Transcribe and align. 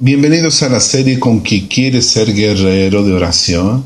Bienvenidos 0.00 0.60
a 0.64 0.68
la 0.68 0.80
serie 0.80 1.20
con 1.20 1.40
que 1.40 1.68
quieres 1.68 2.08
ser 2.08 2.34
guerrero 2.34 3.04
de 3.04 3.12
oración. 3.12 3.84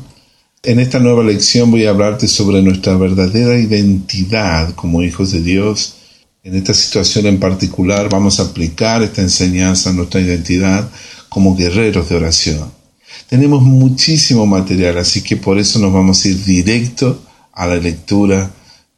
En 0.63 0.79
esta 0.79 0.97
nueva 0.97 1.23
lección 1.23 1.69
voy 1.69 1.85
a 1.85 1.91
hablarte 1.91 2.27
sobre 2.27 2.63
nuestra 2.63 2.97
verdadera 2.97 3.59
identidad 3.59 4.73
como 4.73 5.03
hijos 5.03 5.31
de 5.31 5.43
Dios. 5.43 5.97
En 6.43 6.55
esta 6.55 6.73
situación 6.73 7.27
en 7.27 7.39
particular 7.39 8.09
vamos 8.09 8.39
a 8.39 8.45
aplicar 8.45 9.03
esta 9.03 9.21
enseñanza 9.21 9.91
a 9.91 9.93
nuestra 9.93 10.19
identidad 10.19 10.89
como 11.29 11.55
guerreros 11.55 12.09
de 12.09 12.15
oración. 12.15 12.71
Tenemos 13.29 13.61
muchísimo 13.61 14.47
material, 14.47 14.97
así 14.97 15.21
que 15.21 15.37
por 15.37 15.59
eso 15.59 15.77
nos 15.77 15.93
vamos 15.93 16.25
a 16.25 16.29
ir 16.29 16.43
directo 16.43 17.21
a 17.53 17.67
la 17.67 17.75
lectura 17.75 18.49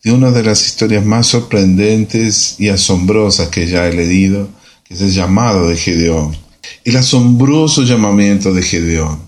de 0.01 0.13
una 0.13 0.31
de 0.31 0.43
las 0.43 0.65
historias 0.65 1.05
más 1.05 1.27
sorprendentes 1.27 2.55
y 2.57 2.69
asombrosas 2.69 3.49
que 3.49 3.67
ya 3.67 3.85
he 3.85 3.93
leído, 3.93 4.47
que 4.85 4.93
es 4.93 5.01
el 5.01 5.11
llamado 5.11 5.67
de 5.67 5.75
Gedeón 5.75 6.50
el 6.83 6.97
asombroso 6.97 7.83
llamamiento 7.83 8.53
de 8.53 8.63
Gedeón. 8.63 9.21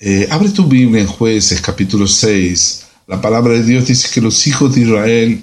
Eh, 0.00 0.28
abre 0.30 0.50
tu 0.50 0.64
Biblia 0.64 1.02
en 1.02 1.08
jueces 1.08 1.60
capítulo 1.60 2.06
6. 2.06 2.84
La 3.06 3.20
palabra 3.20 3.54
de 3.54 3.64
Dios 3.64 3.86
dice 3.86 4.08
que 4.12 4.20
los 4.20 4.46
hijos 4.46 4.74
de 4.74 4.82
Israel 4.82 5.42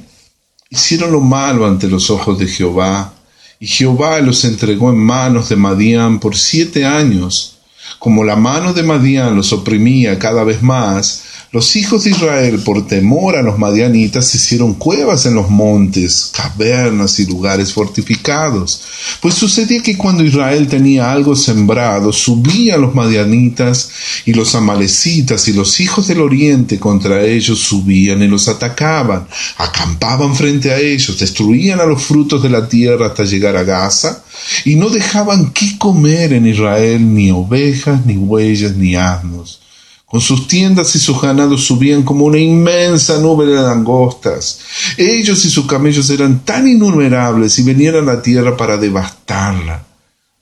hicieron 0.70 1.12
lo 1.12 1.22
malo 1.22 1.66
ante 1.66 1.88
los 1.88 2.10
ojos 2.10 2.40
de 2.40 2.48
Jehová, 2.48 3.14
y 3.60 3.68
Jehová 3.68 4.20
los 4.20 4.44
entregó 4.46 4.90
en 4.90 4.98
manos 4.98 5.50
de 5.50 5.56
Madián 5.56 6.20
por 6.20 6.36
siete 6.36 6.86
años. 6.86 7.58
Como 8.00 8.24
la 8.24 8.36
mano 8.36 8.74
de 8.74 8.84
Madián 8.84 9.36
los 9.36 9.54
oprimía 9.54 10.20
cada 10.20 10.44
vez 10.44 10.62
más, 10.62 11.24
los 11.56 11.78
hijos 11.78 12.04
de 12.04 12.10
Israel, 12.10 12.60
por 12.66 12.86
temor 12.86 13.38
a 13.38 13.42
los 13.42 13.58
madianitas, 13.58 14.36
hicieron 14.36 14.74
cuevas 14.74 15.26
en 15.26 15.36
los 15.36 15.50
montes, 15.50 16.34
cavernas 16.36 17.18
y 17.20 17.26
lugares 17.28 17.72
fortificados. 17.72 18.82
Pues 19.22 19.36
sucedía 19.36 19.82
que 19.82 19.96
cuando 19.96 20.26
Israel 20.26 20.68
tenía 20.68 21.14
algo 21.14 21.34
sembrado, 21.34 22.12
subían 22.12 22.82
los 22.82 22.94
madianitas 22.94 23.90
y 24.26 24.34
los 24.34 24.54
amalecitas 24.54 25.48
y 25.48 25.54
los 25.54 25.80
hijos 25.80 26.10
del 26.10 26.20
oriente 26.20 26.78
contra 26.78 27.24
ellos 27.24 27.60
subían 27.60 28.22
y 28.22 28.28
los 28.28 28.50
atacaban, 28.50 29.26
acampaban 29.56 30.36
frente 30.36 30.74
a 30.74 30.78
ellos, 30.78 31.18
destruían 31.18 31.80
a 31.80 31.86
los 31.86 32.04
frutos 32.04 32.44
de 32.44 32.50
la 32.50 32.68
tierra 32.68 33.08
hasta 33.08 33.24
llegar 33.24 33.56
a 33.56 33.64
Gaza, 33.64 34.26
y 34.66 34.76
no 34.76 34.90
dejaban 34.90 35.54
qué 35.54 35.78
comer 35.78 36.34
en 36.34 36.48
Israel 36.48 37.14
ni 37.16 37.32
ovejas, 37.32 38.06
ni 38.06 38.18
bueyes, 38.18 38.76
ni 38.76 38.98
asnos 38.98 39.62
con 40.06 40.22
sus 40.22 40.48
tiendas 40.48 40.96
y 40.96 41.00
sus 41.00 41.20
ganados 41.22 41.66
subían 41.66 42.04
como 42.04 42.26
una 42.26 42.38
inmensa 42.38 43.20
nube 43.20 43.46
de 43.46 43.56
langostas. 43.56 44.60
Ellos 44.98 45.44
y 45.46 45.50
sus 45.50 45.66
camellos 45.66 46.10
eran 46.10 46.46
tan 46.46 46.68
innumerables 46.68 47.58
y 47.60 47.64
venían 47.64 47.96
a 47.96 48.02
la 48.02 48.22
tierra 48.22 48.56
para 48.56 48.78
devastarla. 48.78 49.86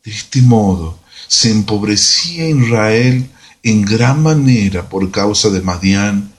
De 0.03 0.11
este 0.11 0.41
modo 0.41 0.99
se 1.27 1.49
empobrecía 1.49 2.49
Israel 2.49 3.29
en 3.63 3.81
gran 3.83 4.21
manera 4.21 4.89
por 4.89 5.09
causa 5.09 5.49
de 5.49 5.61
Madián, 5.61 6.33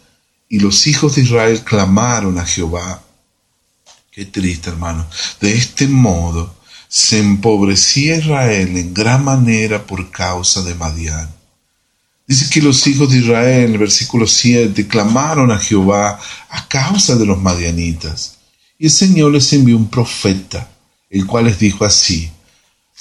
y 0.49 0.61
los 0.61 0.87
hijos 0.87 1.17
de 1.17 1.23
Israel 1.23 1.63
clamaron 1.65 2.39
a 2.39 2.45
Jehová. 2.45 3.03
Qué 4.13 4.27
triste, 4.27 4.71
hermano. 4.71 5.07
De 5.41 5.53
este 5.55 5.89
modo 5.89 6.55
se 6.87 7.19
empobrecía 7.19 8.19
Israel 8.19 8.77
en 8.77 8.95
gran 8.95 9.25
manera 9.25 9.85
por 9.85 10.11
causa 10.11 10.63
de 10.63 10.75
Madián. 10.75 11.29
Dice 12.27 12.49
que 12.49 12.63
los 12.63 12.87
hijos 12.87 13.11
de 13.11 13.19
Israel, 13.19 13.65
en 13.65 13.73
el 13.73 13.79
versículo 13.79 14.27
7, 14.27 14.87
clamaron 14.87 15.51
a 15.53 15.59
Jehová 15.59 16.19
a 16.49 16.69
causa 16.69 17.17
de 17.17 17.27
los 17.27 17.41
madianitas. 17.41 18.39
Y 18.79 18.87
el 18.87 18.91
Señor 18.91 19.33
les 19.33 19.53
envió 19.53 19.77
un 19.77 19.91
profeta, 19.91 20.71
el 21.11 21.27
cual 21.27 21.45
les 21.45 21.59
dijo 21.59 21.85
así, 21.85 22.31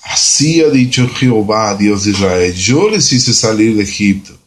Así 0.03 0.61
ha 0.61 0.69
dicho 0.69 1.09
Jehová, 1.09 1.75
Dios 1.75 2.03
de 2.03 2.11
Israel, 2.11 2.53
yo 2.53 2.89
les 2.89 3.13
hice 3.13 3.33
salir 3.33 3.77
de 3.77 3.83
Egipto. 3.83 4.37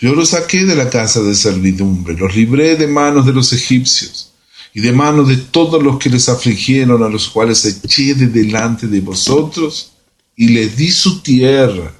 Yo 0.00 0.14
los 0.14 0.30
saqué 0.30 0.64
de 0.64 0.74
la 0.74 0.88
casa 0.88 1.20
de 1.20 1.34
servidumbre, 1.34 2.14
los 2.14 2.34
libré 2.34 2.76
de 2.76 2.86
manos 2.86 3.26
de 3.26 3.32
los 3.32 3.52
egipcios 3.52 4.32
y 4.72 4.80
de 4.80 4.92
manos 4.92 5.28
de 5.28 5.36
todos 5.36 5.82
los 5.82 5.98
que 5.98 6.08
les 6.08 6.28
afligieron, 6.28 7.02
a 7.02 7.08
los 7.08 7.28
cuales 7.28 7.64
eché 7.64 8.14
de 8.14 8.26
delante 8.26 8.86
de 8.86 9.00
vosotros 9.00 9.92
y 10.36 10.48
les 10.48 10.76
di 10.76 10.90
su 10.90 11.20
tierra 11.20 11.94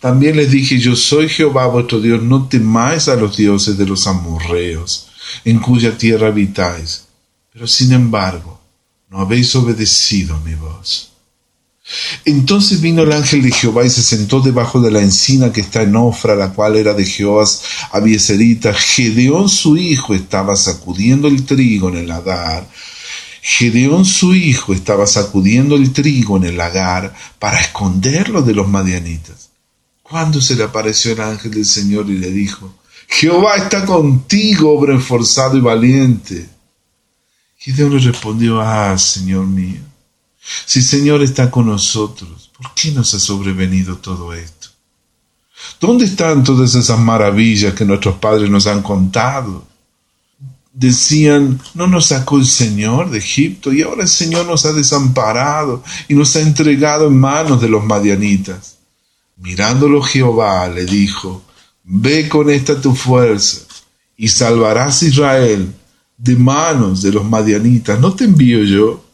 también 0.00 0.36
les 0.36 0.50
dije, 0.50 0.78
yo 0.78 0.96
soy 0.96 1.28
Jehová 1.28 1.66
vuestro 1.66 2.00
Dios, 2.00 2.22
no 2.22 2.48
temáis 2.48 3.08
a 3.08 3.16
los 3.16 3.36
dioses 3.36 3.78
de 3.78 3.86
los 3.86 4.06
amorreos, 4.06 5.08
en 5.44 5.58
cuya 5.58 5.96
tierra 5.96 6.28
habitáis. 6.28 7.04
Pero 7.52 7.66
sin 7.66 7.92
embargo, 7.92 8.60
no 9.10 9.20
habéis 9.20 9.54
obedecido 9.54 10.38
mi 10.40 10.54
voz. 10.54 11.12
Entonces 12.24 12.80
vino 12.80 13.02
el 13.02 13.12
ángel 13.12 13.42
de 13.42 13.50
Jehová 13.50 13.84
y 13.84 13.90
se 13.90 14.02
sentó 14.02 14.40
debajo 14.40 14.80
de 14.80 14.90
la 14.90 15.00
encina 15.00 15.52
que 15.52 15.60
está 15.60 15.82
en 15.82 15.96
Ofra, 15.96 16.34
la 16.34 16.52
cual 16.52 16.76
era 16.76 16.94
de 16.94 17.04
Jehová 17.04 17.44
Abieserita. 17.90 18.72
Gedeón 18.72 19.48
su 19.48 19.76
hijo 19.76 20.14
estaba 20.14 20.56
sacudiendo 20.56 21.28
el 21.28 21.44
trigo 21.44 21.88
en 21.90 21.98
el 21.98 22.08
lagar. 22.08 22.66
Gedeón 23.42 24.04
su 24.04 24.34
hijo 24.34 24.72
estaba 24.72 25.06
sacudiendo 25.06 25.74
el 25.74 25.92
trigo 25.92 26.36
en 26.36 26.44
el 26.44 26.56
lagar 26.56 27.14
para 27.38 27.60
esconderlo 27.60 28.42
de 28.42 28.54
los 28.54 28.68
madianitas. 28.68 29.51
Cuando 30.12 30.42
se 30.42 30.56
le 30.56 30.64
apareció 30.64 31.12
el 31.12 31.22
ángel 31.22 31.52
del 31.52 31.64
Señor 31.64 32.10
y 32.10 32.18
le 32.18 32.30
dijo, 32.30 32.70
Jehová 33.08 33.56
está 33.56 33.86
contigo, 33.86 34.74
hombre 34.74 34.94
esforzado 34.94 35.56
y 35.56 35.62
valiente. 35.62 36.50
Gideón 37.56 37.96
le 37.96 37.98
respondió, 37.98 38.60
ah, 38.60 38.98
Señor 38.98 39.46
mío, 39.46 39.80
si 40.66 40.80
el 40.80 40.84
Señor 40.84 41.22
está 41.22 41.50
con 41.50 41.64
nosotros, 41.64 42.50
¿por 42.54 42.74
qué 42.74 42.90
nos 42.90 43.14
ha 43.14 43.18
sobrevenido 43.18 43.96
todo 43.96 44.34
esto? 44.34 44.68
¿Dónde 45.80 46.04
están 46.04 46.44
todas 46.44 46.74
esas 46.74 46.98
maravillas 46.98 47.72
que 47.72 47.86
nuestros 47.86 48.16
padres 48.16 48.50
nos 48.50 48.66
han 48.66 48.82
contado? 48.82 49.66
Decían, 50.74 51.58
no 51.72 51.86
nos 51.86 52.08
sacó 52.08 52.36
el 52.36 52.44
Señor 52.44 53.08
de 53.08 53.16
Egipto 53.16 53.72
y 53.72 53.80
ahora 53.80 54.02
el 54.02 54.10
Señor 54.10 54.44
nos 54.44 54.66
ha 54.66 54.74
desamparado 54.74 55.82
y 56.06 56.14
nos 56.14 56.36
ha 56.36 56.42
entregado 56.42 57.06
en 57.06 57.18
manos 57.18 57.62
de 57.62 57.70
los 57.70 57.82
madianitas. 57.82 58.81
Mirándolo 59.42 60.00
Jehová 60.02 60.68
le 60.68 60.86
dijo, 60.86 61.42
Ve 61.84 62.28
con 62.28 62.48
esta 62.48 62.80
tu 62.80 62.94
fuerza 62.94 63.62
y 64.16 64.28
salvarás 64.28 65.02
a 65.02 65.06
Israel 65.06 65.74
de 66.16 66.36
manos 66.36 67.02
de 67.02 67.10
los 67.10 67.24
madianitas. 67.24 67.98
¿No 67.98 68.14
te 68.14 68.24
envío 68.24 68.62
yo? 68.62 69.04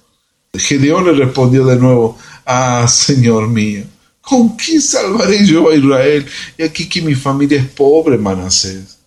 Gedeón 0.53 1.07
le 1.07 1.13
respondió 1.13 1.65
de 1.65 1.77
nuevo, 1.77 2.19
Ah, 2.45 2.87
Señor 2.87 3.49
mío, 3.49 3.85
¿con 4.21 4.55
qué 4.57 4.81
salvaré 4.83 5.47
yo 5.47 5.71
a 5.71 5.75
Israel? 5.75 6.27
Y 6.59 6.63
aquí 6.63 6.87
que 6.87 7.01
mi 7.01 7.15
familia 7.15 7.61
es 7.61 7.69
pobre, 7.69 8.19
Manasés, 8.19 8.99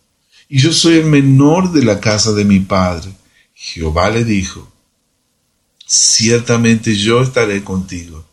y 0.50 0.60
yo 0.60 0.74
soy 0.74 0.96
el 0.96 1.06
menor 1.06 1.72
de 1.72 1.84
la 1.84 2.00
casa 2.00 2.32
de 2.34 2.46
mi 2.46 2.60
padre. 2.60 3.12
Jehová 3.54 4.10
le 4.10 4.26
dijo, 4.26 4.68
Ciertamente 5.86 6.96
yo 6.96 7.22
estaré 7.22 7.64
contigo 7.64 8.26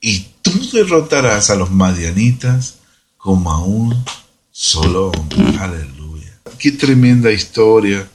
y 0.00 0.26
tú 0.50 0.70
derrotarás 0.70 1.50
a 1.50 1.56
los 1.56 1.70
madianitas 1.70 2.76
como 3.16 3.50
a 3.50 3.64
un 3.64 4.04
solo 4.50 5.08
hombre. 5.08 5.58
Aleluya. 5.58 6.38
Qué 6.58 6.72
tremenda 6.72 7.32
historia. 7.32 8.08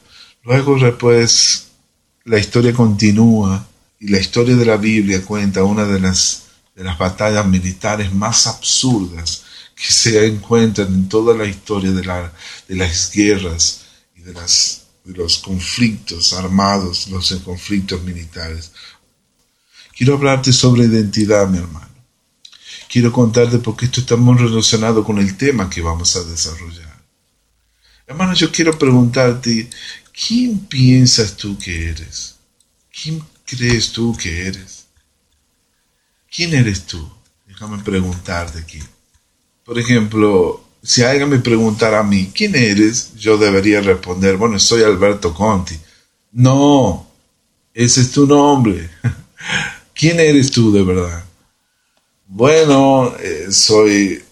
Luego 0.43 0.79
después 0.79 1.67
la 2.23 2.39
historia 2.39 2.73
continúa 2.73 3.67
y 3.99 4.07
la 4.07 4.19
historia 4.19 4.55
de 4.55 4.65
la 4.65 4.77
Biblia 4.77 5.23
cuenta 5.25 5.63
una 5.63 5.85
de 5.85 5.99
las, 5.99 6.43
de 6.75 6.83
las 6.83 6.97
batallas 6.97 7.45
militares 7.45 8.13
más 8.13 8.47
absurdas 8.47 9.43
que 9.75 9.91
se 9.91 10.25
encuentran 10.25 10.87
en 10.87 11.09
toda 11.09 11.35
la 11.35 11.45
historia 11.45 11.91
de, 11.91 12.03
la, 12.03 12.31
de 12.67 12.75
las 12.75 13.11
guerras 13.11 13.81
y 14.15 14.21
de, 14.21 14.33
las, 14.33 14.83
de 15.03 15.13
los 15.13 15.39
conflictos 15.39 16.33
armados, 16.33 17.07
los 17.09 17.31
conflictos 17.43 18.01
militares. 18.03 18.71
Quiero 19.95 20.15
hablarte 20.15 20.53
sobre 20.53 20.85
identidad, 20.85 21.47
mi 21.47 21.57
hermano. 21.57 21.90
Quiero 22.91 23.09
contarte 23.13 23.57
porque 23.59 23.85
esto 23.85 24.01
está 24.01 24.17
muy 24.17 24.37
relacionado 24.37 25.05
con 25.05 25.17
el 25.17 25.37
tema 25.37 25.69
que 25.69 25.79
vamos 25.79 26.13
a 26.17 26.25
desarrollar. 26.25 27.01
Hermano, 28.05 28.33
yo 28.33 28.51
quiero 28.51 28.77
preguntarte, 28.77 29.69
¿quién 30.11 30.59
piensas 30.59 31.37
tú 31.37 31.57
que 31.57 31.87
eres? 31.87 32.35
¿Quién 32.91 33.23
crees 33.45 33.93
tú 33.93 34.13
que 34.21 34.45
eres? 34.45 34.87
¿Quién 36.29 36.53
eres 36.53 36.83
tú? 36.83 37.09
Déjame 37.47 37.81
preguntarte 37.81 38.59
aquí. 38.59 38.79
Por 39.63 39.79
ejemplo, 39.79 40.61
si 40.83 41.01
alguien 41.01 41.29
me 41.29 41.39
preguntara 41.39 42.01
a 42.01 42.03
mí, 42.03 42.29
¿quién 42.35 42.53
eres? 42.57 43.15
Yo 43.15 43.37
debería 43.37 43.79
responder, 43.79 44.35
bueno, 44.35 44.59
soy 44.59 44.83
Alberto 44.83 45.33
Conti. 45.33 45.79
No, 46.33 47.09
ese 47.73 48.01
es 48.01 48.11
tu 48.11 48.27
nombre. 48.27 48.89
¿Quién 49.95 50.19
eres 50.19 50.51
tú 50.51 50.73
de 50.73 50.83
verdad? 50.83 51.30
Bueno, 52.33 53.13
eh, 53.19 53.47
soy, 53.51 54.23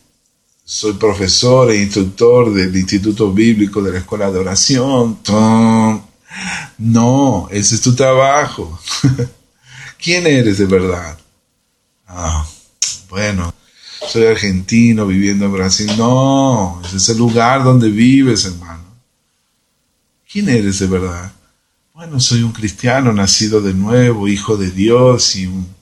soy 0.63 0.94
profesor 0.94 1.69
e 1.69 1.81
instructor 1.81 2.54
del 2.54 2.74
Instituto 2.74 3.34
Bíblico 3.34 3.81
de 3.81 3.92
la 3.92 3.98
Escuela 3.98 4.31
de 4.31 4.40
Oración. 4.40 5.19
No, 6.78 7.50
ese 7.51 7.75
es 7.75 7.81
tu 7.81 7.94
trabajo. 7.94 8.80
¿Quién 10.01 10.28
eres 10.28 10.60
de 10.60 10.66
verdad? 10.66 11.19
Ah, 12.07 12.48
bueno, 13.10 13.54
soy 14.07 14.28
argentino 14.28 15.06
viviendo 15.06 15.44
en 15.44 15.51
Brasil. 15.51 15.92
No, 15.98 16.81
ese 16.86 16.96
es 16.96 17.10
el 17.10 17.18
lugar 17.18 17.66
donde 17.66 17.90
vives, 17.90 18.46
hermano. 18.46 18.86
¿Quién 20.31 20.48
eres 20.48 20.80
de 20.80 20.88
verdad? 20.88 21.34
Bueno, 21.94 22.22
soy 22.22 22.44
un 22.44 22.54
cristiano 22.54 23.12
nacido 23.12 23.60
de 23.60 23.74
nuevo, 23.74 24.30
hijo 24.30 24.56
de 24.56 24.72
Dios 24.72 25.36
y 25.36 25.48
un, 25.48 25.78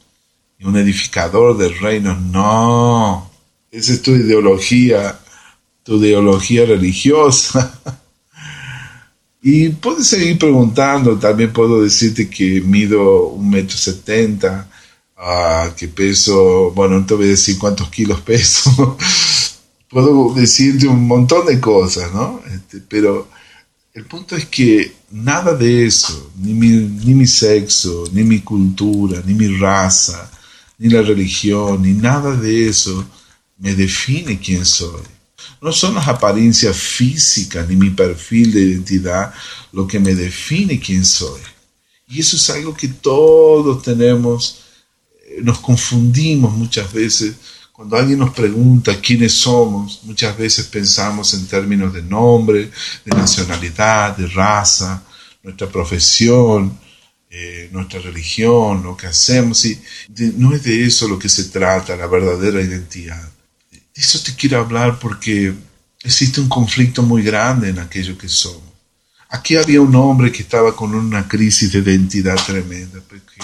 y 0.59 0.65
un 0.65 0.77
edificador 0.77 1.57
del 1.57 1.77
reino. 1.79 2.15
No, 2.15 3.29
esa 3.71 3.93
es 3.93 4.01
tu 4.01 4.11
ideología, 4.11 5.19
tu 5.83 5.97
ideología 5.97 6.65
religiosa. 6.65 7.79
y 9.41 9.69
puedes 9.69 10.07
seguir 10.07 10.37
preguntando, 10.37 11.17
también 11.17 11.53
puedo 11.53 11.81
decirte 11.81 12.29
que 12.29 12.61
mido 12.61 13.27
un 13.27 13.49
metro 13.49 13.77
setenta, 13.77 14.69
ah, 15.17 15.71
que 15.75 15.87
peso, 15.87 16.71
bueno, 16.71 16.99
no 16.99 17.05
te 17.05 17.13
voy 17.13 17.25
a 17.25 17.29
decir 17.29 17.57
cuántos 17.57 17.89
kilos 17.89 18.21
peso, 18.21 18.97
puedo 19.89 20.33
decirte 20.33 20.87
un 20.87 21.07
montón 21.07 21.45
de 21.45 21.59
cosas, 21.59 22.11
¿no? 22.13 22.41
Este, 22.53 22.79
pero 22.79 23.27
el 23.93 24.05
punto 24.05 24.35
es 24.35 24.45
que 24.45 24.93
nada 25.11 25.55
de 25.55 25.87
eso, 25.87 26.31
ni 26.39 26.53
mi, 26.53 26.69
ni 26.69 27.13
mi 27.15 27.25
sexo, 27.25 28.03
ni 28.11 28.23
mi 28.23 28.41
cultura, 28.41 29.21
ni 29.25 29.33
mi 29.33 29.47
raza, 29.57 30.29
ni 30.77 30.89
la 30.89 31.01
religión, 31.01 31.81
ni 31.81 31.93
nada 31.93 32.35
de 32.35 32.67
eso 32.67 33.05
me 33.57 33.73
define 33.73 34.39
quién 34.39 34.65
soy. 34.65 35.01
No 35.61 35.71
son 35.71 35.95
las 35.95 36.07
apariencias 36.07 36.77
físicas 36.77 37.67
ni 37.67 37.75
mi 37.75 37.89
perfil 37.89 38.53
de 38.53 38.61
identidad 38.61 39.33
lo 39.71 39.87
que 39.87 39.99
me 39.99 40.13
define 40.13 40.79
quién 40.79 41.03
soy. 41.03 41.41
Y 42.07 42.19
eso 42.19 42.37
es 42.37 42.49
algo 42.49 42.73
que 42.75 42.87
todos 42.87 43.81
tenemos, 43.83 44.61
eh, 45.27 45.39
nos 45.43 45.59
confundimos 45.59 46.53
muchas 46.53 46.91
veces. 46.93 47.35
Cuando 47.73 47.97
alguien 47.97 48.19
nos 48.19 48.33
pregunta 48.33 48.99
quiénes 48.99 49.33
somos, 49.33 49.99
muchas 50.03 50.37
veces 50.37 50.65
pensamos 50.67 51.33
en 51.33 51.47
términos 51.47 51.93
de 51.93 52.01
nombre, 52.01 52.71
de 53.05 53.15
nacionalidad, 53.15 54.15
de 54.15 54.27
raza, 54.27 55.03
nuestra 55.43 55.67
profesión, 55.67 56.79
eh, 57.29 57.69
nuestra 57.71 57.99
religión, 57.99 58.83
lo 58.83 58.95
que 58.95 59.07
hacemos. 59.07 59.65
Y 59.65 59.79
no 60.37 60.53
es 60.53 60.63
de 60.63 60.85
eso 60.85 61.07
lo 61.07 61.19
que 61.19 61.29
se 61.29 61.45
trata, 61.45 61.95
la 61.95 62.07
verdadera 62.07 62.61
identidad 62.61 63.29
eso 63.97 64.19
te 64.23 64.35
quiero 64.35 64.59
hablar 64.59 64.99
porque 64.99 65.53
existe 66.03 66.39
un 66.39 66.47
conflicto 66.47 67.01
muy 67.01 67.23
grande 67.23 67.69
en 67.69 67.79
aquello 67.79 68.17
que 68.17 68.29
somos. 68.29 68.61
Aquí 69.29 69.55
había 69.55 69.81
un 69.81 69.95
hombre 69.95 70.31
que 70.31 70.43
estaba 70.43 70.75
con 70.75 70.93
una 70.95 71.27
crisis 71.27 71.71
de 71.71 71.79
identidad 71.79 72.37
tremenda, 72.45 73.01
porque 73.09 73.41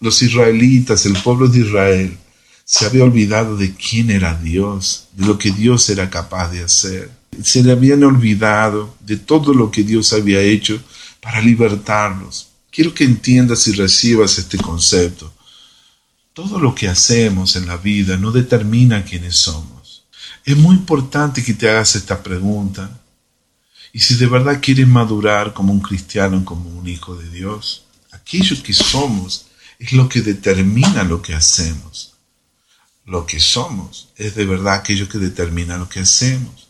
los 0.00 0.20
israelitas, 0.22 1.06
el 1.06 1.12
pueblo 1.22 1.46
de 1.46 1.60
Israel, 1.60 2.18
se 2.64 2.86
había 2.86 3.04
olvidado 3.04 3.56
de 3.56 3.74
quién 3.74 4.10
era 4.10 4.34
Dios, 4.34 5.08
de 5.12 5.26
lo 5.26 5.38
que 5.38 5.50
Dios 5.50 5.88
era 5.90 6.08
capaz 6.08 6.50
de 6.50 6.64
hacer. 6.64 7.10
Se 7.42 7.62
le 7.62 7.72
habían 7.72 8.02
olvidado 8.02 8.96
de 9.00 9.18
todo 9.18 9.54
lo 9.54 9.70
que 9.70 9.84
Dios 9.84 10.12
había 10.12 10.40
hecho 10.40 10.82
para 11.20 11.40
libertarlos. 11.40 12.49
Quiero 12.70 12.94
que 12.94 13.04
entiendas 13.04 13.66
y 13.66 13.72
recibas 13.72 14.38
este 14.38 14.56
concepto. 14.58 15.32
Todo 16.32 16.60
lo 16.60 16.74
que 16.74 16.88
hacemos 16.88 17.56
en 17.56 17.66
la 17.66 17.76
vida 17.76 18.16
no 18.16 18.30
determina 18.30 19.04
quiénes 19.04 19.36
somos. 19.36 20.04
Es 20.44 20.56
muy 20.56 20.76
importante 20.76 21.42
que 21.42 21.54
te 21.54 21.68
hagas 21.68 21.96
esta 21.96 22.22
pregunta. 22.22 23.00
Y 23.92 24.00
si 24.00 24.14
de 24.14 24.26
verdad 24.26 24.60
quieres 24.62 24.86
madurar 24.86 25.52
como 25.52 25.72
un 25.72 25.80
cristiano, 25.80 26.44
como 26.44 26.70
un 26.70 26.88
hijo 26.88 27.16
de 27.16 27.28
Dios, 27.28 27.84
aquello 28.12 28.62
que 28.62 28.72
somos 28.72 29.46
es 29.78 29.92
lo 29.92 30.08
que 30.08 30.20
determina 30.20 31.02
lo 31.02 31.20
que 31.20 31.34
hacemos. 31.34 32.14
Lo 33.04 33.26
que 33.26 33.40
somos 33.40 34.10
es 34.16 34.36
de 34.36 34.44
verdad 34.44 34.74
aquello 34.74 35.08
que 35.08 35.18
determina 35.18 35.76
lo 35.76 35.88
que 35.88 36.00
hacemos. 36.00 36.68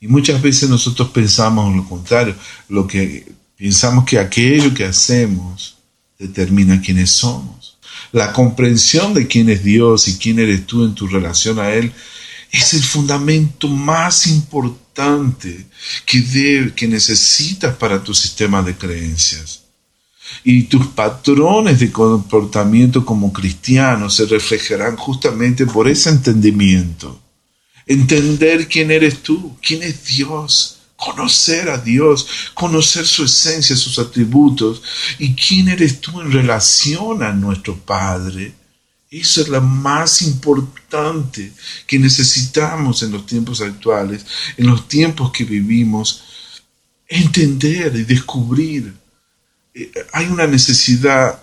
Y 0.00 0.08
muchas 0.08 0.42
veces 0.42 0.68
nosotros 0.68 1.10
pensamos 1.10 1.74
lo 1.74 1.88
contrario, 1.88 2.34
lo 2.68 2.86
que 2.86 3.37
pensamos 3.58 4.04
que 4.04 4.18
aquello 4.18 4.72
que 4.72 4.84
hacemos 4.84 5.76
determina 6.18 6.80
quiénes 6.80 7.10
somos. 7.10 7.78
La 8.12 8.32
comprensión 8.32 9.12
de 9.12 9.26
quién 9.26 9.50
es 9.50 9.64
Dios 9.64 10.08
y 10.08 10.16
quién 10.16 10.38
eres 10.38 10.64
tú 10.66 10.84
en 10.84 10.94
tu 10.94 11.08
relación 11.08 11.58
a 11.58 11.70
Él 11.70 11.92
es 12.50 12.72
el 12.72 12.82
fundamento 12.82 13.68
más 13.68 14.26
importante 14.28 15.66
que, 16.06 16.72
que 16.74 16.88
necesitas 16.88 17.76
para 17.76 18.02
tu 18.02 18.14
sistema 18.14 18.62
de 18.62 18.76
creencias. 18.76 19.64
Y 20.44 20.64
tus 20.64 20.86
patrones 20.88 21.80
de 21.80 21.90
comportamiento 21.90 23.04
como 23.04 23.32
cristiano 23.32 24.08
se 24.08 24.26
reflejarán 24.26 24.96
justamente 24.96 25.66
por 25.66 25.88
ese 25.88 26.10
entendimiento. 26.10 27.20
Entender 27.86 28.68
quién 28.68 28.90
eres 28.90 29.22
tú, 29.22 29.56
quién 29.62 29.82
es 29.82 30.04
Dios, 30.04 30.77
conocer 30.98 31.70
a 31.70 31.78
Dios, 31.78 32.28
conocer 32.52 33.06
su 33.06 33.24
esencia, 33.24 33.74
sus 33.74 33.98
atributos 33.98 34.82
y 35.18 35.34
quién 35.34 35.68
eres 35.68 36.02
tú 36.02 36.20
en 36.20 36.30
relación 36.30 37.22
a 37.22 37.32
nuestro 37.32 37.74
Padre 37.74 38.54
eso 39.10 39.40
es 39.40 39.48
lo 39.48 39.60
más 39.62 40.20
importante 40.20 41.52
que 41.86 41.98
necesitamos 41.98 43.02
en 43.02 43.12
los 43.12 43.24
tiempos 43.24 43.62
actuales, 43.62 44.26
en 44.56 44.66
los 44.66 44.86
tiempos 44.86 45.32
que 45.32 45.44
vivimos, 45.44 46.24
entender 47.06 47.96
y 47.96 48.04
descubrir. 48.04 48.94
Eh, 49.72 49.90
hay 50.12 50.26
una 50.26 50.46
necesidad 50.46 51.42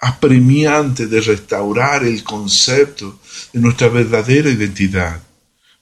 apremiante 0.00 1.06
de 1.06 1.20
restaurar 1.20 2.04
el 2.04 2.24
concepto 2.24 3.20
de 3.52 3.60
nuestra 3.60 3.88
verdadera 3.88 4.48
identidad, 4.48 5.22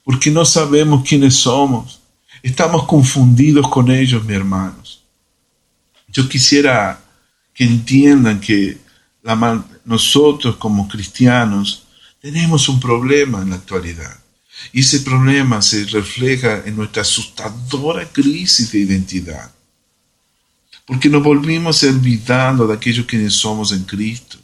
porque 0.03 0.29
no 0.29 0.43
sabemos 0.43 1.07
quiénes 1.07 1.35
somos. 1.35 2.01
Estamos 2.43 2.85
confundidos 2.85 3.69
con 3.69 3.89
ellos, 3.89 4.21
mis 4.25 4.35
hermanos. 4.35 5.01
Yo 6.09 6.27
quisiera 6.27 6.99
que 7.53 7.63
entiendan 7.63 8.41
que 8.41 8.77
nosotros 9.85 10.57
como 10.57 10.85
cristianos 10.89 11.85
tenemos 12.21 12.67
un 12.67 12.81
problema 12.81 13.41
en 13.41 13.51
la 13.51 13.55
actualidad. 13.55 14.19
Y 14.73 14.81
ese 14.81 14.99
problema 14.99 15.61
se 15.61 15.85
refleja 15.85 16.63
en 16.65 16.75
nuestra 16.75 17.03
asustadora 17.03 18.09
crisis 18.11 18.73
de 18.73 18.79
identidad. 18.79 19.49
Porque 20.85 21.07
nos 21.07 21.23
volvimos 21.23 21.81
olvidando 21.83 22.67
de 22.67 22.73
aquello 22.73 23.07
que 23.07 23.29
somos 23.29 23.71
en 23.71 23.85
Cristo. 23.85 24.37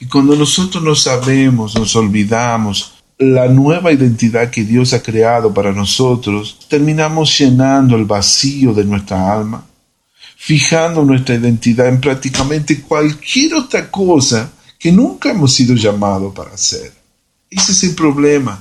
Y 0.00 0.06
cuando 0.06 0.34
nosotros 0.34 0.82
no 0.82 0.94
sabemos, 0.94 1.74
nos 1.74 1.94
olvidamos 1.94 2.91
la 3.22 3.48
nueva 3.48 3.92
identidad 3.92 4.50
que 4.50 4.64
Dios 4.64 4.92
ha 4.92 5.02
creado 5.02 5.54
para 5.54 5.72
nosotros, 5.72 6.58
terminamos 6.68 7.38
llenando 7.38 7.96
el 7.96 8.04
vacío 8.04 8.74
de 8.74 8.84
nuestra 8.84 9.32
alma 9.32 9.66
fijando 10.44 11.04
nuestra 11.04 11.36
identidad 11.36 11.86
en 11.86 12.00
prácticamente 12.00 12.82
cualquier 12.82 13.54
otra 13.54 13.88
cosa 13.88 14.50
que 14.76 14.90
nunca 14.90 15.30
hemos 15.30 15.54
sido 15.54 15.76
llamados 15.76 16.34
para 16.34 16.50
hacer. 16.50 16.92
Ese 17.48 17.70
es 17.70 17.84
el 17.84 17.94
problema, 17.94 18.60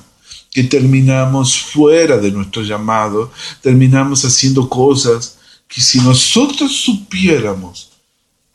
que 0.52 0.64
terminamos 0.66 1.60
fuera 1.60 2.20
de 2.20 2.32
nuestro 2.32 2.62
llamado, 2.62 3.32
terminamos 3.64 4.24
haciendo 4.24 4.70
cosas 4.70 5.40
que 5.68 5.82
si 5.82 6.00
nosotros 6.02 6.72
supiéramos 6.72 7.90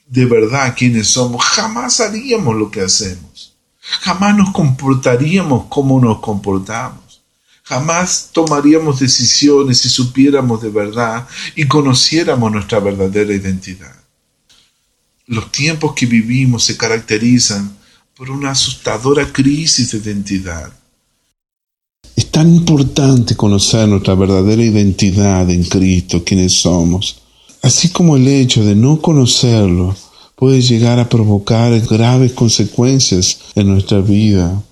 de 0.07 0.25
verdad 0.25 0.77
quiénes 0.79 1.09
somos, 1.09 1.45
jamás 1.45 2.01
haríamos 2.01 2.55
lo 2.55 2.71
que 2.71 2.83
hacemos, 2.83 3.36
jamás 3.87 4.37
nos 4.37 4.51
comportaríamos 4.53 5.67
como 5.69 6.01
nos 6.01 6.21
comportamos. 6.21 7.23
Jamás 7.63 8.31
tomaríamos 8.33 9.01
decisiones 9.01 9.79
si 9.79 9.89
supiéramos 9.89 10.63
de 10.63 10.71
verdad 10.71 11.27
y 11.57 11.67
conociéramos 11.67 12.53
nuestra 12.53 12.79
verdadera 12.79 13.35
identidad. 13.35 13.95
Los 15.27 15.51
tiempos 15.51 15.93
que 15.95 16.07
vivimos 16.07 16.63
se 16.65 16.77
caracterizan 16.77 17.77
por 18.17 18.31
una 18.31 18.53
asustadora 18.53 19.33
crisis 19.33 19.91
de 19.91 19.99
identidad. 19.99 20.73
Es 22.15 22.31
tan 22.31 22.55
importante 22.55 23.35
conocer 23.35 23.89
nuestra 23.89 24.15
verdadera 24.15 24.63
identidad 24.63 25.51
en 25.51 25.65
Cristo, 25.65 26.23
quienes 26.25 26.53
somos, 26.53 27.21
así 27.63 27.89
como 27.91 28.17
el 28.17 28.29
hecho 28.29 28.65
de 28.65 28.77
no 28.77 29.01
conocerlo 29.01 29.97
puede 30.37 30.63
llegar 30.63 31.01
a 31.01 31.09
provocar 31.09 31.79
graves 31.81 32.33
consecuencias 32.33 33.39
en 33.57 33.69
nuestra 33.69 34.01
vida 34.01 34.63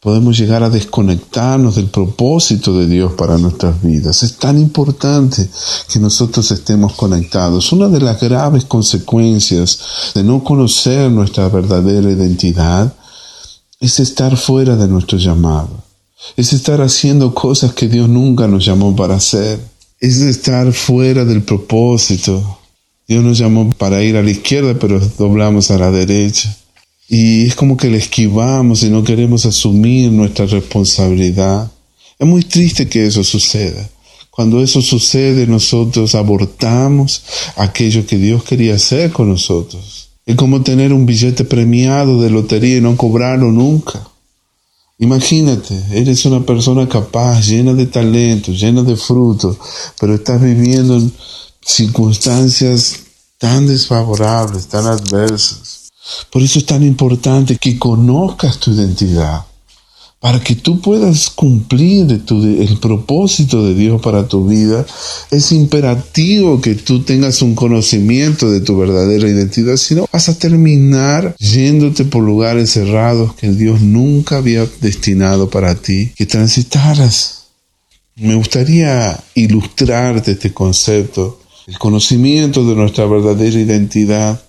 podemos 0.00 0.38
llegar 0.38 0.62
a 0.62 0.70
desconectarnos 0.70 1.74
del 1.74 1.86
propósito 1.86 2.78
de 2.78 2.86
Dios 2.86 3.12
para 3.14 3.36
nuestras 3.36 3.82
vidas. 3.82 4.22
Es 4.22 4.36
tan 4.36 4.58
importante 4.58 5.48
que 5.92 5.98
nosotros 5.98 6.50
estemos 6.52 6.92
conectados. 6.92 7.72
Una 7.72 7.88
de 7.88 8.00
las 8.00 8.20
graves 8.20 8.64
consecuencias 8.64 10.12
de 10.14 10.22
no 10.22 10.44
conocer 10.44 11.10
nuestra 11.10 11.48
verdadera 11.48 12.10
identidad 12.10 12.94
es 13.80 13.98
estar 13.98 14.36
fuera 14.36 14.76
de 14.76 14.86
nuestro 14.86 15.18
llamado. 15.18 15.82
Es 16.36 16.52
estar 16.52 16.80
haciendo 16.80 17.34
cosas 17.34 17.72
que 17.72 17.88
Dios 17.88 18.08
nunca 18.08 18.46
nos 18.46 18.64
llamó 18.64 18.94
para 18.94 19.16
hacer. 19.16 19.60
Es 20.00 20.18
estar 20.20 20.72
fuera 20.72 21.24
del 21.24 21.42
propósito. 21.42 22.58
Dios 23.08 23.24
nos 23.24 23.38
llamó 23.38 23.70
para 23.70 24.02
ir 24.02 24.16
a 24.18 24.22
la 24.22 24.30
izquierda, 24.30 24.78
pero 24.78 25.00
doblamos 25.18 25.70
a 25.70 25.78
la 25.78 25.90
derecha. 25.90 26.54
y 27.08 27.46
es 27.46 27.54
como 27.54 27.78
que 27.78 27.88
le 27.88 27.96
esquivamos 27.96 28.82
y 28.82 28.90
no 28.90 29.02
queremos 29.02 29.46
asumir 29.46 30.12
nuestra 30.12 30.44
responsabilidad. 30.44 31.72
Es 32.18 32.26
muy 32.28 32.42
triste 32.42 32.86
que 32.86 33.06
eso 33.06 33.24
suceda. 33.24 33.88
Cuando 34.30 34.62
eso 34.62 34.82
sucede, 34.82 35.46
nosotros 35.46 36.14
abortamos 36.14 37.22
aquello 37.56 38.06
que 38.06 38.18
Dios 38.18 38.44
quería 38.44 38.74
hacer 38.74 39.10
con 39.10 39.30
nosotros. 39.30 40.10
Es 40.26 40.36
como 40.36 40.60
tener 40.62 40.92
un 40.92 41.06
billete 41.06 41.44
premiado 41.44 42.20
de 42.20 42.28
lotería 42.28 42.76
y 42.76 42.80
no 42.82 42.96
cobrarlo 42.96 43.50
nunca. 43.50 44.06
Imagínate, 44.98 45.74
eres 45.92 46.26
una 46.26 46.44
persona 46.44 46.88
capaz, 46.88 47.46
llena 47.46 47.72
de 47.72 47.86
talento, 47.86 48.52
llena 48.52 48.82
de 48.82 48.96
frutos, 48.96 49.56
pero 49.98 50.14
estás 50.14 50.42
viviendo 50.42 50.96
en 50.96 51.12
circunstancias 51.62 53.00
tan 53.38 53.66
desfavorables, 53.66 54.66
tan 54.68 54.86
adversas. 54.86 55.90
Por 56.30 56.42
eso 56.42 56.58
es 56.58 56.66
tan 56.66 56.82
importante 56.82 57.56
que 57.56 57.78
conozcas 57.78 58.58
tu 58.58 58.72
identidad 58.72 59.44
para 60.20 60.40
que 60.40 60.56
tú 60.56 60.80
puedas 60.80 61.30
cumplir 61.30 62.10
el 62.10 62.78
propósito 62.80 63.64
de 63.64 63.74
Dios 63.74 64.00
para 64.02 64.26
tu 64.26 64.48
vida, 64.48 64.84
es 65.30 65.52
imperativo 65.52 66.60
que 66.60 66.74
tú 66.74 67.02
tengas 67.02 67.40
un 67.40 67.54
conocimiento 67.54 68.50
de 68.50 68.60
tu 68.60 68.76
verdadera 68.76 69.28
identidad, 69.28 69.76
si 69.76 69.94
no 69.94 70.08
vas 70.12 70.28
a 70.28 70.36
terminar 70.36 71.36
yéndote 71.38 72.04
por 72.04 72.24
lugares 72.24 72.70
cerrados 72.70 73.34
que 73.34 73.48
Dios 73.50 73.80
nunca 73.80 74.38
había 74.38 74.66
destinado 74.80 75.50
para 75.50 75.76
ti, 75.76 76.12
que 76.16 76.26
transitaras. 76.26 77.44
Me 78.16 78.34
gustaría 78.34 79.22
ilustrarte 79.36 80.32
este 80.32 80.52
concepto, 80.52 81.40
el 81.68 81.78
conocimiento 81.78 82.64
de 82.64 82.74
nuestra 82.74 83.04
verdadera 83.04 83.60
identidad 83.60 84.40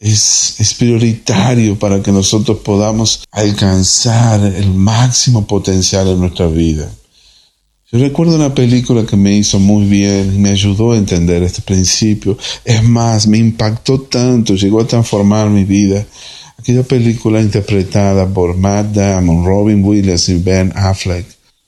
es, 0.00 0.74
prioritario 0.76 1.78
para 1.78 2.02
que 2.02 2.10
nosotros 2.10 2.58
podamos 2.58 3.24
alcanzar 3.30 4.44
el 4.44 4.74
máximo 4.74 5.46
potencial 5.46 6.08
en 6.08 6.18
nuestra 6.18 6.48
vida. 6.48 6.90
Yo 7.92 8.00
recuerdo 8.00 8.34
una 8.34 8.52
película 8.52 9.06
que 9.06 9.16
me 9.16 9.36
hizo 9.36 9.60
muy 9.60 9.84
bien 9.84 10.34
y 10.34 10.38
me 10.38 10.50
ayudó 10.50 10.90
a 10.90 10.96
entender 10.96 11.44
este 11.44 11.62
principio. 11.62 12.36
Es 12.64 12.82
más, 12.82 13.28
me 13.28 13.38
impactó 13.38 14.00
tanto, 14.00 14.56
llegó 14.56 14.80
a 14.80 14.88
transformar 14.88 15.48
mi 15.48 15.64
vida. 15.64 16.04
Aquella 16.58 16.82
película 16.82 17.40
interpretada 17.40 18.26
por 18.26 18.56
Matt 18.56 18.86
Damon, 18.86 19.46
Robin 19.46 19.84
Williams 19.84 20.28
y 20.30 20.38
Ben 20.38 20.72
Affleck, 20.74 21.26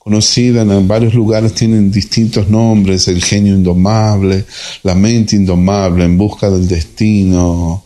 conocida 0.09 0.63
en 0.63 0.89
varios 0.89 1.13
lugares, 1.13 1.53
tienen 1.53 1.91
distintos 1.91 2.49
nombres, 2.49 3.09
El 3.09 3.23
genio 3.23 3.55
indomable, 3.55 4.47
La 4.83 4.95
mente 4.95 5.37
indomable, 5.37 6.05
En 6.05 6.17
busca 6.17 6.49
del 6.51 6.67
destino, 6.67 7.85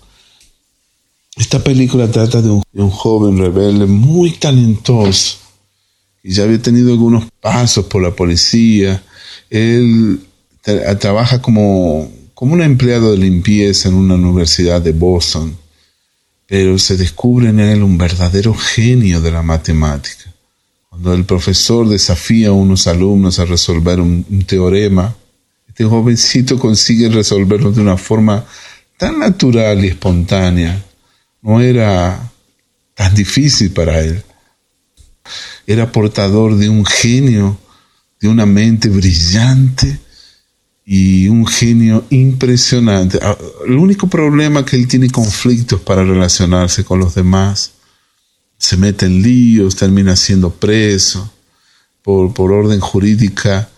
esta 1.37 1.65
película 1.65 2.11
trata 2.11 2.43
de 2.43 2.51
un, 2.51 2.91
joven 2.91 3.39
rebelde 3.39 3.87
muy 3.87 4.33
talentoso 4.33 5.39
y 6.23 6.35
ya 6.35 6.45
había 6.45 6.61
tenido 6.61 6.93
algunos 6.93 7.25
pasos 7.41 7.87
por 7.87 8.03
la 8.03 8.13
policía. 8.13 9.03
Él 9.51 10.21
trabaja 11.01 11.43
como, 11.43 12.09
como 12.35 12.53
un 12.55 12.63
empleado 12.63 13.13
de 13.13 13.19
limpieza 13.19 13.89
en 13.89 13.95
una 13.95 14.15
universidad 14.15 14.81
de 14.81 14.93
Boston, 14.93 15.57
pero 16.47 16.79
se 16.79 16.97
descubre 16.97 17.49
en 17.49 17.59
él 17.59 17.83
un 17.83 17.99
verdadero 17.99 18.55
genio 18.55 19.21
de 19.21 19.33
la 19.33 19.43
matemática. 19.43 20.32
Cuando 20.93 21.15
el 21.15 21.25
profesor 21.25 21.89
desafía 21.89 22.49
a 22.49 22.53
unos 22.53 22.87
alumnos 22.87 23.39
a 23.39 23.47
resolver 23.47 23.99
un, 23.99 24.45
teorema, 24.47 25.17
este 25.67 25.85
jovencito 25.87 26.59
consigue 26.59 27.09
resolverlo 27.09 27.73
de 27.73 27.81
una 27.81 27.97
forma 27.97 28.45
tan 28.99 29.19
natural 29.19 29.83
y 29.83 29.89
espontánea 29.89 30.85
no 31.41 31.63
era 31.63 32.31
tan 32.95 33.15
difícil 33.15 33.71
para 33.71 34.01
él. 34.01 34.23
Era 35.67 35.91
portador 35.91 36.57
de 36.57 36.69
un 36.69 36.85
genio, 36.85 37.57
de 38.21 38.29
una 38.29 38.45
mente 38.45 38.91
brillante 38.91 39.99
y 40.85 41.27
un 41.27 41.47
genio 41.47 42.05
impresionante. 42.11 43.19
Ah, 43.23 43.39
el 43.67 43.79
único 43.79 44.09
problema 44.09 44.67
que 44.67 44.77
él 44.77 44.87
tiene 44.87 45.09
conflictos 45.09 45.81
para 45.81 46.05
relacionarse 46.05 46.85
con 46.85 46.99
los 46.99 47.15
demás. 47.15 47.73
Se 48.63 48.77
mete 48.77 49.07
en 49.07 49.23
líos, 49.23 49.75
termina 49.75 50.15
siendo 50.15 50.51
preso 50.51 51.29
por, 52.03 52.33
por 52.33 52.53
orden 52.53 52.79
jurídica 52.79 53.69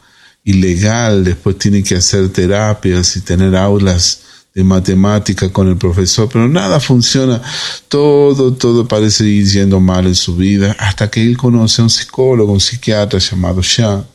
ilegal, 0.44 1.24
después 1.24 1.56
tiene 1.56 1.82
que 1.82 1.94
hacer 1.96 2.28
terapias 2.28 3.16
y 3.16 3.22
tener 3.22 3.56
aulas 3.56 4.20
de 4.54 4.62
matemática 4.62 5.48
con 5.48 5.68
el 5.68 5.78
profesor, 5.78 6.28
pero 6.30 6.46
nada 6.48 6.78
funciona. 6.80 7.40
Todo, 7.88 8.52
todo 8.52 8.86
parece 8.86 9.24
ir 9.24 9.46
yendo 9.46 9.80
mal 9.80 10.06
en 10.06 10.14
su 10.14 10.36
vida 10.36 10.76
hasta 10.78 11.10
que 11.10 11.22
él 11.22 11.38
conoce 11.38 11.80
a 11.80 11.84
un 11.84 11.90
psicólogo, 11.90 12.52
un 12.52 12.60
psiquiatra 12.60 13.18
llamado 13.18 13.62
Sean, 13.62 14.06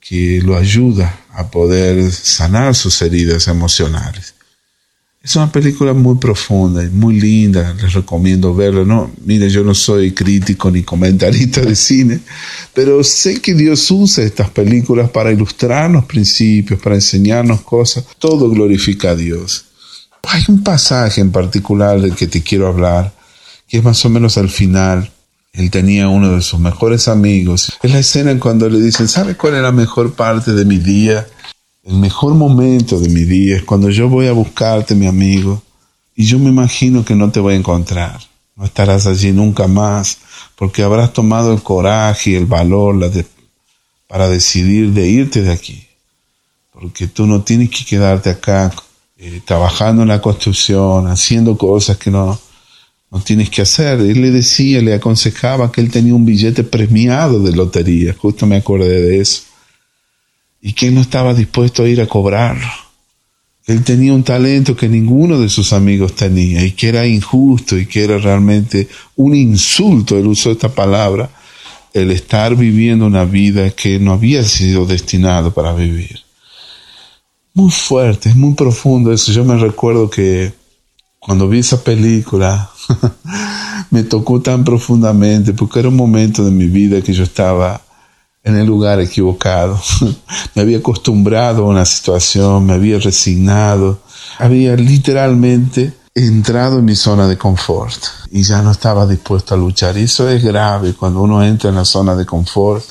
que 0.00 0.42
lo 0.44 0.54
ayuda 0.54 1.18
a 1.32 1.50
poder 1.50 2.12
sanar 2.12 2.74
sus 2.74 3.00
heridas 3.00 3.48
emocionales. 3.48 4.33
Es 5.24 5.36
una 5.36 5.50
película 5.50 5.94
muy 5.94 6.16
profunda 6.16 6.84
y 6.84 6.90
muy 6.90 7.18
linda, 7.18 7.74
les 7.80 7.94
recomiendo 7.94 8.54
verla. 8.54 8.84
No, 8.84 9.10
mire, 9.24 9.48
yo 9.48 9.64
no 9.64 9.74
soy 9.74 10.12
crítico 10.12 10.70
ni 10.70 10.82
comentarista 10.82 11.62
de 11.62 11.74
cine, 11.74 12.20
pero 12.74 13.02
sé 13.02 13.40
que 13.40 13.54
Dios 13.54 13.90
usa 13.90 14.22
estas 14.22 14.50
películas 14.50 15.08
para 15.08 15.32
ilustrarnos 15.32 16.04
principios, 16.04 16.78
para 16.78 16.96
enseñarnos 16.96 17.62
cosas. 17.62 18.04
Todo 18.18 18.50
glorifica 18.50 19.12
a 19.12 19.16
Dios. 19.16 19.64
Hay 20.24 20.42
un 20.48 20.62
pasaje 20.62 21.22
en 21.22 21.32
particular 21.32 22.02
del 22.02 22.14
que 22.14 22.26
te 22.26 22.42
quiero 22.42 22.68
hablar, 22.68 23.14
que 23.66 23.78
es 23.78 23.82
más 23.82 24.04
o 24.04 24.10
menos 24.10 24.36
al 24.36 24.50
final. 24.50 25.10
Él 25.54 25.70
tenía 25.70 26.06
uno 26.08 26.34
de 26.34 26.42
sus 26.42 26.60
mejores 26.60 27.08
amigos. 27.08 27.72
Es 27.82 27.90
la 27.90 28.00
escena 28.00 28.30
en 28.30 28.38
cuando 28.38 28.68
le 28.68 28.78
dicen, 28.78 29.08
¿sabe 29.08 29.36
cuál 29.38 29.54
es 29.54 29.62
la 29.62 29.72
mejor 29.72 30.12
parte 30.12 30.52
de 30.52 30.66
mi 30.66 30.76
día? 30.76 31.26
El 31.84 31.96
mejor 31.96 32.34
momento 32.34 32.98
de 32.98 33.10
mi 33.10 33.24
día 33.24 33.56
es 33.56 33.62
cuando 33.62 33.90
yo 33.90 34.08
voy 34.08 34.26
a 34.26 34.32
buscarte, 34.32 34.94
mi 34.94 35.06
amigo, 35.06 35.62
y 36.16 36.24
yo 36.24 36.38
me 36.38 36.48
imagino 36.48 37.04
que 37.04 37.14
no 37.14 37.30
te 37.30 37.40
voy 37.40 37.54
a 37.54 37.58
encontrar. 37.58 38.20
No 38.56 38.64
estarás 38.64 39.06
allí 39.06 39.32
nunca 39.32 39.68
más, 39.68 40.18
porque 40.56 40.82
habrás 40.82 41.12
tomado 41.12 41.52
el 41.52 41.62
coraje 41.62 42.30
y 42.30 42.34
el 42.36 42.46
valor 42.46 43.12
para 44.06 44.28
decidir 44.28 44.92
de 44.92 45.08
irte 45.08 45.42
de 45.42 45.52
aquí. 45.52 45.86
Porque 46.72 47.06
tú 47.06 47.26
no 47.26 47.42
tienes 47.42 47.68
que 47.68 47.84
quedarte 47.84 48.30
acá 48.30 48.72
eh, 49.18 49.42
trabajando 49.44 50.02
en 50.02 50.08
la 50.08 50.22
construcción, 50.22 51.06
haciendo 51.06 51.58
cosas 51.58 51.98
que 51.98 52.10
no, 52.10 52.38
no 53.10 53.20
tienes 53.20 53.50
que 53.50 53.60
hacer. 53.60 54.00
Él 54.00 54.22
le 54.22 54.30
decía, 54.30 54.80
le 54.80 54.94
aconsejaba 54.94 55.70
que 55.70 55.82
él 55.82 55.90
tenía 55.90 56.14
un 56.14 56.24
billete 56.24 56.64
premiado 56.64 57.40
de 57.40 57.52
lotería, 57.52 58.14
justo 58.18 58.46
me 58.46 58.56
acordé 58.56 59.02
de 59.02 59.20
eso, 59.20 59.42
y 60.64 60.72
que 60.72 60.90
no 60.90 61.00
estaba 61.00 61.32
dispuesto 61.32 61.84
a 61.84 61.88
ir 61.88 62.00
a 62.00 62.08
cobrarlo. 62.08 62.66
Él 63.66 63.84
tenía 63.84 64.12
un 64.12 64.24
talento 64.24 64.74
que 64.74 64.88
ninguno 64.88 65.38
de 65.38 65.48
sus 65.48 65.72
amigos 65.72 66.16
tenía 66.16 66.64
y 66.64 66.72
que 66.72 66.88
era 66.88 67.06
injusto 67.06 67.78
y 67.78 67.86
que 67.86 68.02
era 68.02 68.18
realmente 68.18 68.88
un 69.14 69.36
insulto, 69.36 70.18
él 70.18 70.26
usó 70.26 70.50
esta 70.50 70.70
palabra, 70.70 71.30
el 71.92 72.10
estar 72.10 72.56
viviendo 72.56 73.06
una 73.06 73.24
vida 73.24 73.70
que 73.70 74.00
no 74.00 74.12
había 74.12 74.42
sido 74.42 74.84
destinado 74.84 75.54
para 75.54 75.72
vivir 75.72 76.24
muy 77.54 77.70
fuerte, 77.70 78.28
es 78.28 78.36
muy 78.36 78.54
profundo 78.54 79.12
eso. 79.12 79.32
Yo 79.32 79.44
me 79.44 79.56
recuerdo 79.56 80.10
que 80.10 80.52
cuando 81.20 81.48
vi 81.48 81.60
esa 81.60 81.82
película 81.82 82.70
me 83.90 84.02
tocó 84.02 84.42
tan 84.42 84.64
profundamente 84.64 85.54
porque 85.54 85.78
era 85.78 85.88
un 85.88 85.96
momento 85.96 86.44
de 86.44 86.50
mi 86.50 86.66
vida 86.66 87.00
que 87.00 87.12
yo 87.12 87.22
estaba 87.22 87.80
en 88.44 88.56
el 88.56 88.66
lugar 88.66 89.00
equivocado. 89.00 89.80
me 90.54 90.62
había 90.62 90.78
acostumbrado 90.78 91.64
a 91.64 91.68
una 91.68 91.84
situación, 91.84 92.66
me 92.66 92.74
había 92.74 93.00
resignado, 93.00 93.98
había 94.38 94.76
literalmente 94.76 95.92
entrado 96.14 96.78
en 96.78 96.84
mi 96.84 96.94
zona 96.94 97.26
de 97.26 97.36
confort 97.36 98.00
y 98.30 98.44
ya 98.44 98.62
no 98.62 98.70
estaba 98.70 99.06
dispuesto 99.06 99.54
a 99.54 99.58
luchar. 99.58 99.98
Y 99.98 100.02
eso 100.02 100.28
es 100.28 100.44
grave 100.44 100.94
cuando 100.94 101.22
uno 101.22 101.42
entra 101.42 101.70
en 101.70 101.76
la 101.76 101.84
zona 101.84 102.14
de 102.14 102.24
confort. 102.24 102.84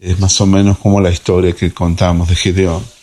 Es 0.00 0.18
más 0.18 0.40
o 0.40 0.46
menos 0.46 0.78
como 0.78 1.00
la 1.00 1.10
historia 1.10 1.54
que 1.54 1.72
contamos 1.72 2.28
de 2.28 2.34
Gedeón 2.34 2.98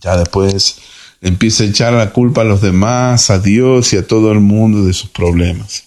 ya 0.00 0.16
después 0.16 0.78
empieza 1.20 1.62
a 1.62 1.66
echar 1.66 1.92
la 1.92 2.12
culpa 2.12 2.40
a 2.40 2.44
los 2.44 2.60
demás, 2.60 3.30
a 3.30 3.38
Dios 3.38 3.92
y 3.92 3.98
a 3.98 4.06
todo 4.06 4.32
el 4.32 4.40
mundo 4.40 4.84
de 4.84 4.92
sus 4.92 5.10
problemas. 5.10 5.84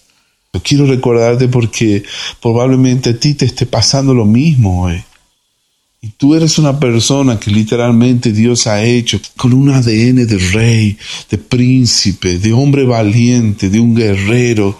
Quiero 0.62 0.86
recordarte 0.86 1.48
porque 1.48 2.02
probablemente 2.40 3.10
a 3.10 3.18
ti 3.18 3.34
te 3.34 3.44
esté 3.44 3.66
pasando 3.66 4.14
lo 4.14 4.24
mismo 4.24 4.84
hoy. 4.84 5.02
Y 6.04 6.10
tú 6.18 6.34
eres 6.34 6.58
una 6.58 6.78
persona 6.78 7.40
que 7.40 7.50
literalmente 7.50 8.30
Dios 8.30 8.66
ha 8.66 8.82
hecho 8.82 9.18
con 9.38 9.54
un 9.54 9.70
ADN 9.70 10.26
de 10.26 10.38
rey, 10.52 10.98
de 11.30 11.38
príncipe, 11.38 12.38
de 12.38 12.52
hombre 12.52 12.84
valiente, 12.84 13.70
de 13.70 13.80
un 13.80 13.94
guerrero 13.94 14.78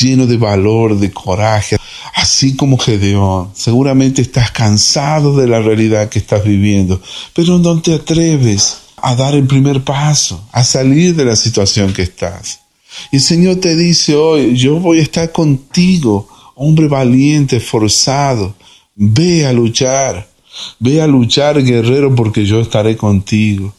lleno 0.00 0.26
de 0.26 0.36
valor, 0.36 0.98
de 0.98 1.12
coraje, 1.12 1.76
así 2.16 2.56
como 2.56 2.76
Gedeón. 2.76 3.50
Seguramente 3.54 4.20
estás 4.20 4.50
cansado 4.50 5.36
de 5.36 5.46
la 5.46 5.60
realidad 5.60 6.08
que 6.08 6.18
estás 6.18 6.42
viviendo, 6.42 7.00
pero 7.34 7.60
no 7.60 7.80
te 7.80 7.94
atreves 7.94 8.78
a 8.96 9.14
dar 9.14 9.36
el 9.36 9.46
primer 9.46 9.84
paso, 9.84 10.44
a 10.50 10.64
salir 10.64 11.14
de 11.14 11.24
la 11.24 11.36
situación 11.36 11.92
que 11.92 12.02
estás. 12.02 12.62
Y 13.12 13.16
el 13.16 13.22
Señor 13.22 13.56
te 13.56 13.76
dice 13.76 14.14
hoy, 14.14 14.56
yo 14.56 14.78
voy 14.78 14.98
a 14.98 15.02
estar 15.02 15.32
contigo, 15.32 16.28
hombre 16.54 16.88
valiente, 16.88 17.60
forzado, 17.60 18.54
ve 18.94 19.46
a 19.46 19.52
luchar, 19.52 20.28
ve 20.78 21.00
a 21.00 21.06
luchar 21.06 21.62
guerrero 21.62 22.14
porque 22.14 22.44
yo 22.44 22.60
estaré 22.60 22.96
contigo. 22.96 23.74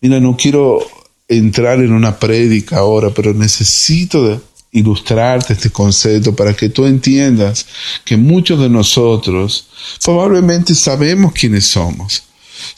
Mira, 0.00 0.20
no 0.20 0.36
quiero 0.36 0.80
entrar 1.28 1.80
en 1.80 1.92
una 1.92 2.18
prédica 2.18 2.78
ahora, 2.78 3.10
pero 3.10 3.34
necesito 3.34 4.40
ilustrarte 4.72 5.54
este 5.54 5.70
concepto 5.70 6.34
para 6.36 6.54
que 6.54 6.68
tú 6.68 6.84
entiendas 6.84 7.66
que 8.04 8.16
muchos 8.16 8.60
de 8.60 8.68
nosotros 8.68 9.68
probablemente 10.04 10.74
sabemos 10.74 11.32
quiénes 11.32 11.66
somos. 11.66 12.22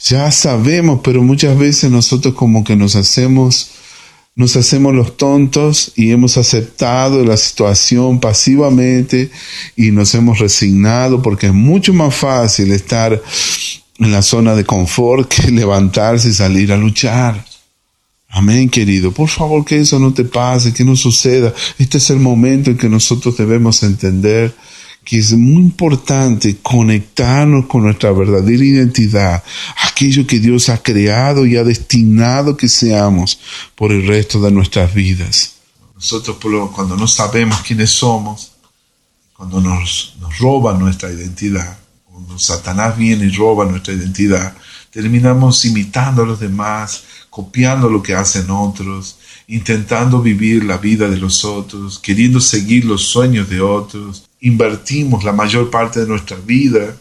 Ya 0.05 0.31
sabemos, 0.31 1.01
pero 1.03 1.21
muchas 1.23 1.57
veces 1.57 1.91
nosotros 1.91 2.33
como 2.35 2.63
que 2.63 2.75
nos 2.75 2.95
hacemos 2.95 3.71
nos 4.39 4.55
hacemos 4.55 4.95
los 4.95 5.17
tontos 5.17 5.91
y 5.97 6.11
hemos 6.11 6.37
aceptado 6.37 7.25
la 7.25 7.35
situación 7.35 8.21
pasivamente 8.21 9.29
y 9.75 9.91
nos 9.91 10.15
hemos 10.15 10.39
resignado 10.39 11.21
porque 11.21 11.47
es 11.47 11.53
mucho 11.53 11.93
más 11.93 12.15
fácil 12.15 12.71
estar 12.71 13.21
en 13.97 14.11
la 14.13 14.21
zona 14.21 14.55
de 14.55 14.63
confort 14.63 15.27
que 15.27 15.51
levantarse 15.51 16.29
y 16.29 16.33
salir 16.33 16.71
a 16.71 16.77
luchar. 16.77 17.45
Amén, 18.29 18.69
querido. 18.69 19.11
Por 19.11 19.27
favor, 19.27 19.65
que 19.65 19.81
eso 19.81 19.99
no 19.99 20.13
te 20.13 20.23
pase, 20.23 20.73
que 20.73 20.85
no 20.85 20.95
suceda. 20.95 21.53
Este 21.77 21.97
es 21.97 22.09
el 22.09 22.21
momento 22.21 22.71
en 22.71 22.77
que 22.77 22.87
nosotros 22.87 23.35
debemos 23.35 23.83
entender 23.83 24.55
que 25.09 25.17
es 25.17 25.33
muy 25.33 25.63
importante 25.63 26.57
conectarnos 26.61 27.65
con 27.65 27.81
nuestra 27.81 28.11
verdadera 28.11 28.63
identidad, 28.63 29.43
aquello 29.87 30.27
que 30.27 30.39
Dios 30.39 30.69
ha 30.69 30.83
creado 30.83 31.47
y 31.47 31.57
ha 31.57 31.63
destinado 31.63 32.55
que 32.55 32.69
seamos 32.69 33.39
por 33.73 33.91
el 33.91 34.05
resto 34.05 34.39
de 34.39 34.51
nuestras 34.51 34.93
vidas. 34.93 35.53
Nosotros 35.95 36.37
cuando 36.75 36.95
no 36.95 37.07
sabemos 37.07 37.61
quiénes 37.61 37.89
somos, 37.89 38.51
cuando 39.33 39.59
nos, 39.59 40.13
nos 40.19 40.37
roban 40.37 40.77
nuestra 40.77 41.11
identidad, 41.11 41.79
cuando 42.05 42.37
Satanás 42.37 42.95
viene 42.95 43.25
y 43.25 43.31
roba 43.31 43.65
nuestra 43.65 43.95
identidad, 43.95 44.55
terminamos 44.91 45.65
imitando 45.65 46.21
a 46.21 46.27
los 46.27 46.39
demás, 46.39 47.01
copiando 47.31 47.89
lo 47.89 48.03
que 48.03 48.13
hacen 48.13 48.51
otros, 48.51 49.17
intentando 49.47 50.21
vivir 50.21 50.65
la 50.65 50.77
vida 50.77 51.09
de 51.09 51.17
los 51.17 51.43
otros, 51.45 51.97
queriendo 51.97 52.39
seguir 52.39 52.85
los 52.85 53.01
sueños 53.07 53.49
de 53.49 53.59
otros. 53.59 54.28
Invertimos 54.41 55.23
la 55.23 55.33
mayor 55.33 55.69
parte 55.69 55.99
de 55.99 56.07
nuestra 56.07 56.37
vida 56.37 56.95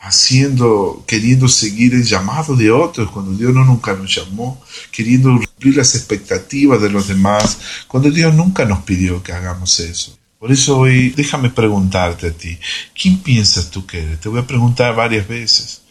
haciendo, 0.00 1.04
queriendo 1.06 1.46
seguir 1.46 1.94
el 1.94 2.04
llamado 2.04 2.56
de 2.56 2.70
otros 2.70 3.10
cuando 3.10 3.32
Dios 3.32 3.52
no 3.52 3.64
nunca 3.64 3.92
nos 3.92 4.14
llamó, 4.14 4.60
queriendo 4.90 5.28
cumplir 5.28 5.76
las 5.76 5.94
expectativas 5.94 6.80
de 6.80 6.88
los 6.90 7.06
demás 7.06 7.58
cuando 7.86 8.10
Dios 8.10 8.34
nunca 8.34 8.64
nos 8.64 8.82
pidió 8.82 9.22
que 9.22 9.32
hagamos 9.32 9.78
eso. 9.80 10.16
Por 10.38 10.50
eso 10.50 10.78
hoy 10.78 11.10
déjame 11.10 11.50
preguntarte 11.50 12.28
a 12.28 12.32
ti, 12.32 12.58
¿quién 12.98 13.18
piensas 13.18 13.70
tú 13.70 13.84
que 13.84 14.02
eres? 14.02 14.20
Te 14.20 14.30
voy 14.30 14.40
a 14.40 14.46
preguntar 14.46 14.96
varias 14.96 15.28
veces. 15.28 15.82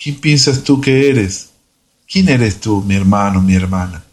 ¿Quién 0.00 0.14
piensas 0.20 0.62
tú 0.62 0.80
que 0.80 1.08
eres? 1.08 1.48
¿Quién 2.06 2.28
eres 2.28 2.60
tú, 2.60 2.82
mi 2.82 2.94
hermano, 2.94 3.42
mi 3.42 3.54
hermana? 3.56 4.04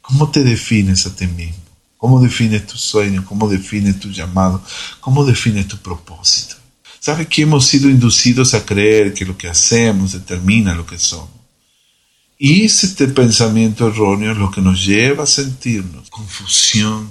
¿Cómo 0.00 0.30
te 0.30 0.44
defines 0.44 1.04
a 1.06 1.16
ti 1.16 1.26
mismo? 1.26 1.67
¿Cómo 1.98 2.20
defines 2.20 2.64
tu 2.64 2.78
sueño? 2.78 3.24
¿Cómo 3.26 3.48
defines 3.48 3.98
tu 3.98 4.10
llamado? 4.10 4.62
¿Cómo 5.00 5.24
defines 5.24 5.66
tu 5.66 5.76
propósito? 5.78 6.54
¿Sabes 7.00 7.26
que 7.26 7.42
hemos 7.42 7.66
sido 7.66 7.90
inducidos 7.90 8.54
a 8.54 8.64
creer 8.64 9.12
que 9.12 9.24
lo 9.24 9.36
que 9.36 9.48
hacemos 9.48 10.12
determina 10.12 10.76
lo 10.76 10.86
que 10.86 10.98
somos? 10.98 11.30
Y 12.38 12.64
este 12.64 13.08
pensamiento 13.08 13.88
erróneo 13.88 14.30
es 14.30 14.38
lo 14.38 14.48
que 14.48 14.60
nos 14.60 14.86
lleva 14.86 15.24
a 15.24 15.26
sentirnos 15.26 16.08
confusión 16.08 17.10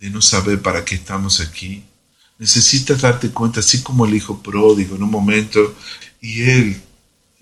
de 0.00 0.08
no 0.08 0.22
saber 0.22 0.62
para 0.62 0.86
qué 0.86 0.94
estamos 0.94 1.40
aquí. 1.40 1.84
Necesitas 2.38 3.02
darte 3.02 3.28
cuenta, 3.28 3.60
así 3.60 3.82
como 3.82 4.06
el 4.06 4.14
hijo 4.14 4.42
pródigo 4.42 4.96
en 4.96 5.02
un 5.02 5.10
momento, 5.10 5.74
y 6.22 6.42
él 6.42 6.82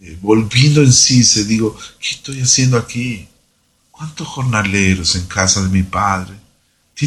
eh, 0.01 0.19
volviendo 0.21 0.83
en 0.83 0.93
sí, 0.93 1.23
se 1.23 1.45
digo, 1.45 1.77
¿qué 2.01 2.11
estoy 2.11 2.41
haciendo 2.41 2.77
aquí? 2.77 3.29
¿Cuántos 3.93 4.27
jornaleros 4.27 5.15
en 5.15 5.27
casa 5.27 5.63
de 5.63 5.69
mi 5.69 5.85
padre 5.85 6.42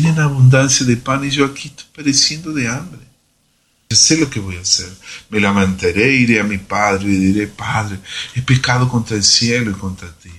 tienen 0.01 0.19
abundancia 0.19 0.85
de 0.85 0.97
pan 0.97 1.23
y 1.23 1.29
yo 1.29 1.45
aquí 1.45 1.69
estoy 1.69 1.85
pereciendo 1.95 2.51
de 2.51 2.67
hambre? 2.67 2.99
Yo 3.89 3.95
sé 3.95 4.17
lo 4.17 4.29
que 4.29 4.41
voy 4.41 4.57
a 4.57 4.59
hacer. 4.59 4.93
Me 5.29 5.39
lamentaré, 5.39 6.17
iré 6.17 6.41
a 6.41 6.43
mi 6.43 6.57
padre 6.57 7.05
y 7.05 7.15
diré, 7.15 7.47
Padre, 7.47 8.01
he 8.35 8.41
pecado 8.41 8.89
contra 8.89 9.15
el 9.15 9.23
cielo 9.23 9.71
y 9.71 9.75
contra 9.75 10.11
ti. 10.11 10.33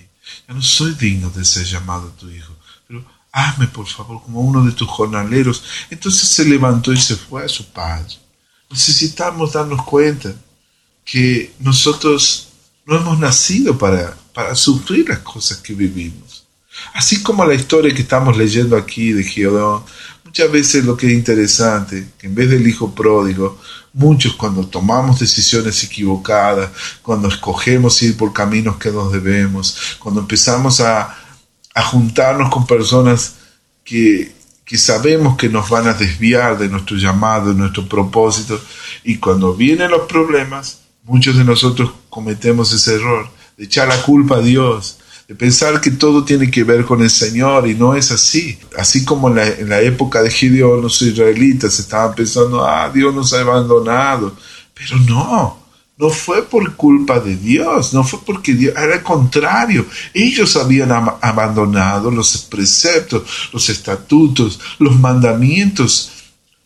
Ya 0.47 0.53
no 0.53 0.61
soy 0.61 0.93
digno 0.93 1.31
de 1.31 1.43
ser 1.43 1.65
llamado 1.65 2.09
tu 2.21 2.29
hijo, 2.29 2.55
pero 2.87 3.03
hazme 3.33 3.67
por 3.69 3.87
favor 3.87 4.23
como 4.23 4.43
uno 4.43 4.63
de 4.63 4.73
tus 4.73 4.89
jornaleros. 4.89 5.65
Entonces 5.89 6.29
se 6.29 6.45
levantó 6.45 6.93
y 6.93 7.01
se 7.01 7.17
fue 7.17 7.43
a 7.43 7.49
su 7.49 7.65
padre. 7.73 8.15
Necesitamos 8.69 9.55
darnos 9.55 9.83
cuenta 9.85 10.35
que 11.03 11.55
nosotros 11.61 12.49
no 12.85 12.99
hemos 12.99 13.19
nacido 13.19 13.79
para, 13.79 14.15
para 14.35 14.55
sufrir 14.55 15.09
las 15.09 15.21
cosas 15.21 15.57
que 15.57 15.73
vivimos. 15.73 16.36
Así 16.95 17.23
como 17.23 17.45
la 17.45 17.55
historia 17.55 17.95
que 17.95 18.03
estamos 18.03 18.37
leyendo 18.37 18.77
aquí 18.77 19.13
de 19.13 19.25
Geodón, 19.25 19.83
muchas 20.25 20.51
veces 20.51 20.85
lo 20.85 20.97
que 20.97 21.07
es 21.07 21.13
interesante, 21.13 22.09
que 22.19 22.27
en 22.27 22.35
vez 22.35 22.51
del 22.51 22.67
hijo 22.67 22.95
pródigo, 22.95 23.59
muchos 23.93 24.35
cuando 24.35 24.67
tomamos 24.67 25.21
decisiones 25.21 25.83
equivocadas, 25.85 26.71
cuando 27.03 27.29
escogemos 27.29 28.03
ir 28.03 28.17
por 28.17 28.33
caminos 28.33 28.77
que 28.77 28.91
nos 28.91 29.13
debemos, 29.13 29.97
cuando 29.99 30.21
empezamos 30.21 30.81
a, 30.81 31.17
a 31.75 31.83
juntarnos 31.83 32.51
con 32.51 32.67
personas 32.67 33.37
que, 33.85 34.33
que 34.65 34.77
sabemos 34.77 35.37
que 35.37 35.49
nos 35.49 35.69
van 35.71 35.89
a 35.89 35.95
desviar 35.95 36.59
de 36.59 36.69
nuestro 36.69 36.97
llamado, 36.97 37.53
de 37.53 37.59
nuestro 37.59 37.89
propósito, 37.89 38.61
y 39.05 39.17
cuando 39.19 39.55
vienen 39.55 39.91
los 39.91 40.07
problemas, 40.07 40.81
Muchos 41.07 41.37
de 41.37 41.45
nosotros 41.45 41.93
cometemos 42.11 42.73
ese 42.73 42.97
error 42.97 43.29
de 43.57 43.67
echar 43.67 43.87
la 43.87 44.03
culpa 44.03 44.39
a 44.39 44.41
Dios, 44.41 44.99
de 45.29 45.35
pensar 45.35 45.81
que 45.81 45.91
todo 45.91 46.25
tiene 46.25 46.51
que 46.51 46.63
ver 46.63 46.85
con 46.85 47.03
el 47.03 47.11
Señor 47.11 47.69
y 47.69 47.75
no 47.75 47.95
es 47.95 48.13
así. 48.13 48.59
Así 48.79 49.05
como 49.05 49.29
en 49.29 49.69
la, 49.69 49.81
época 49.81 50.23
de 50.23 50.31
Gideón 50.31 50.83
los 50.83 51.03
israelitas 51.03 51.79
estaban 51.81 52.15
pensando, 52.15 52.65
ah, 52.65 52.91
Dios 52.95 53.13
nos 53.15 53.33
ha 53.33 53.41
abandonado. 53.41 54.37
Pero 54.73 54.99
no, 55.01 55.59
no 55.99 56.11
fue 56.11 56.43
por 56.43 56.77
culpa 56.77 57.19
de 57.19 57.37
Dios, 57.37 57.93
no 57.93 58.05
fue 58.05 58.21
porque 58.25 58.55
Dios, 58.55 58.75
era 58.77 58.95
el 58.95 59.03
contrario. 59.03 59.85
Ellos 60.15 60.55
habían 60.57 60.93
abandonado 60.93 62.11
los 62.11 62.37
preceptos, 62.43 63.51
los 63.53 63.69
estatutos, 63.69 64.61
los 64.79 64.97
mandamientos 65.01 66.13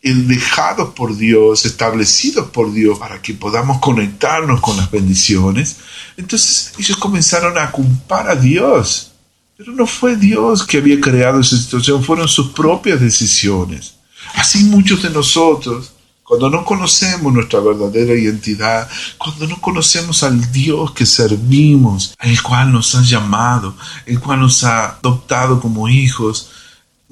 dejados 0.01 0.93
por 0.93 1.15
Dios, 1.15 1.65
establecidos 1.65 2.49
por 2.49 2.73
Dios 2.73 2.97
para 2.97 3.21
que 3.21 3.33
podamos 3.33 3.79
conectarnos 3.79 4.59
con 4.59 4.77
las 4.77 4.89
bendiciones, 4.89 5.77
entonces 6.17 6.73
ellos 6.79 6.97
comenzaron 6.97 7.57
a 7.57 7.71
culpar 7.71 8.29
a 8.29 8.35
Dios. 8.35 9.11
Pero 9.57 9.73
no 9.73 9.85
fue 9.85 10.15
Dios 10.15 10.65
que 10.65 10.79
había 10.79 10.99
creado 10.99 11.39
esa 11.39 11.55
situación, 11.55 12.03
fueron 12.03 12.27
sus 12.27 12.49
propias 12.49 12.99
decisiones. 12.99 13.93
Así 14.33 14.63
muchos 14.63 15.03
de 15.03 15.11
nosotros, 15.11 15.93
cuando 16.23 16.49
no 16.49 16.65
conocemos 16.65 17.31
nuestra 17.31 17.59
verdadera 17.59 18.15
identidad, 18.15 18.89
cuando 19.17 19.47
no 19.47 19.61
conocemos 19.61 20.23
al 20.23 20.51
Dios 20.51 20.93
que 20.93 21.05
servimos, 21.05 22.15
el 22.19 22.41
cual 22.41 22.71
nos 22.71 22.95
ha 22.95 23.03
llamado, 23.03 23.75
el 24.05 24.19
cual 24.19 24.39
nos 24.39 24.63
ha 24.63 24.91
adoptado 24.91 25.59
como 25.59 25.89
hijos, 25.89 26.49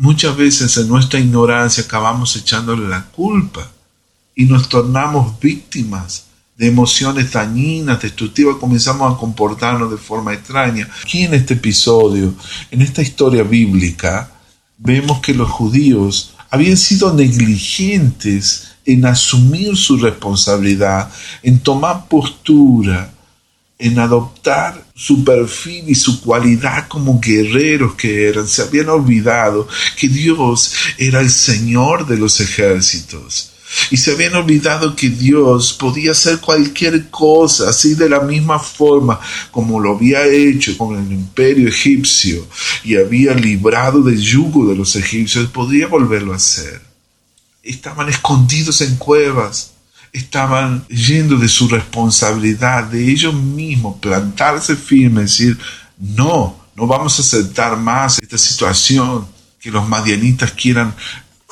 Muchas 0.01 0.37
veces 0.37 0.77
en 0.77 0.87
nuestra 0.87 1.19
ignorancia 1.19 1.83
acabamos 1.83 2.33
echándole 2.37 2.87
la 2.87 3.03
culpa 3.07 3.69
y 4.33 4.45
nos 4.45 4.69
tornamos 4.69 5.37
víctimas 5.41 6.23
de 6.55 6.67
emociones 6.67 7.33
dañinas, 7.33 8.01
destructivas, 8.01 8.55
comenzamos 8.61 9.13
a 9.13 9.19
comportarnos 9.19 9.91
de 9.91 9.97
forma 9.97 10.33
extraña. 10.33 10.87
Aquí 11.03 11.23
en 11.23 11.33
este 11.33 11.55
episodio, 11.55 12.33
en 12.71 12.81
esta 12.81 13.01
historia 13.01 13.43
bíblica, 13.43 14.31
vemos 14.77 15.19
que 15.19 15.33
los 15.33 15.49
judíos 15.49 16.33
habían 16.49 16.77
sido 16.77 17.13
negligentes 17.13 18.69
en 18.85 19.05
asumir 19.05 19.75
su 19.75 19.97
responsabilidad, 19.97 21.11
en 21.43 21.59
tomar 21.59 22.07
postura, 22.07 23.11
en 23.79 23.97
adoptar 23.97 24.85
su 24.93 25.23
perfil 25.23 25.85
y 25.87 25.95
su 25.95 26.19
cualidad 26.19 26.89
como 26.89 27.19
guerreros 27.21 27.95
que 27.95 28.27
eran. 28.27 28.45
Se 28.45 28.61
habían 28.61 28.89
olvidado 28.89 29.67
que 29.97 30.09
Dios 30.09 30.73
era 30.97 31.21
el 31.21 31.29
Señor 31.29 32.05
de 32.05 32.17
los 32.17 32.41
ejércitos. 32.41 33.53
Y 33.91 33.97
se 33.97 34.11
habían 34.11 34.35
olvidado 34.35 34.95
que 34.95 35.09
Dios 35.09 35.73
podía 35.73 36.11
hacer 36.11 36.39
cualquier 36.39 37.09
cosa, 37.09 37.69
así 37.69 37.93
de 37.95 38.09
la 38.09 38.19
misma 38.19 38.59
forma 38.59 39.19
como 39.51 39.79
lo 39.79 39.95
había 39.95 40.25
hecho 40.25 40.77
con 40.77 40.97
el 40.97 41.11
imperio 41.11 41.69
egipcio 41.69 42.47
y 42.83 42.97
había 42.97 43.33
librado 43.33 44.01
del 44.01 44.19
yugo 44.19 44.67
de 44.67 44.75
los 44.75 44.95
egipcios, 44.95 45.49
podía 45.51 45.87
volverlo 45.87 46.33
a 46.33 46.37
hacer. 46.37 46.81
Estaban 47.61 48.09
escondidos 48.09 48.81
en 48.81 48.95
cuevas, 48.95 49.73
estaban 50.11 50.85
yendo 50.87 51.37
de 51.37 51.47
su 51.47 51.67
responsabilidad, 51.67 52.85
de 52.85 53.09
ellos 53.09 53.33
mismos, 53.33 53.97
plantarse 53.99 54.75
firme, 54.75 55.21
decir, 55.21 55.57
no, 55.97 56.57
no 56.75 56.87
vamos 56.87 57.19
a 57.19 57.21
aceptar 57.21 57.77
más 57.77 58.19
esta 58.19 58.37
situación, 58.37 59.27
que 59.59 59.71
los 59.71 59.87
madianitas 59.87 60.51
quieran 60.53 60.95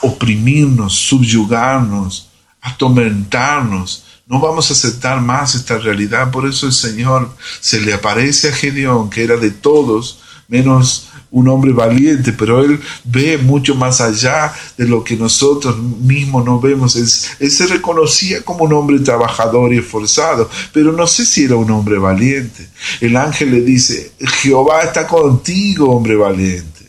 oprimirnos, 0.02 0.94
subyugarnos, 0.94 2.30
atormentarnos. 2.62 4.06
No 4.28 4.40
vamos 4.40 4.70
a 4.70 4.74
aceptar 4.74 5.22
más 5.22 5.56
esta 5.56 5.78
realidad. 5.78 6.32
Por 6.32 6.48
eso 6.48 6.68
el 6.68 6.74
Señor 6.74 7.36
se 7.60 7.82
le 7.82 7.94
aparece 7.94 8.50
a 8.50 8.54
Gedeón, 8.54 9.10
que 9.10 9.24
era 9.24 9.38
de 9.38 9.52
todos, 9.52 10.20
menos 10.48 11.10
un 11.30 11.48
hombre 11.50 11.74
valiente, 11.74 12.32
pero 12.32 12.64
él 12.64 12.80
ve 13.04 13.38
mucho 13.38 13.76
más 13.76 14.00
allá 14.00 14.54
de 14.78 14.88
lo 14.88 15.04
que 15.04 15.18
nosotros 15.18 15.78
mismos 15.78 16.46
no 16.46 16.60
vemos. 16.60 16.96
Él, 16.96 17.52
se 17.52 17.68
reconocía 17.68 18.42
como 18.44 18.64
un 18.64 18.74
hombre 18.74 19.00
trabajador 19.00 19.74
y 19.74 19.80
esforzado, 19.80 20.50
pero 20.74 20.92
no 20.94 21.06
sé 21.06 21.26
si 21.26 21.44
era 21.44 21.56
un 21.56 21.70
hombre 21.72 21.98
valiente. 21.98 22.68
El 23.02 23.18
ángel 23.18 23.52
le 23.52 23.62
dice, 23.62 24.14
Jehová 24.42 24.84
está 24.84 25.06
contigo, 25.06 25.92
hombre 25.92 26.16
valiente, 26.16 26.86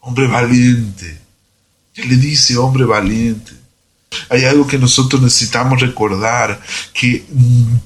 hombre 0.00 0.26
valiente. 0.26 1.18
Él 1.94 2.08
le 2.08 2.16
dice, 2.16 2.56
hombre 2.56 2.84
valiente. 2.84 3.52
Hay 4.28 4.44
algo 4.44 4.66
que 4.66 4.78
nosotros 4.78 5.22
necesitamos 5.22 5.80
recordar, 5.80 6.60
que 6.92 7.24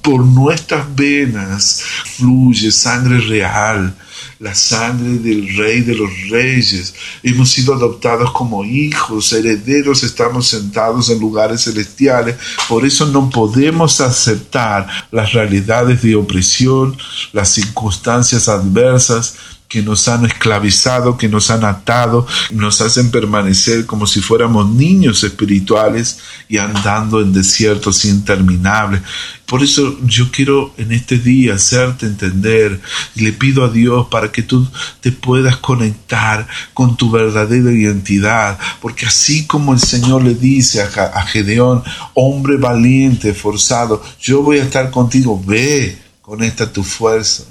por 0.01 0.25
nuestras 0.25 0.93
venas 0.93 1.81
fluye 2.17 2.71
sangre 2.71 3.19
real, 3.19 3.95
la 4.39 4.53
sangre 4.53 5.17
del 5.17 5.55
Rey 5.57 5.81
de 5.81 5.95
los 5.95 6.09
Reyes. 6.29 6.93
Hemos 7.23 7.49
sido 7.49 7.73
adoptados 7.73 8.31
como 8.31 8.63
hijos, 8.63 9.33
herederos, 9.33 10.03
estamos 10.03 10.47
sentados 10.47 11.09
en 11.09 11.19
lugares 11.19 11.63
celestiales. 11.63 12.35
Por 12.69 12.85
eso 12.85 13.07
no 13.07 13.29
podemos 13.29 13.99
aceptar 14.01 14.87
las 15.11 15.33
realidades 15.33 16.01
de 16.01 16.15
opresión, 16.15 16.97
las 17.33 17.49
circunstancias 17.49 18.47
adversas 18.47 19.35
que 19.67 19.81
nos 19.81 20.07
han 20.07 20.25
esclavizado, 20.25 21.17
que 21.17 21.27
nos 21.27 21.51
han 21.51 21.65
atado, 21.65 22.25
nos 22.51 22.79
hacen 22.81 23.11
permanecer 23.11 23.85
como 23.85 24.07
si 24.07 24.21
fuéramos 24.21 24.69
niños 24.69 25.23
espirituales 25.23 26.19
y 26.47 26.57
andando 26.57 27.21
en 27.21 27.33
desiertos 27.33 28.05
interminables. 28.05 29.01
Por 29.45 29.63
eso 29.63 29.97
yo 30.03 30.29
quiero 30.31 30.73
en 30.77 30.91
este 30.91 31.17
día 31.17 31.55
hacerte 31.55 32.05
entender 32.05 32.81
y 33.15 33.21
le 33.21 33.33
pido 33.33 33.63
a 33.63 33.69
Dios 33.69 34.07
para 34.09 34.31
que 34.31 34.41
tú 34.41 34.67
te 35.01 35.11
puedas 35.11 35.57
conectar 35.57 36.47
con 36.73 36.97
tu 36.97 37.11
verdadera 37.11 37.71
identidad, 37.71 38.57
porque 38.81 39.05
así 39.05 39.47
como 39.47 39.73
el 39.73 39.79
Señor 39.79 40.23
le 40.23 40.35
dice 40.35 40.81
a, 40.81 41.21
Gedeón, 41.23 41.83
hombre 42.13 42.57
valiente, 42.57 43.33
forzado, 43.33 44.03
yo 44.19 44.41
voy 44.43 44.59
a 44.59 44.63
estar 44.63 44.91
contigo, 44.91 45.41
ve, 45.45 45.97
conecta 46.21 46.71
tu 46.71 46.83
fuerza 46.83 47.43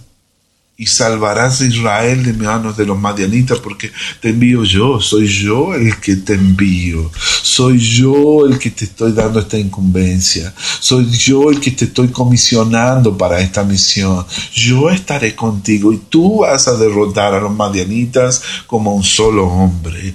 y 0.79 0.87
salvarás 0.87 1.63
a 1.63 1.67
Israel 1.67 2.23
de 2.23 2.35
manos 2.35 2.77
de 2.77 2.85
los 2.85 2.99
madianitas, 2.99 3.59
porque 3.61 3.91
te 4.21 4.31
envío 4.31 4.63
yo, 4.65 5.01
soy 5.01 5.27
yo 5.27 5.75
el 5.75 5.99
que 6.01 6.17
te 6.17 6.35
envío, 6.35 7.11
soy 7.43 7.79
yo 7.79 8.47
el 8.47 8.59
que 8.59 8.71
te 8.71 8.85
estoy 8.85 9.13
dando 9.13 9.41
esta 9.41 9.59
incumbencia, 9.59 10.53
soy 10.81 11.11
yo 11.11 11.51
el 11.51 11.61
que 11.61 11.71
te 11.71 11.87
estoy 11.87 12.09
comisionando 12.09 13.17
para 13.17 13.41
esta 13.41 13.65
misión, 13.65 14.27
yo 14.53 14.91
estaré 14.91 15.35
contigo 15.35 15.93
y 15.93 15.99
tú 15.99 16.41
vas 16.41 16.69
a 16.69 16.77
derrotar 16.77 17.33
a 17.33 17.41
los 17.41 17.55
madianitas 17.55 18.43
como 18.67 18.95
un 18.95 19.05
solo 19.05 19.47
hombre. 19.47 20.15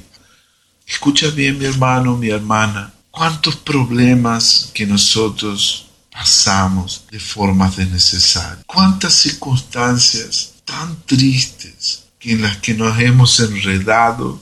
Escucha 0.86 1.30
bien 1.32 1.58
mi 1.58 1.66
hermano, 1.66 2.18
mi 2.18 2.30
hermana, 2.30 2.94
cuántos 3.10 3.56
problemas 3.56 4.70
que 4.74 4.86
nosotros 4.86 5.91
pasamos 6.12 7.06
de 7.10 7.20
formas 7.20 7.78
desnecesarias, 7.78 8.66
cuántas 8.66 9.14
circunstancias 9.14 10.54
tan 10.66 11.02
tristes 11.06 12.04
en 12.22 12.42
las 12.42 12.58
que 12.58 12.74
nos 12.74 13.00
hemos 13.00 13.40
enredado, 13.40 14.42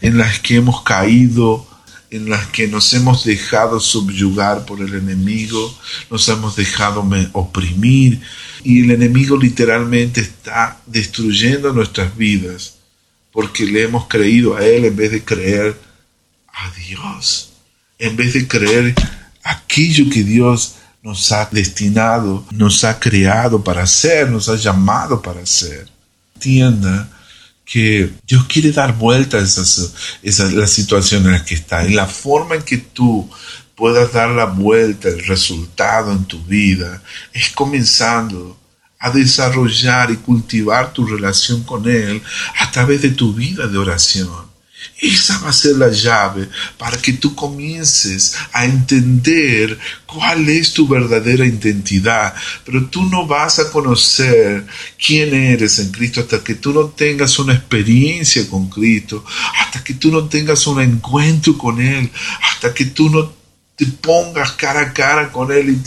en 0.00 0.16
las 0.16 0.38
que 0.38 0.56
hemos 0.56 0.82
caído, 0.82 1.66
en 2.10 2.30
las 2.30 2.46
que 2.46 2.68
nos 2.68 2.94
hemos 2.94 3.24
dejado 3.24 3.80
subyugar 3.80 4.64
por 4.64 4.80
el 4.80 4.94
enemigo, 4.94 5.76
nos 6.10 6.28
hemos 6.28 6.56
dejado 6.56 7.06
oprimir 7.32 8.20
y 8.64 8.82
el 8.84 8.90
enemigo 8.92 9.36
literalmente 9.36 10.20
está 10.20 10.80
destruyendo 10.86 11.72
nuestras 11.72 12.16
vidas 12.16 12.76
porque 13.30 13.66
le 13.66 13.82
hemos 13.82 14.06
creído 14.06 14.56
a 14.56 14.64
Él 14.64 14.86
en 14.86 14.96
vez 14.96 15.10
de 15.10 15.24
creer 15.24 15.78
a 16.52 16.70
Dios, 16.70 17.50
en 17.98 18.16
vez 18.16 18.32
de 18.34 18.48
creer 18.48 18.94
aquello 19.42 20.10
que 20.10 20.24
Dios 20.24 20.74
nos 21.02 21.30
ha 21.32 21.48
destinado, 21.50 22.44
nos 22.50 22.84
ha 22.84 22.98
creado 22.98 23.62
para 23.62 23.82
hacer, 23.82 24.30
nos 24.30 24.48
ha 24.48 24.56
llamado 24.56 25.22
para 25.22 25.40
hacer. 25.40 25.88
Entienda 26.34 27.08
que 27.64 28.10
Dios 28.26 28.46
quiere 28.46 28.72
dar 28.72 28.96
vuelta 28.96 29.36
a 29.36 29.42
esa, 29.42 30.44
la 30.46 30.66
situación 30.66 31.26
en 31.26 31.32
la 31.32 31.44
que 31.44 31.54
está 31.54 31.86
y 31.86 31.92
la 31.92 32.06
forma 32.06 32.56
en 32.56 32.62
que 32.62 32.78
tú 32.78 33.30
puedas 33.74 34.12
dar 34.12 34.30
la 34.30 34.46
vuelta, 34.46 35.08
el 35.08 35.24
resultado 35.26 36.10
en 36.10 36.24
tu 36.24 36.42
vida, 36.44 37.02
es 37.32 37.50
comenzando 37.50 38.58
a 38.98 39.10
desarrollar 39.10 40.10
y 40.10 40.16
cultivar 40.16 40.92
tu 40.92 41.06
relación 41.06 41.62
con 41.62 41.88
Él 41.88 42.20
a 42.58 42.70
través 42.72 43.02
de 43.02 43.10
tu 43.10 43.32
vida 43.32 43.68
de 43.68 43.78
oración. 43.78 44.47
Esa 45.00 45.38
va 45.38 45.50
a 45.50 45.52
ser 45.52 45.76
la 45.76 45.90
llave 45.90 46.48
para 46.76 46.96
que 46.96 47.12
tú 47.12 47.34
comiences 47.34 48.34
a 48.52 48.64
entender 48.64 49.78
cuál 50.06 50.48
es 50.48 50.72
tu 50.72 50.88
verdadera 50.88 51.46
identidad. 51.46 52.34
Pero 52.64 52.86
tú 52.86 53.04
no 53.04 53.26
vas 53.26 53.60
a 53.60 53.70
conocer 53.70 54.66
quién 55.04 55.34
eres 55.34 55.78
en 55.78 55.92
Cristo 55.92 56.20
hasta 56.20 56.42
que 56.42 56.56
tú 56.56 56.72
no 56.72 56.86
tengas 56.88 57.38
una 57.38 57.54
experiencia 57.54 58.48
con 58.48 58.68
Cristo, 58.68 59.24
hasta 59.60 59.84
que 59.84 59.94
tú 59.94 60.10
no 60.10 60.24
tengas 60.24 60.66
un 60.66 60.80
encuentro 60.80 61.56
con 61.56 61.80
Él, 61.80 62.10
hasta 62.42 62.74
que 62.74 62.86
tú 62.86 63.08
no 63.08 63.32
te 63.76 63.86
pongas 63.86 64.52
cara 64.52 64.80
a 64.80 64.92
cara 64.92 65.30
con 65.30 65.52
Él 65.52 65.78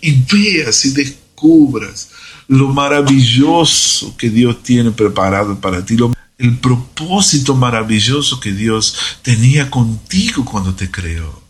y, 0.00 0.24
veas 0.32 0.84
y 0.84 0.90
descubras 0.90 2.08
lo 2.48 2.68
maravilloso 2.68 4.16
que 4.16 4.28
Dios 4.28 4.62
tiene 4.62 4.90
preparado 4.90 5.60
para 5.60 5.84
ti, 5.84 5.96
el 6.38 6.58
propósito 6.58 7.54
maravilloso 7.54 8.40
que 8.40 8.52
Dios 8.52 8.96
tenía 9.22 9.70
contigo 9.70 10.44
cuando 10.44 10.74
te 10.74 10.90
creó. 10.90 11.42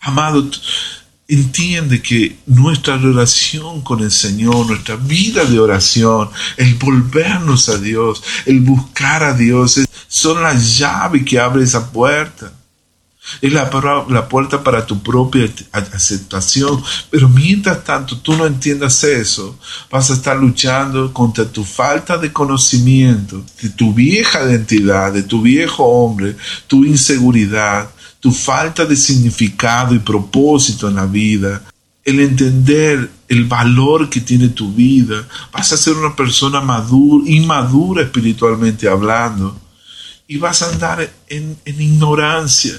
Amado, 0.00 0.50
entiende 1.28 2.02
que 2.02 2.38
nuestra 2.46 2.96
relación 2.96 3.82
con 3.82 4.00
el 4.00 4.10
Señor, 4.10 4.66
nuestra 4.66 4.96
vida 4.96 5.44
de 5.44 5.58
oración, 5.60 6.30
el 6.56 6.74
volvernos 6.74 7.68
a 7.68 7.78
Dios, 7.78 8.22
el 8.46 8.60
buscar 8.60 9.22
a 9.22 9.34
Dios, 9.34 9.80
son 10.08 10.42
la 10.42 10.54
llave 10.54 11.24
que 11.24 11.38
abre 11.38 11.62
esa 11.62 11.92
puerta. 11.92 12.52
Es 13.40 13.52
la, 13.52 13.70
la 14.08 14.28
puerta 14.28 14.62
para 14.62 14.84
tu 14.84 15.02
propia 15.02 15.48
aceptación. 15.72 16.82
Pero 17.10 17.28
mientras 17.28 17.84
tanto 17.84 18.18
tú 18.18 18.34
no 18.36 18.46
entiendas 18.46 19.04
eso, 19.04 19.58
vas 19.90 20.10
a 20.10 20.14
estar 20.14 20.36
luchando 20.36 21.12
contra 21.12 21.44
tu 21.44 21.64
falta 21.64 22.18
de 22.18 22.32
conocimiento, 22.32 23.44
de 23.62 23.70
tu 23.70 23.94
vieja 23.94 24.44
identidad, 24.44 25.12
de 25.12 25.22
tu 25.22 25.40
viejo 25.40 25.84
hombre, 25.84 26.36
tu 26.66 26.84
inseguridad, 26.84 27.90
tu 28.20 28.30
falta 28.32 28.84
de 28.84 28.96
significado 28.96 29.94
y 29.94 29.98
propósito 29.98 30.88
en 30.88 30.96
la 30.96 31.06
vida, 31.06 31.62
el 32.04 32.20
entender 32.20 33.10
el 33.28 33.44
valor 33.44 34.10
que 34.10 34.20
tiene 34.20 34.48
tu 34.48 34.72
vida, 34.72 35.26
vas 35.52 35.72
a 35.72 35.76
ser 35.76 35.94
una 35.94 36.14
persona 36.14 36.60
madura, 36.60 37.28
inmadura 37.28 38.02
espiritualmente 38.02 38.88
hablando, 38.88 39.58
y 40.26 40.36
vas 40.36 40.62
a 40.62 40.70
andar 40.70 41.12
en, 41.28 41.56
en 41.64 41.80
ignorancia. 41.80 42.74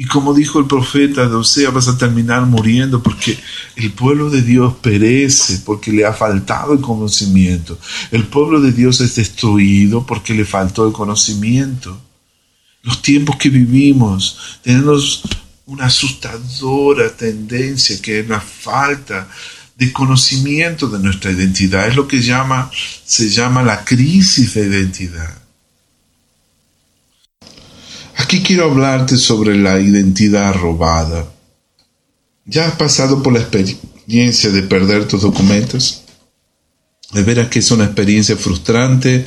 Y 0.00 0.06
como 0.06 0.32
dijo 0.32 0.58
el 0.58 0.64
profeta 0.64 1.28
de 1.28 1.34
Osea, 1.34 1.68
vas 1.68 1.86
a 1.86 1.98
terminar 1.98 2.46
muriendo 2.46 3.02
porque 3.02 3.38
el 3.76 3.92
pueblo 3.92 4.30
de 4.30 4.40
Dios 4.40 4.76
perece 4.80 5.60
porque 5.62 5.92
le 5.92 6.06
ha 6.06 6.14
faltado 6.14 6.72
el 6.72 6.80
conocimiento. 6.80 7.78
El 8.10 8.24
pueblo 8.24 8.62
de 8.62 8.72
Dios 8.72 9.02
es 9.02 9.16
destruido 9.16 10.06
porque 10.06 10.32
le 10.32 10.46
faltó 10.46 10.86
el 10.86 10.94
conocimiento. 10.94 12.00
Los 12.82 13.02
tiempos 13.02 13.36
que 13.36 13.50
vivimos 13.50 14.58
tenemos 14.62 15.20
una 15.66 15.84
asustadora 15.84 17.14
tendencia 17.14 18.00
que 18.00 18.20
es 18.20 18.26
la 18.26 18.40
falta 18.40 19.28
de 19.76 19.92
conocimiento 19.92 20.88
de 20.88 20.98
nuestra 20.98 21.30
identidad. 21.30 21.86
Es 21.86 21.94
lo 21.94 22.08
que 22.08 22.22
se 22.22 23.28
llama 23.28 23.62
la 23.62 23.84
crisis 23.84 24.54
de 24.54 24.66
identidad. 24.66 25.39
Aquí 28.30 28.44
quiero 28.44 28.66
hablarte 28.66 29.16
sobre 29.16 29.58
la 29.58 29.80
identidad 29.80 30.54
robada. 30.54 31.26
¿Ya 32.44 32.68
has 32.68 32.76
pasado 32.76 33.24
por 33.24 33.32
la 33.32 33.40
experiencia 33.40 34.50
de 34.50 34.62
perder 34.62 35.08
tus 35.08 35.22
documentos? 35.22 36.04
De 37.12 37.24
veras 37.24 37.48
que 37.48 37.58
es 37.58 37.68
una 37.72 37.86
experiencia 37.86 38.36
frustrante, 38.36 39.26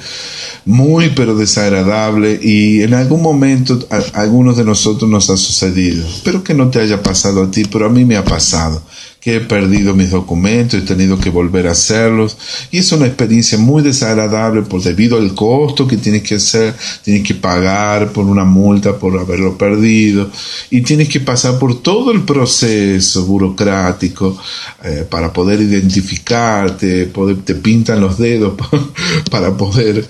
muy 0.64 1.10
pero 1.10 1.36
desagradable 1.36 2.40
y 2.42 2.82
en 2.82 2.94
algún 2.94 3.22
momento 3.22 3.86
a, 3.90 4.22
algunos 4.22 4.56
de 4.56 4.64
nosotros 4.64 5.12
nos 5.12 5.30
ha 5.30 5.36
sucedido. 5.36 6.08
Espero 6.08 6.42
que 6.42 6.54
no 6.54 6.70
te 6.70 6.80
haya 6.80 7.04
pasado 7.04 7.44
a 7.44 7.52
ti, 7.52 7.66
pero 7.66 7.88
a 7.88 7.90
mí 7.90 8.06
me 8.06 8.16
ha 8.16 8.24
pasado 8.24 8.82
que 9.24 9.38
he 9.38 9.40
perdido 9.40 9.94
mis 9.94 10.12
documentos, 10.12 10.82
he 10.82 10.86
tenido 10.86 11.18
que 11.18 11.30
volver 11.30 11.68
a 11.68 11.72
hacerlos. 11.72 12.38
Y 12.72 12.80
es 12.80 12.92
una 12.92 13.08
experiencia 13.08 13.58
muy 13.58 13.82
desagradable 13.82 14.64
por 14.64 14.84
debido 14.84 15.18
al 15.18 15.34
costo 15.34 15.88
que 15.88 15.96
tienes 15.96 16.24
que 16.24 16.36
hacer, 16.36 16.76
tienes 17.04 17.26
que 17.26 17.34
pagar 17.34 18.12
por 18.12 18.26
una 18.26 18.44
multa 18.44 19.00
por 19.00 19.18
haberlo 19.18 19.58
perdido 19.58 20.30
y 20.70 20.82
tienes 20.82 21.08
que 21.08 21.22
pasar 21.22 21.58
por 21.58 21.82
todo 21.82 22.12
el 22.12 22.24
proceso 22.24 23.26
burocrático 23.26 24.38
eh, 24.84 25.06
para 25.10 25.32
poder 25.32 25.62
identificarte, 25.62 27.06
poder, 27.06 27.38
te 27.44 27.56
pintan 27.56 28.02
los 28.02 28.18
dedos 28.18 28.56
para 29.32 29.56
poder 29.56 30.06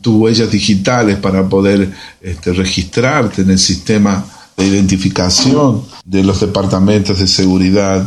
tus 0.00 0.14
huellas 0.16 0.50
digitales 0.50 1.18
para 1.18 1.48
poder 1.48 1.92
este, 2.20 2.52
registrarte 2.54 3.42
en 3.42 3.50
el 3.50 3.58
sistema 3.58 4.24
de 4.56 4.66
identificación 4.66 5.84
de 6.04 6.22
los 6.24 6.40
departamentos 6.40 7.18
de 7.18 7.28
seguridad 7.28 8.04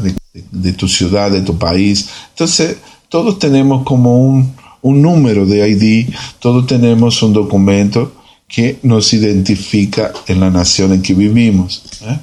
de, 0.51 0.73
tu 0.73 0.88
ciudad, 0.88 1.31
de 1.31 1.41
tu 1.41 1.58
país. 1.58 2.10
Entonces, 2.29 2.77
todos 3.10 3.39
tenemos 3.39 3.84
como 3.84 4.19
un, 4.19 4.53
un 4.81 5.01
número 5.01 5.45
de 5.45 5.69
ID, 5.69 6.13
todos 6.39 6.67
tenemos 6.67 7.21
un 7.23 7.34
documento 7.34 8.12
que 8.47 8.79
nos 8.84 9.13
identifica 9.13 10.13
en 10.27 10.39
la 10.39 10.51
nación 10.51 10.93
en 10.93 11.01
que 11.01 11.13
vivimos. 11.13 11.84
¿eh? 12.01 12.19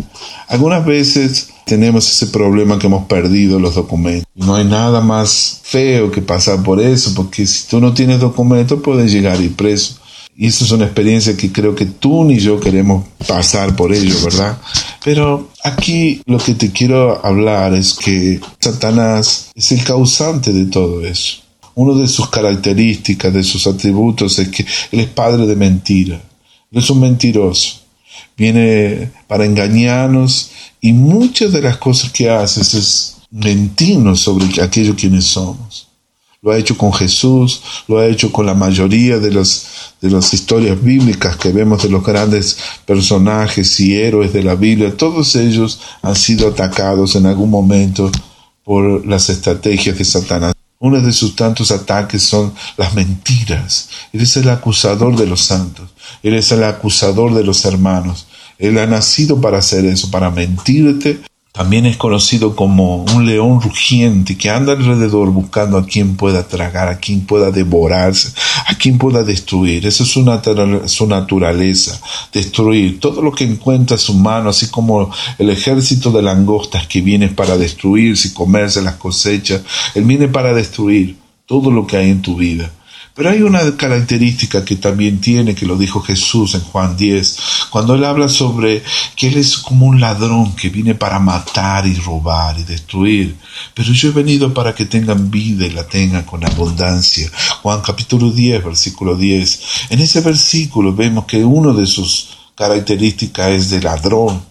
Algunas 0.49 0.85
veces 0.85 1.49
tenemos 1.65 2.09
ese 2.11 2.29
problema 2.29 2.79
que 2.79 2.87
hemos 2.87 3.07
perdido 3.07 3.59
los 3.59 3.75
documentos. 3.75 4.27
No 4.35 4.55
hay 4.55 4.65
nada 4.65 5.01
más 5.01 5.61
feo 5.63 6.11
que 6.11 6.23
pasar 6.23 6.63
por 6.63 6.81
eso, 6.81 7.13
porque 7.15 7.47
si 7.47 7.69
tú 7.69 7.81
no 7.81 7.93
tienes 7.93 8.21
documentos 8.21 8.81
puedes 8.83 9.11
llegar 9.11 9.41
y 9.41 9.49
preso. 9.49 9.97
Y 10.35 10.47
eso 10.47 10.64
es 10.64 10.71
una 10.71 10.87
experiencia 10.87 11.37
que 11.37 11.53
creo 11.53 11.75
que 11.75 11.85
tú 11.87 12.25
ni 12.25 12.38
yo 12.38 12.59
queremos 12.59 13.05
pasar 13.27 13.77
por 13.77 13.92
ello, 13.92 14.14
¿verdad? 14.25 14.59
Pero 15.05 15.51
aquí 15.62 16.23
lo 16.27 16.38
que 16.38 16.55
te 16.55 16.73
quiero 16.73 17.25
hablar 17.25 17.75
es 17.75 17.92
que 17.92 18.40
Satanás 18.59 19.51
es 19.55 19.73
el 19.73 19.85
causante 19.85 20.53
de 20.53 20.66
todo 20.66 21.05
eso. 21.05 21.42
Una 21.75 22.01
de 22.01 22.09
sus 22.09 22.31
características, 22.31 23.33
de 23.33 23.42
sus 23.42 23.66
atributos 23.66 24.38
es 24.38 24.49
que 24.49 24.64
él 24.90 25.01
es 25.01 25.09
padre 25.09 25.47
de 25.47 25.57
mentira. 25.57 26.16
Él 26.71 26.79
es 26.79 26.88
un 26.88 27.01
mentiroso. 27.01 27.81
Viene 28.37 29.11
para 29.27 29.45
engañarnos 29.45 30.51
y 30.81 30.92
muchas 30.92 31.53
de 31.53 31.62
las 31.62 31.77
cosas 31.77 32.11
que 32.11 32.31
hace 32.31 32.62
es 32.62 33.16
mentirnos 33.31 34.21
sobre 34.21 34.47
aquello 34.62 34.97
quienes 34.97 35.25
somos. 35.25 35.92
Lo 36.45 36.51
ha 36.51 36.59
hecho 36.59 36.77
con 36.77 36.93
Jesús, 36.93 37.63
lo 37.87 37.99
ha 37.99 38.07
hecho 38.07 38.33
con 38.33 38.45
la 38.47 38.55
mayoría 38.55 39.21
de, 39.21 39.31
los, 39.31 39.95
de 40.01 40.11
las 40.11 40.35
historias 40.35 40.83
bíblicas 40.83 41.37
que 41.37 41.53
vemos 41.53 41.85
de 41.85 41.89
los 41.89 42.05
grandes 42.05 42.59
personajes 42.85 43.79
y 43.79 43.95
héroes 43.95 44.33
de 44.33 44.43
la 44.43 44.57
Biblia. 44.57 44.97
Todos 44.97 45.37
ellos 45.37 45.81
han 46.03 46.17
sido 46.17 46.49
atacados 46.49 47.15
en 47.15 47.27
algún 47.27 47.49
momento 47.49 48.11
por 48.65 49.07
las 49.07 49.31
estrategias 49.31 49.97
de 49.97 50.05
Satanás. 50.05 50.53
Uno 50.81 51.01
de 51.01 51.13
sus 51.13 51.37
tantos 51.37 51.71
ataques 51.71 52.25
son 52.25 52.53
las 52.77 52.93
mentiras. 52.93 53.89
Él 54.13 54.23
es 54.23 54.37
el 54.37 54.49
acusador 54.49 55.15
de 55.15 55.29
los 55.29 55.43
santos. 55.43 55.91
Él 56.25 56.35
es 56.35 56.51
el 56.51 56.65
acusador 56.65 57.33
de 57.35 57.45
los 57.45 57.65
hermanos. 57.67 58.27
Él 58.59 58.79
ha 58.79 58.87
nacido 58.89 59.41
para 59.41 59.59
hacer 59.59 59.85
eso, 59.85 60.11
para 60.11 60.29
mentirte 60.33 61.21
también 61.53 61.85
es 61.85 61.99
conocido 61.99 62.57
como 62.57 63.05
un 63.05 63.27
león 63.27 63.61
rugiente 63.61 64.38
que 64.38 64.49
anda 64.49 64.73
alrededor 64.73 65.31
buscando 65.31 65.77
a 65.77 65.85
quien 65.85 66.17
pueda 66.17 66.49
tragar, 66.49 66.88
a 66.88 66.99
quien 66.99 67.27
pueda 67.27 67.51
devorarse, 67.51 68.33
a 68.67 68.75
quien 68.75 68.97
pueda 68.97 69.23
destruir. 69.23 69.87
Esa 69.87 70.05
es 70.05 70.09
su, 70.09 70.25
su 70.87 71.07
naturaleza, 71.07 72.01
destruir 72.33 73.01
todo 73.01 73.21
lo 73.21 73.33
que 73.33 73.45
encuentra 73.45 73.99
su 73.99 74.15
mano, 74.15 74.49
así 74.49 74.69
como 74.69 75.11
el 75.38 75.51
ejército 75.51 76.11
de 76.11 76.23
langostas 76.23 76.87
que 76.87 77.03
viene 77.03 77.29
para 77.29 77.59
destruirse 77.59 78.29
y 78.29 78.33
comerse 78.33 78.81
las 78.81 78.95
cosechas. 78.95 79.61
Él 79.95 80.05
viene 80.05 80.29
para 80.29 80.55
destruir 80.55 81.19
todo 81.45 81.71
lo 81.71 81.87
que 81.87 81.99
hay 81.99 82.11
en 82.11 82.23
tu 82.23 82.35
vida. 82.35 82.73
Pero 83.14 83.29
hay 83.29 83.42
una 83.42 83.77
característica 83.77 84.64
que 84.64 84.77
también 84.77 85.20
tiene, 85.20 85.55
que 85.55 85.66
lo 85.66 85.77
dijo 85.77 86.01
Jesús 86.01 86.55
en 86.55 86.62
Juan 86.62 86.96
10, 86.96 87.37
cuando 87.68 87.94
él 87.94 88.05
habla 88.05 88.29
sobre 88.31 88.83
que 89.16 89.29
él 89.29 89.37
es 89.37 89.59
como 89.59 89.87
un 89.87 90.01
ladrón 90.01 90.57
que 90.57 90.70
viene 90.70 90.94
para 90.94 91.18
matar 91.18 91.87
y 91.87 91.94
robar 91.94 92.59
y 92.59 92.64
destruir. 92.64 93.37
Pero 93.75 93.92
yo 93.92 94.09
he 94.09 94.12
venido 94.12 94.55
para 94.55 94.75
que 94.75 94.87
tengan 94.87 95.31
vida 95.31 95.66
y 95.66 95.70
la 95.70 95.87
tengan 95.87 96.25
con 96.25 96.42
abundancia. 96.44 97.31
Juan 97.61 97.83
capítulo 97.83 98.31
10, 98.31 98.64
versículo 98.64 99.14
10. 99.14 99.61
En 99.90 100.01
ese 100.01 100.22
versículo 100.22 100.94
vemos 100.94 101.27
que 101.27 101.44
uno 101.44 101.75
de 101.75 101.87
sus 101.87 102.31
características 102.55 103.51
es 103.51 103.70
de 103.70 103.83
ladrón. 103.83 104.42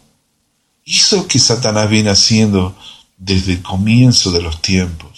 Eso 0.86 1.28
que 1.28 1.40
Satanás 1.40 1.90
viene 1.90 2.12
haciendo 2.12 2.76
desde 3.18 3.54
el 3.54 3.62
comienzo 3.64 4.32
de 4.32 4.42
los 4.42 4.62
tiempos 4.62 5.11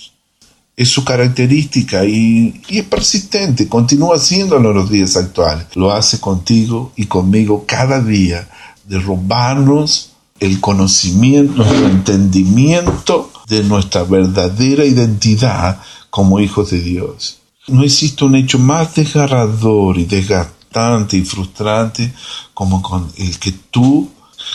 es 0.75 0.89
su 0.89 1.03
característica 1.05 2.03
y, 2.05 2.61
es 2.67 2.83
persistente, 2.85 3.67
continúa 3.67 4.15
haciéndolo 4.15 4.71
en 4.71 4.77
los 4.77 4.89
días 4.89 5.15
actuales. 5.15 5.67
Lo 5.75 5.91
hace 5.91 6.19
contigo 6.19 6.91
y 6.95 7.05
conmigo 7.05 7.65
cada 7.67 8.01
día 8.01 8.49
de 8.85 8.99
robarnos 8.99 10.11
el 10.39 10.59
conocimiento, 10.59 11.63
el 11.63 11.83
entendimiento 11.85 13.31
de 13.47 13.63
nuestra 13.63 14.03
verdadera 14.03 14.83
identidad 14.83 15.79
como 16.09 16.39
hijos 16.39 16.71
de 16.71 16.81
Dios. 16.81 17.39
No 17.67 17.83
existe 17.83 18.25
un 18.25 18.35
hecho 18.35 18.59
más 18.59 18.95
desgarrador 18.95 19.97
y 19.97 20.05
desgastante 20.05 21.17
y 21.17 21.23
frustrante 21.23 22.11
como 22.53 22.81
con 22.81 23.09
el 23.17 23.37
que 23.39 23.53
tú, 23.71 24.09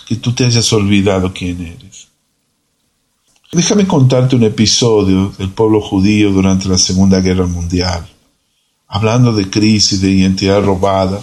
que 0.07 0.17
tú 0.17 0.33
te 0.33 0.45
hayas 0.45 0.71
olvidado 0.73 1.33
quién 1.33 1.61
eres. 1.63 1.88
Déjame 3.51 3.87
contarte 3.87 4.37
un 4.37 4.43
episodio 4.43 5.33
del 5.39 5.49
pueblo 5.49 5.81
judío 5.81 6.31
durante 6.31 6.69
la 6.69 6.77
Segunda 6.77 7.21
Guerra 7.21 7.47
Mundial. 7.47 8.07
Hablando 8.87 9.33
de 9.33 9.49
crisis, 9.49 10.03
de 10.03 10.11
identidad 10.11 10.63
robada, 10.63 11.19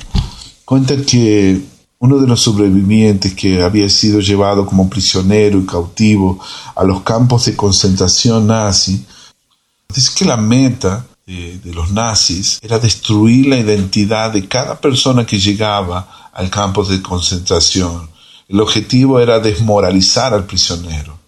cuenta 0.66 0.96
que 1.04 1.62
uno 2.00 2.18
de 2.18 2.26
los 2.26 2.42
sobrevivientes 2.42 3.36
que 3.36 3.62
había 3.62 3.88
sido 3.90 4.22
llevado 4.22 4.66
como 4.66 4.90
prisionero 4.90 5.60
y 5.60 5.68
cautivo 5.68 6.40
a 6.76 6.84
los 6.84 7.04
campos 7.04 7.46
de 7.46 7.56
concentración 7.56 8.48
nazi, 8.48 9.06
dice 9.94 10.12
que 10.18 10.26
la 10.26 10.38
meta 10.38 11.06
de, 11.28 11.60
de, 11.60 11.74
los 11.76 11.92
nazis 11.92 12.58
era 12.64 12.80
destruir 12.80 13.46
la 13.46 13.60
identidad 13.60 14.34
de 14.34 14.48
cada 14.48 14.82
persona 14.82 15.28
que 15.28 15.38
llegaba 15.38 16.32
al 16.34 16.50
campo 16.50 16.84
de 16.84 17.04
concentración. 17.04 18.10
El 18.48 18.62
objetivo 18.62 19.20
era 19.20 19.40
desmoralizar 19.40 20.34
al 20.34 20.46
prisionero. 20.46 21.25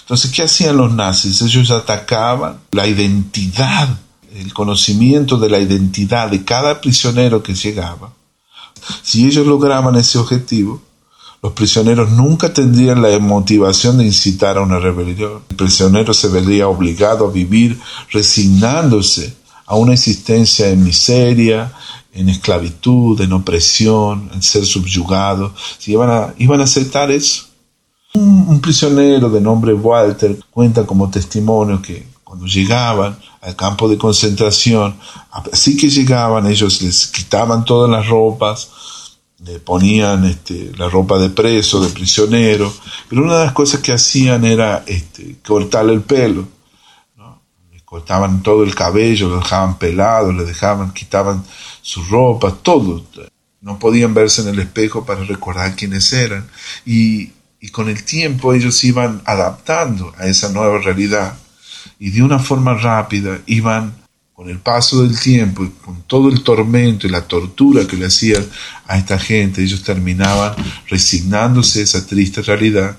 Entonces, 0.00 0.30
¿qué 0.30 0.42
hacían 0.42 0.76
los 0.76 0.92
nazis? 0.92 1.42
Ellos 1.42 1.70
atacaban 1.70 2.60
la 2.72 2.86
identidad, 2.86 3.88
el 4.34 4.52
conocimiento 4.52 5.38
de 5.38 5.50
la 5.50 5.58
identidad 5.58 6.30
de 6.30 6.44
cada 6.44 6.80
prisionero 6.80 7.42
que 7.42 7.54
llegaba. 7.54 8.12
Si 9.02 9.26
ellos 9.26 9.46
lograban 9.46 9.96
ese 9.96 10.18
objetivo, 10.18 10.82
los 11.42 11.52
prisioneros 11.52 12.10
nunca 12.10 12.52
tendrían 12.52 13.02
la 13.02 13.18
motivación 13.18 13.98
de 13.98 14.04
incitar 14.04 14.58
a 14.58 14.62
una 14.62 14.78
rebelión. 14.78 15.42
El 15.48 15.56
prisionero 15.56 16.14
se 16.14 16.28
vería 16.28 16.68
obligado 16.68 17.28
a 17.28 17.30
vivir 17.30 17.78
resignándose 18.10 19.36
a 19.66 19.76
una 19.76 19.92
existencia 19.92 20.68
en 20.68 20.82
miseria, 20.82 21.72
en 22.12 22.28
esclavitud, 22.28 23.20
en 23.20 23.32
opresión, 23.32 24.30
en 24.32 24.42
ser 24.42 24.64
subyugado. 24.64 25.54
Si 25.78 25.92
iban 25.92 26.10
a, 26.10 26.34
iban 26.38 26.60
a 26.60 26.64
aceptar 26.64 27.10
eso. 27.10 27.45
Un, 28.16 28.60
prisionero 28.60 29.28
de 29.28 29.40
nombre 29.40 29.74
Walter 29.74 30.38
cuenta 30.50 30.86
como 30.86 31.10
testimonio 31.10 31.82
que 31.82 32.06
cuando 32.24 32.46
llegaban 32.46 33.18
al 33.42 33.54
campo 33.54 33.88
de 33.88 33.98
concentración, 33.98 34.96
así 35.52 35.76
que 35.76 35.90
llegaban, 35.90 36.46
ellos 36.46 36.80
les 36.80 37.08
quitaban 37.08 37.64
todas 37.64 37.90
las 37.90 38.08
ropas, 38.08 38.70
le 39.44 39.60
ponían 39.60 40.24
este, 40.24 40.72
la 40.78 40.88
ropa 40.88 41.18
de 41.18 41.28
preso, 41.28 41.80
de 41.80 41.90
prisionero, 41.90 42.72
pero 43.08 43.22
una 43.22 43.38
de 43.38 43.44
las 43.44 43.52
cosas 43.52 43.80
que 43.80 43.92
hacían 43.92 44.44
era 44.44 44.82
este, 44.86 45.36
cortarle 45.46 45.92
el 45.92 46.00
pelo. 46.00 46.48
¿no? 47.16 47.42
Le 47.70 47.82
cortaban 47.82 48.42
todo 48.42 48.64
el 48.64 48.74
cabello, 48.74 49.28
lo 49.28 49.36
dejaban 49.40 49.78
pelado, 49.78 50.32
le 50.32 50.44
dejaban, 50.44 50.94
quitaban 50.94 51.44
su 51.82 52.02
ropa, 52.04 52.50
todo. 52.62 53.04
No 53.60 53.78
podían 53.78 54.14
verse 54.14 54.42
en 54.42 54.48
el 54.48 54.58
espejo 54.58 55.04
para 55.04 55.22
recordar 55.22 55.76
quiénes 55.76 56.12
eran. 56.12 56.48
Y 56.86 57.35
y 57.66 57.70
con 57.70 57.88
el 57.88 58.04
tiempo 58.04 58.54
ellos 58.54 58.84
iban 58.84 59.22
adaptando 59.24 60.14
a 60.18 60.28
esa 60.28 60.50
nueva 60.50 60.78
realidad 60.78 61.36
y 61.98 62.10
de 62.10 62.22
una 62.22 62.38
forma 62.38 62.74
rápida 62.74 63.40
iban 63.46 63.92
con 64.32 64.48
el 64.48 64.60
paso 64.60 65.02
del 65.02 65.18
tiempo 65.18 65.64
y 65.64 65.70
con 65.70 66.02
todo 66.02 66.28
el 66.28 66.44
tormento 66.44 67.08
y 67.08 67.10
la 67.10 67.22
tortura 67.22 67.84
que 67.84 67.96
le 67.96 68.06
hacían 68.06 68.46
a 68.86 68.96
esta 68.96 69.18
gente, 69.18 69.64
ellos 69.64 69.82
terminaban 69.82 70.54
resignándose 70.88 71.80
a 71.80 71.82
esa 71.82 72.06
triste 72.06 72.40
realidad. 72.42 72.96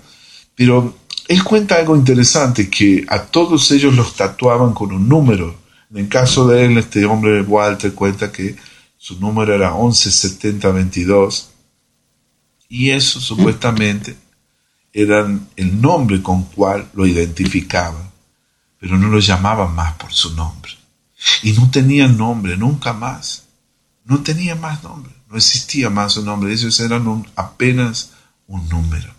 Pero 0.53 0.97
él 1.29 1.45
cuenta 1.45 1.75
algo 1.75 1.95
interesante, 1.95 2.69
que 2.69 3.05
a 3.07 3.21
todos 3.21 3.71
ellos 3.71 3.95
los 3.95 4.15
tatuaban 4.15 4.73
con 4.73 4.91
un 4.91 5.07
número. 5.07 5.55
En 5.91 5.99
el 5.99 6.09
caso 6.09 6.45
de 6.45 6.65
él, 6.65 6.77
este 6.77 7.05
hombre 7.05 7.41
Walter 7.41 7.93
cuenta 7.93 8.33
que 8.33 8.57
su 8.97 9.17
número 9.17 9.55
era 9.55 9.71
117022 9.71 11.51
y 12.67 12.89
eso 12.89 13.21
supuestamente 13.21 14.26
eran 14.97 15.47
el 15.55 15.79
nombre 15.79 16.23
con 16.23 16.45
cual 16.45 16.89
lo 16.95 17.05
identificaban, 17.05 18.09
pero 18.79 18.97
no 18.97 19.09
lo 19.09 19.19
llamaban 19.19 19.75
más 19.75 19.93
por 19.93 20.11
su 20.11 20.33
nombre. 20.33 20.71
Y 21.43 21.51
no 21.51 21.69
tenían 21.69 22.17
nombre 22.17 22.57
nunca 22.57 22.93
más. 22.93 23.45
No 24.05 24.23
tenía 24.23 24.55
más 24.55 24.83
nombre. 24.83 25.13
No 25.29 25.37
existía 25.37 25.91
más 25.91 26.13
su 26.13 26.25
nombre. 26.25 26.51
Ellos 26.51 26.79
eran 26.79 27.27
apenas 27.35 28.13
un 28.47 28.67
número. 28.69 29.13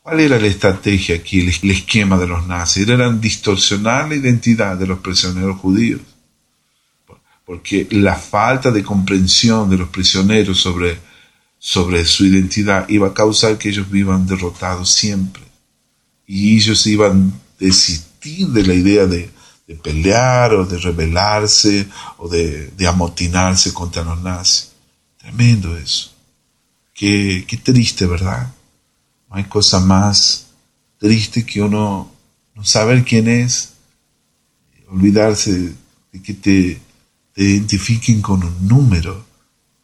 ¿Cuál 0.00 0.20
era 0.20 0.40
la 0.40 0.46
estrategia 0.46 1.16
aquí, 1.16 1.40
el 1.40 1.70
esquema 1.70 2.16
de 2.16 2.28
los 2.28 2.46
nazis? 2.46 2.88
Eran 2.88 3.20
distorsionar 3.20 4.08
la 4.08 4.14
identidad 4.14 4.78
de 4.78 4.86
los 4.86 5.00
prisioneros 5.00 5.58
judíos. 5.58 6.00
Porque 7.44 7.86
la 7.90 8.14
falta 8.14 8.70
de 8.70 8.82
comprensión 8.82 9.68
de 9.68 9.76
los 9.76 9.90
prisioneros 9.90 10.58
sobre, 10.58 10.98
sobre 11.66 12.04
su 12.04 12.24
identidad 12.24 12.88
iba 12.88 13.08
a 13.08 13.12
causar 13.12 13.58
que 13.58 13.70
ellos 13.70 13.90
vivan 13.90 14.24
derrotados 14.24 14.88
siempre. 14.88 15.42
Y 16.24 16.54
ellos 16.54 16.86
iban 16.86 17.32
a 17.34 17.58
desistir 17.58 18.46
de 18.50 18.62
la 18.62 18.72
idea 18.72 19.06
de, 19.06 19.32
pelear 19.82 20.54
o 20.54 20.64
de 20.64 20.78
rebelarse 20.78 21.88
o 22.18 22.28
de, 22.28 22.70
amotinarse 22.86 23.74
contra 23.74 24.04
los 24.04 24.22
nazis. 24.22 24.70
Tremendo 25.18 25.76
eso. 25.76 26.12
Qué, 26.94 27.44
qué 27.48 27.56
triste, 27.56 28.06
¿verdad? 28.06 28.54
No 29.28 29.34
hay 29.34 29.44
cosa 29.46 29.80
más 29.80 30.46
triste 31.00 31.44
que 31.44 31.62
uno 31.62 32.08
no 32.54 32.64
saber 32.64 33.02
quién 33.02 33.26
es, 33.26 33.72
olvidarse 34.88 35.74
de 36.12 36.22
que 36.22 36.32
te, 36.32 36.80
identifiquen 37.34 38.22
con 38.22 38.44
un 38.44 38.68
número. 38.68 39.25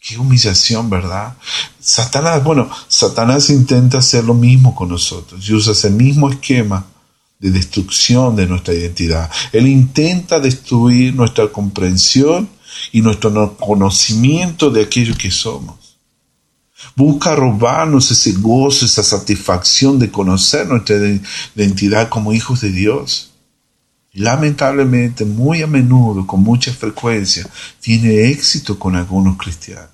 Qué 0.02 0.18
humillación, 0.18 0.90
¿verdad? 0.90 1.34
Satanás, 1.78 2.42
bueno, 2.42 2.68
Satanás 2.88 3.50
intenta 3.50 3.98
hacer 3.98 4.24
lo 4.24 4.34
mismo 4.34 4.74
con 4.74 4.88
nosotros 4.88 5.48
y 5.48 5.54
usa 5.54 5.72
ese 5.72 5.90
mismo 5.90 6.28
esquema 6.28 6.86
de 7.38 7.50
destrucción 7.50 8.34
de 8.34 8.46
nuestra 8.46 8.74
identidad. 8.74 9.30
Él 9.52 9.68
intenta 9.68 10.40
destruir 10.40 11.14
nuestra 11.14 11.48
comprensión 11.48 12.48
y 12.90 13.00
nuestro 13.00 13.56
conocimiento 13.56 14.70
de 14.70 14.82
aquello 14.82 15.14
que 15.16 15.30
somos 15.30 15.82
busca 16.96 17.34
robarnos 17.34 18.10
ese 18.10 18.32
gozo, 18.32 18.86
esa 18.86 19.02
satisfacción 19.02 19.98
de 19.98 20.10
conocer 20.10 20.66
nuestra 20.66 20.96
identidad 21.54 22.08
como 22.08 22.32
hijos 22.32 22.60
de 22.60 22.70
Dios. 22.70 23.32
Lamentablemente, 24.14 25.25
muy 25.25 25.62
a 25.62 25.66
menudo, 25.66 26.27
con 26.27 26.42
mucha 26.42 26.72
frecuencia, 26.72 27.46
tiene 27.81 28.29
éxito 28.31 28.79
con 28.79 28.94
algunos 28.94 29.38
cristianos. 29.38 29.88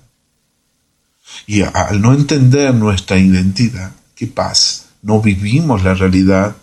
Y 1.47 1.61
al 1.61 2.01
no 2.01 2.13
entender 2.13 2.73
nuestra 2.73 3.17
identidad, 3.17 3.91
¿qué 4.15 4.27
pasa? 4.27 4.87
No 5.01 5.21
vivimos 5.21 5.83
la 5.83 5.93
realidad 5.93 6.55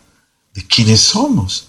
de 0.54 0.66
quiénes 0.66 1.00
somos. 1.00 1.68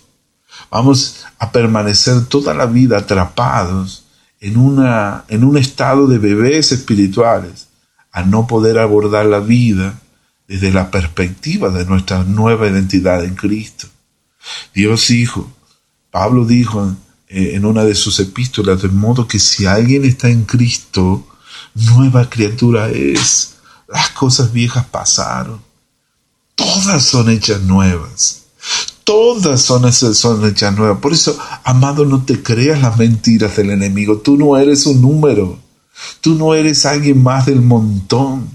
Vamos 0.69 1.26
a 1.39 1.52
permanecer 1.52 2.26
toda 2.26 2.54
la 2.54 2.65
vida 2.65 2.97
atrapados 2.97 4.06
en, 4.41 4.58
una, 4.58 5.23
en 5.30 5.43
un 5.43 5.58
estado 5.58 6.08
de 6.08 6.17
bebés 6.17 6.71
espirituales 6.71 7.67
a 8.12 8.23
no 8.23 8.45
poder 8.47 8.78
abordar 8.78 9.26
la 9.26 9.39
vida 9.39 10.00
desde 10.47 10.71
la 10.71 10.91
perspectiva 10.91 11.69
de 11.69 11.86
nuestra 11.86 12.23
nueva 12.23 12.67
identidad 12.67 13.23
en 13.23 13.36
Cristo. 13.36 13.88
Dios 14.73 15.10
Hijo, 15.12 15.52
Pablo 16.12 16.46
dijo 16.46 16.96
eh, 17.28 17.52
en 17.56 17.65
una 17.65 17.84
de 17.84 17.96
sus 17.96 18.20
epístolas, 18.20 18.82
de 18.82 18.89
modo 18.89 19.28
que 19.28 19.39
si 19.39 19.65
alguien 19.65 20.06
está 20.06 20.30
en 20.30 20.43
Cristo, 20.43 21.26
nueva 21.74 22.30
criatura 22.30 22.89
es. 22.89 23.56
Las 23.88 24.10
cosas 24.10 24.52
viejas 24.52 24.86
pasaron. 24.86 25.62
Todas 26.56 27.04
son 27.04 27.30
hechas 27.30 27.62
nuevas. 27.62 28.43
Todas 29.04 29.62
son, 29.62 29.91
son 29.93 30.46
hechas 30.46 30.76
nuevas. 30.76 31.00
Por 31.00 31.13
eso, 31.13 31.38
amado, 31.63 32.04
no 32.04 32.24
te 32.24 32.43
creas 32.43 32.82
las 32.82 32.98
mentiras 32.98 33.56
del 33.56 33.70
enemigo. 33.70 34.17
Tú 34.17 34.36
no 34.36 34.58
eres 34.58 34.86
un 34.86 35.02
número. 35.02 35.60
Tú 36.20 36.36
no 36.36 36.54
eres 36.54 36.86
alguien 36.86 37.24
más 37.24 37.46
del 37.46 37.62
montón. 37.62 38.50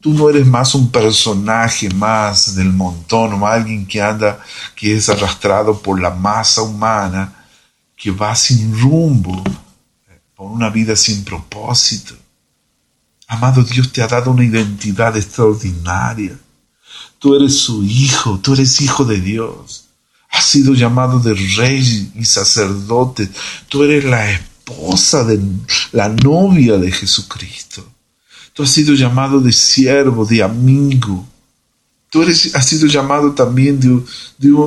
Tú 0.00 0.14
no 0.14 0.30
eres 0.30 0.46
más 0.46 0.74
un 0.74 0.90
personaje 0.90 1.90
más 1.90 2.54
del 2.54 2.72
montón 2.72 3.34
o 3.34 3.46
alguien 3.46 3.86
que 3.86 4.00
anda, 4.00 4.42
que 4.74 4.96
es 4.96 5.10
arrastrado 5.10 5.82
por 5.82 6.00
la 6.00 6.10
masa 6.10 6.62
humana, 6.62 7.46
que 7.96 8.10
va 8.10 8.34
sin 8.34 8.80
rumbo, 8.80 9.44
por 10.34 10.50
una 10.50 10.70
vida 10.70 10.96
sin 10.96 11.22
propósito. 11.22 12.14
Amado 13.28 13.62
Dios 13.62 13.92
te 13.92 14.02
ha 14.02 14.08
dado 14.08 14.30
una 14.30 14.44
identidad 14.44 15.14
extraordinaria. 15.18 16.38
Tú 17.18 17.36
eres 17.36 17.58
su 17.58 17.84
hijo, 17.84 18.38
tú 18.38 18.54
eres 18.54 18.80
hijo 18.80 19.04
de 19.04 19.20
Dios. 19.20 19.88
Has 20.30 20.46
sido 20.46 20.72
llamado 20.72 21.20
de 21.20 21.34
rey 21.34 22.12
y 22.14 22.24
sacerdote. 22.24 23.28
Tú 23.68 23.84
eres 23.84 24.04
la 24.04 24.30
esposa, 24.30 25.24
de 25.24 25.38
la 25.92 26.08
novia 26.08 26.78
de 26.78 26.90
Jesucristo. 26.90 27.86
Tú 28.60 28.64
has 28.64 28.72
sido 28.72 28.92
llamado 28.92 29.40
de 29.40 29.52
siervo, 29.52 30.26
de 30.26 30.42
amigo. 30.42 31.26
Tú 32.10 32.22
eres, 32.22 32.54
has 32.54 32.68
sido 32.68 32.86
llamado 32.88 33.32
también 33.32 33.80
de, 33.80 34.02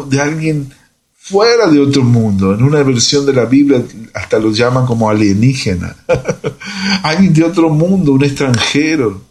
de, 0.09 0.19
alguien 0.19 0.73
fuera 1.15 1.67
de 1.67 1.79
otro 1.79 2.01
mundo. 2.01 2.55
En 2.55 2.63
una 2.63 2.81
versión 2.81 3.23
de 3.23 3.33
la 3.33 3.45
Biblia 3.45 3.85
hasta 4.15 4.39
lo 4.39 4.51
llaman 4.51 4.87
como 4.87 5.11
alienígena. 5.11 5.95
alguien 7.03 7.35
de 7.35 7.43
otro 7.43 7.69
mundo, 7.69 8.13
un 8.13 8.23
extranjero. 8.23 9.21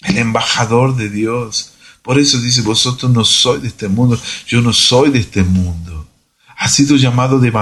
El 0.00 0.16
embajador 0.16 0.96
de 0.96 1.10
Dios. 1.10 1.74
Por 2.00 2.18
eso 2.18 2.40
dice, 2.40 2.62
vosotros 2.62 3.12
no 3.12 3.26
sois 3.26 3.60
de 3.60 3.68
este 3.68 3.88
mundo, 3.88 4.18
yo 4.46 4.62
no 4.62 4.72
soy 4.72 5.10
de 5.10 5.18
este 5.18 5.42
mundo. 5.42 5.93
Ha 6.64 6.68
sido 6.70 6.96
llamado 6.96 7.40
de, 7.40 7.52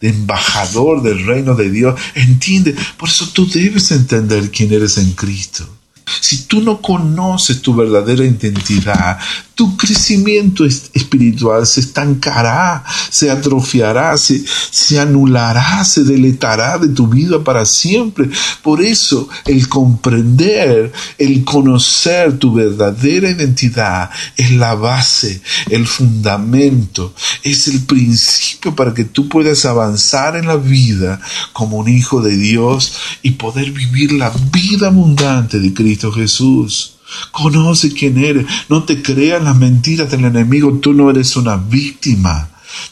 embajador 0.00 1.02
del 1.02 1.26
reino 1.26 1.54
de 1.54 1.70
Dios. 1.70 2.00
Entiende, 2.14 2.74
por 2.96 3.10
eso 3.10 3.28
tú 3.28 3.46
debes 3.46 3.90
entender 3.90 4.50
quién 4.50 4.72
eres 4.72 4.96
en 4.96 5.12
Cristo. 5.12 5.68
Si 6.22 6.46
tú 6.46 6.62
no 6.62 6.80
conoces 6.80 7.60
tu 7.60 7.74
verdadera 7.74 8.24
identidad, 8.24 9.18
tu 9.58 9.76
crecimiento 9.76 10.64
espiritual 10.64 11.66
se 11.66 11.80
estancará, 11.80 12.84
se 13.10 13.28
atrofiará, 13.28 14.16
se, 14.16 14.40
se, 14.70 15.00
anulará, 15.00 15.84
se 15.84 16.04
deletará 16.04 16.78
de 16.78 16.86
tu 16.86 17.08
vida 17.08 17.42
para 17.42 17.64
siempre. 17.64 18.30
Por 18.62 18.80
eso 18.80 19.28
el 19.46 19.68
comprender, 19.68 20.92
el 21.18 21.44
conocer 21.44 22.38
tu 22.38 22.54
verdadera 22.54 23.30
identidad 23.30 24.10
es 24.36 24.52
la 24.52 24.76
base, 24.76 25.42
el 25.70 25.88
fundamento, 25.88 27.12
es 27.42 27.66
el 27.66 27.80
principio 27.80 28.76
para 28.76 28.94
que 28.94 29.02
tú 29.02 29.28
puedas 29.28 29.64
avanzar 29.64 30.36
en 30.36 30.46
la 30.46 30.56
vida 30.56 31.20
como 31.52 31.78
un 31.78 31.88
hijo 31.88 32.22
de 32.22 32.36
Dios 32.36 32.92
y 33.22 33.32
poder 33.32 33.72
vivir 33.72 34.12
la 34.12 34.30
vida 34.52 34.86
abundante 34.86 35.58
de 35.58 35.74
Cristo 35.74 36.12
Jesús. 36.12 36.97
Conoce 37.30 37.92
quién 37.92 38.18
eres. 38.18 38.46
No 38.68 38.84
te 38.84 39.02
creas 39.02 39.42
las 39.42 39.56
mentiras 39.56 40.10
del 40.10 40.24
enemigo. 40.24 40.78
Tú 40.80 40.92
no 40.92 41.10
eres 41.10 41.36
una 41.36 41.56
víctima. 41.56 42.48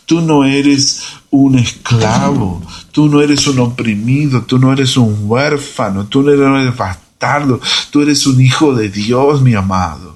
Tú 0.07 0.21
no 0.21 0.45
eres 0.45 1.03
un 1.31 1.59
esclavo. 1.59 2.63
Tú 2.93 3.09
no 3.09 3.21
eres 3.21 3.47
un 3.47 3.59
oprimido. 3.61 4.43
Tú 4.43 4.59
no 4.59 4.73
eres 4.73 4.97
un 4.97 5.17
huérfano. 5.23 6.07
Tú 6.07 6.23
no 6.23 6.59
eres 6.59 6.77
bastardo. 6.77 7.61
Tú 7.91 8.03
eres 8.03 8.27
un 8.27 8.41
hijo 8.41 8.75
de 8.75 8.89
Dios, 8.89 9.43
mi 9.43 9.55
amado. 9.55 10.16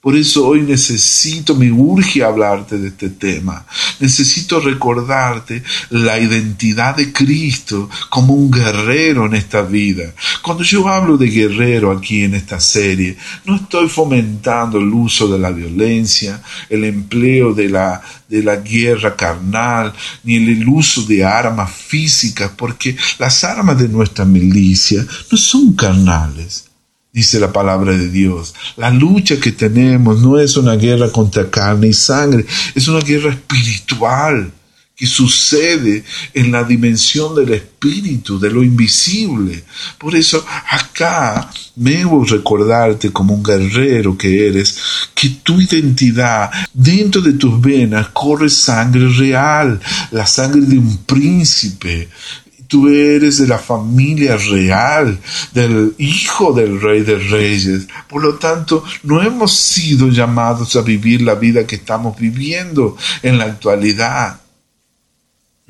Por 0.00 0.16
eso 0.16 0.46
hoy 0.46 0.62
necesito, 0.62 1.54
me 1.54 1.70
urge 1.70 2.24
hablarte 2.24 2.78
de 2.78 2.88
este 2.88 3.10
tema. 3.10 3.66
Necesito 3.98 4.58
recordarte 4.58 5.62
la 5.90 6.18
identidad 6.18 6.96
de 6.96 7.12
Cristo 7.12 7.90
como 8.08 8.32
un 8.32 8.50
guerrero 8.50 9.26
en 9.26 9.34
esta 9.34 9.60
vida. 9.60 10.14
Cuando 10.40 10.64
yo 10.64 10.88
hablo 10.88 11.18
de 11.18 11.28
guerrero 11.28 11.92
aquí 11.92 12.24
en 12.24 12.34
esta 12.34 12.58
serie, 12.60 13.18
no 13.44 13.56
estoy 13.56 13.90
fomentando 13.90 14.78
el 14.78 14.88
uso 14.88 15.28
de 15.28 15.38
la 15.38 15.50
violencia, 15.50 16.40
el 16.70 16.84
empleo 16.84 17.52
de 17.52 17.68
la, 17.68 18.00
de 18.26 18.42
la 18.42 18.56
guerra 18.56 19.14
carnal, 19.14 19.92
ni 20.24 20.36
el 20.36 20.66
uso 20.66 21.02
de 21.02 21.26
armas 21.26 21.70
físicas, 21.70 22.50
porque 22.56 22.96
las 23.18 23.44
armas 23.44 23.78
de 23.78 23.88
nuestra 23.88 24.24
milicia 24.24 25.06
no 25.30 25.36
son 25.36 25.74
carnales 25.74 26.69
dice 27.12 27.40
la 27.40 27.52
palabra 27.52 27.96
de 27.96 28.08
Dios. 28.08 28.54
La 28.76 28.90
lucha 28.90 29.38
que 29.38 29.52
tenemos 29.52 30.20
no 30.20 30.38
es 30.38 30.56
una 30.56 30.76
guerra 30.76 31.10
contra 31.10 31.50
carne 31.50 31.88
y 31.88 31.92
sangre, 31.92 32.46
es 32.74 32.88
una 32.88 33.00
guerra 33.00 33.30
espiritual 33.30 34.52
que 35.00 35.06
sucede 35.06 36.04
en 36.34 36.52
la 36.52 36.62
dimensión 36.62 37.34
del 37.34 37.54
espíritu, 37.54 38.38
de 38.38 38.50
lo 38.50 38.62
invisible. 38.62 39.64
Por 39.96 40.14
eso 40.14 40.44
acá 40.70 41.50
me 41.76 41.92
debo 41.92 42.22
recordarte 42.22 43.10
como 43.10 43.32
un 43.32 43.42
guerrero 43.42 44.18
que 44.18 44.48
eres, 44.48 44.76
que 45.14 45.30
tu 45.42 45.58
identidad, 45.58 46.50
dentro 46.74 47.22
de 47.22 47.32
tus 47.32 47.58
venas 47.62 48.08
corre 48.10 48.50
sangre 48.50 49.08
real, 49.08 49.80
la 50.10 50.26
sangre 50.26 50.60
de 50.60 50.78
un 50.78 50.98
príncipe, 51.04 52.10
Tú 52.70 52.86
eres 52.86 53.38
de 53.38 53.48
la 53.48 53.58
familia 53.58 54.36
real, 54.36 55.18
del 55.52 55.92
hijo 55.98 56.52
del 56.52 56.80
rey 56.80 57.00
de 57.00 57.18
reyes. 57.18 57.88
Por 58.08 58.22
lo 58.22 58.36
tanto, 58.36 58.84
no 59.02 59.20
hemos 59.20 59.52
sido 59.52 60.06
llamados 60.06 60.76
a 60.76 60.82
vivir 60.82 61.22
la 61.22 61.34
vida 61.34 61.66
que 61.66 61.74
estamos 61.74 62.16
viviendo 62.16 62.96
en 63.24 63.38
la 63.38 63.46
actualidad. 63.46 64.39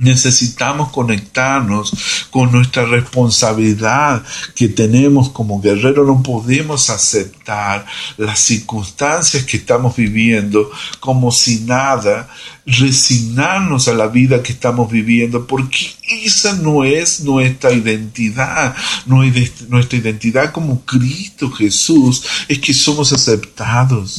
Necesitamos 0.00 0.90
conectarnos 0.92 1.92
con 2.30 2.50
nuestra 2.50 2.86
responsabilidad 2.86 4.24
que 4.54 4.68
tenemos 4.68 5.28
como 5.28 5.60
guerreros. 5.60 6.06
No 6.06 6.22
podemos 6.22 6.88
aceptar 6.88 7.84
las 8.16 8.40
circunstancias 8.40 9.44
que 9.44 9.58
estamos 9.58 9.94
viviendo 9.96 10.70
como 11.00 11.30
si 11.30 11.60
nada, 11.60 12.30
resignarnos 12.64 13.88
a 13.88 13.92
la 13.92 14.06
vida 14.06 14.42
que 14.42 14.52
estamos 14.52 14.90
viviendo, 14.90 15.46
porque 15.46 15.92
esa 16.24 16.54
no 16.54 16.82
es 16.84 17.20
nuestra 17.20 17.70
identidad. 17.70 18.74
Nuestra 19.04 19.98
identidad 19.98 20.50
como 20.50 20.82
Cristo 20.86 21.50
Jesús 21.50 22.24
es 22.48 22.58
que 22.58 22.72
somos 22.72 23.12
aceptados. 23.12 24.18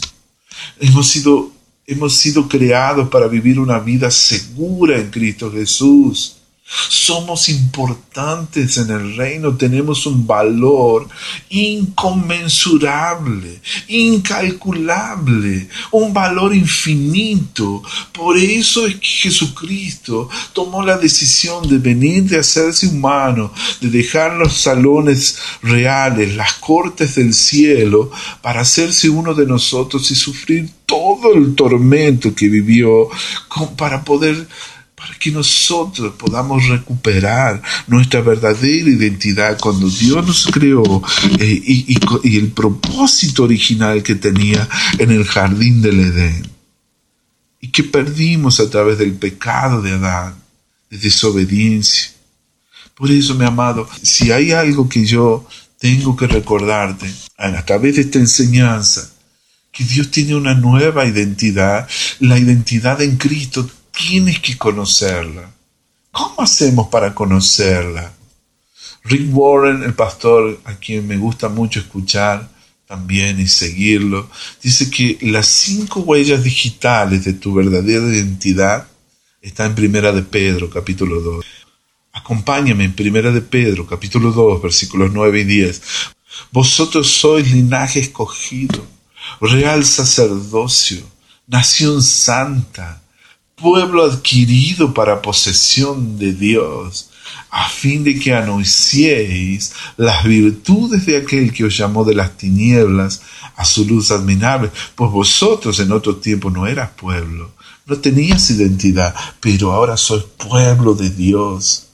Hemos 0.80 1.08
sido 1.08 1.51
Hemos 1.86 2.14
sido 2.14 2.48
creados 2.48 3.10
para 3.10 3.28
vivir 3.28 3.60
una 3.60 3.80
vida 3.80 4.12
segura 4.12 4.98
en 4.98 5.10
Cristo 5.10 5.52
Jesús. 5.52 6.41
Somos 6.72 7.50
importantes 7.50 8.78
en 8.78 8.92
el 8.92 9.18
reino, 9.18 9.58
tenemos 9.58 10.06
un 10.06 10.26
valor 10.26 11.10
inconmensurable, 11.50 13.60
incalculable, 13.90 15.68
un 15.92 16.14
valor 16.14 16.56
infinito. 16.56 17.84
Por 18.14 18.38
eso 18.38 18.88
es 18.88 18.96
que 18.96 19.08
Jesucristo 19.08 20.30
tomó 20.54 20.82
la 20.82 20.98
decisión 20.98 21.68
de 21.68 21.78
venir, 21.78 22.24
de 22.24 22.40
hacerse 22.40 22.88
humano, 22.88 23.52
de 23.82 23.90
dejar 23.90 24.38
los 24.38 24.54
salones 24.54 25.38
reales, 25.62 26.36
las 26.36 26.54
cortes 26.54 27.16
del 27.16 27.34
cielo, 27.34 28.12
para 28.42 28.62
hacerse 28.62 29.10
uno 29.10 29.34
de 29.34 29.46
nosotros 29.46 30.10
y 30.10 30.16
sufrir 30.16 30.70
todo 30.86 31.34
el 31.34 31.54
tormento 31.56 32.34
que 32.34 32.48
vivió 32.48 33.10
para 33.78 34.04
poder 34.04 34.48
para 35.02 35.18
que 35.18 35.32
nosotros 35.32 36.14
podamos 36.14 36.68
recuperar 36.68 37.60
nuestra 37.88 38.22
verdadera 38.22 38.88
identidad 38.88 39.58
cuando 39.60 39.90
Dios 39.90 40.24
nos 40.28 40.46
creó 40.46 41.02
eh, 41.40 41.62
y, 41.66 42.38
el 42.38 42.52
propósito 42.52 43.46
original 43.46 44.04
que 44.04 44.14
tenía 44.14 44.70
en 45.00 45.10
el 45.10 45.26
jardín 45.26 45.82
del 45.82 46.02
Edén 46.02 46.48
y 47.60 47.70
que 47.70 47.84
perdimos 47.84 48.60
a 48.60 48.70
través 48.70 49.00
del 49.00 49.14
pecado 49.14 49.82
de 49.82 49.94
Adán, 49.94 50.36
de 50.92 51.00
desobediencia. 51.00 52.12
Por 52.94 53.10
eso, 53.10 53.34
mi 53.34 53.46
amado, 53.46 53.90
si 54.04 54.32
hay 54.32 54.52
algo 54.52 54.88
que 54.88 55.04
yo 55.04 55.48
tengo 55.80 56.16
que 56.16 56.28
recordarte 56.28 57.12
a 57.38 57.66
través 57.66 57.96
de 57.96 58.02
esta 58.04 58.20
enseñanza, 58.20 59.10
que 59.72 59.84
Dios 59.84 60.12
tiene 60.12 60.36
una 60.36 60.54
nueva 60.54 61.08
identidad, 61.08 61.90
la 62.20 62.38
identidad 62.38 63.02
en 63.02 63.18
Cristo 63.18 63.68
tienes 63.92 64.40
que 64.40 64.58
conocerla. 64.58 65.52
¿Cómo 66.12 66.42
hacemos 66.42 66.88
para 66.88 67.14
conocerla? 67.14 68.14
Rick 69.04 69.30
Warren, 69.36 69.84
el 69.84 69.94
pastor 69.94 70.60
a 70.66 70.76
quien 70.76 71.08
me 71.08 71.18
gusta 71.18 71.50
mucho 71.50 71.80
escuchar 71.80 72.50
también 72.88 73.40
y 73.40 73.48
seguirlo, 73.48 74.30
dice 74.62 74.92
que 74.92 75.18
las 75.22 75.48
cinco 75.48 76.02
huellas 76.02 76.44
digitales 76.44 77.24
de 77.24 77.34
tu 77.34 77.54
verdadera 77.54 78.06
identidad 78.06 78.88
están 79.42 79.68
en 79.68 79.76
Primera 79.76 80.12
de 80.12 80.22
Pedro, 80.22 80.70
capítulo 80.70 81.22
2. 81.22 81.46
Acompáñame 82.14 82.84
en 82.84 82.94
Primera 82.94 83.32
de 83.32 83.42
Pedro, 83.42 83.88
capítulo 83.88 84.32
2, 84.32 84.62
versículos 84.62 85.12
9 85.14 85.40
y 85.40 85.44
10. 85.46 85.82
Vosotros 86.52 87.08
sois 87.08 87.50
linaje 87.50 88.02
escogido, 88.02 88.86
real 89.40 89.86
sacerdocio, 89.86 91.02
nación 91.48 92.04
santa, 92.04 93.01
pueblo 93.62 94.04
adquirido 94.04 94.94
para 94.94 95.22
posesión 95.22 96.18
de 96.18 96.34
Dios, 96.34 97.10
a 97.50 97.70
fin 97.70 98.04
de 98.04 98.20
que 98.20 98.34
anunciéis 98.34 99.74
las 99.98 100.24
virtudes 100.24 101.06
de 101.06 101.18
aquel 101.18 101.54
que 101.54 101.66
os 101.66 101.78
llamó 101.78 102.04
de 102.04 102.16
las 102.16 102.36
tinieblas 102.38 103.22
a 103.56 103.64
su 103.64 103.86
luz 103.86 104.12
admirable, 104.12 104.72
pues 104.96 105.12
vosotros 105.12 105.80
en 105.80 105.92
otro 105.92 106.16
tiempo 106.16 106.50
no 106.50 106.66
eras 106.66 106.90
pueblo, 106.92 107.52
no 107.86 107.98
tenías 107.98 108.50
identidad, 108.50 109.14
pero 109.40 109.72
ahora 109.72 109.96
sois 109.98 110.24
pueblo 110.24 110.94
de 110.96 111.10
Dios. 111.10 111.88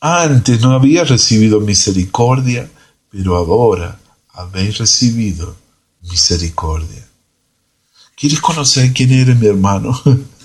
Antes 0.00 0.60
no 0.60 0.72
habías 0.72 1.08
recibido 1.08 1.60
misericordia, 1.60 2.70
pero 3.10 3.36
ahora 3.36 3.98
habéis 4.32 4.78
recibido 4.78 5.56
misericordia. 6.02 7.06
¿Quieres 8.14 8.40
conocer 8.40 8.92
quién 8.92 9.12
eres, 9.12 9.36
mi 9.36 9.46
hermano? 9.46 10.00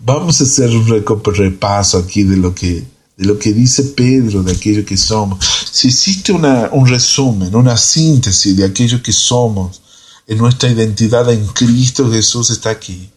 Vamos 0.00 0.40
a 0.40 0.44
hacer 0.44 0.70
un 0.70 0.86
repaso 1.34 1.98
aquí 1.98 2.24
de 2.24 2.36
lo 2.36 2.54
que, 2.54 2.84
de 3.16 3.24
lo 3.24 3.38
que 3.38 3.52
dice 3.52 3.82
Pedro, 3.82 4.42
de 4.42 4.52
aquello 4.52 4.84
que 4.84 4.96
somos. 4.96 5.44
Si 5.70 5.88
existe 5.88 6.32
una, 6.32 6.70
un 6.72 6.86
resumen, 6.86 7.54
una 7.54 7.76
síntesis 7.76 8.56
de 8.56 8.64
aquello 8.64 9.02
que 9.02 9.12
somos, 9.12 9.82
en 10.26 10.38
nuestra 10.38 10.70
identidad 10.70 11.30
en 11.30 11.46
Cristo 11.48 12.10
Jesús 12.10 12.50
está 12.50 12.70
aquí. 12.70 13.10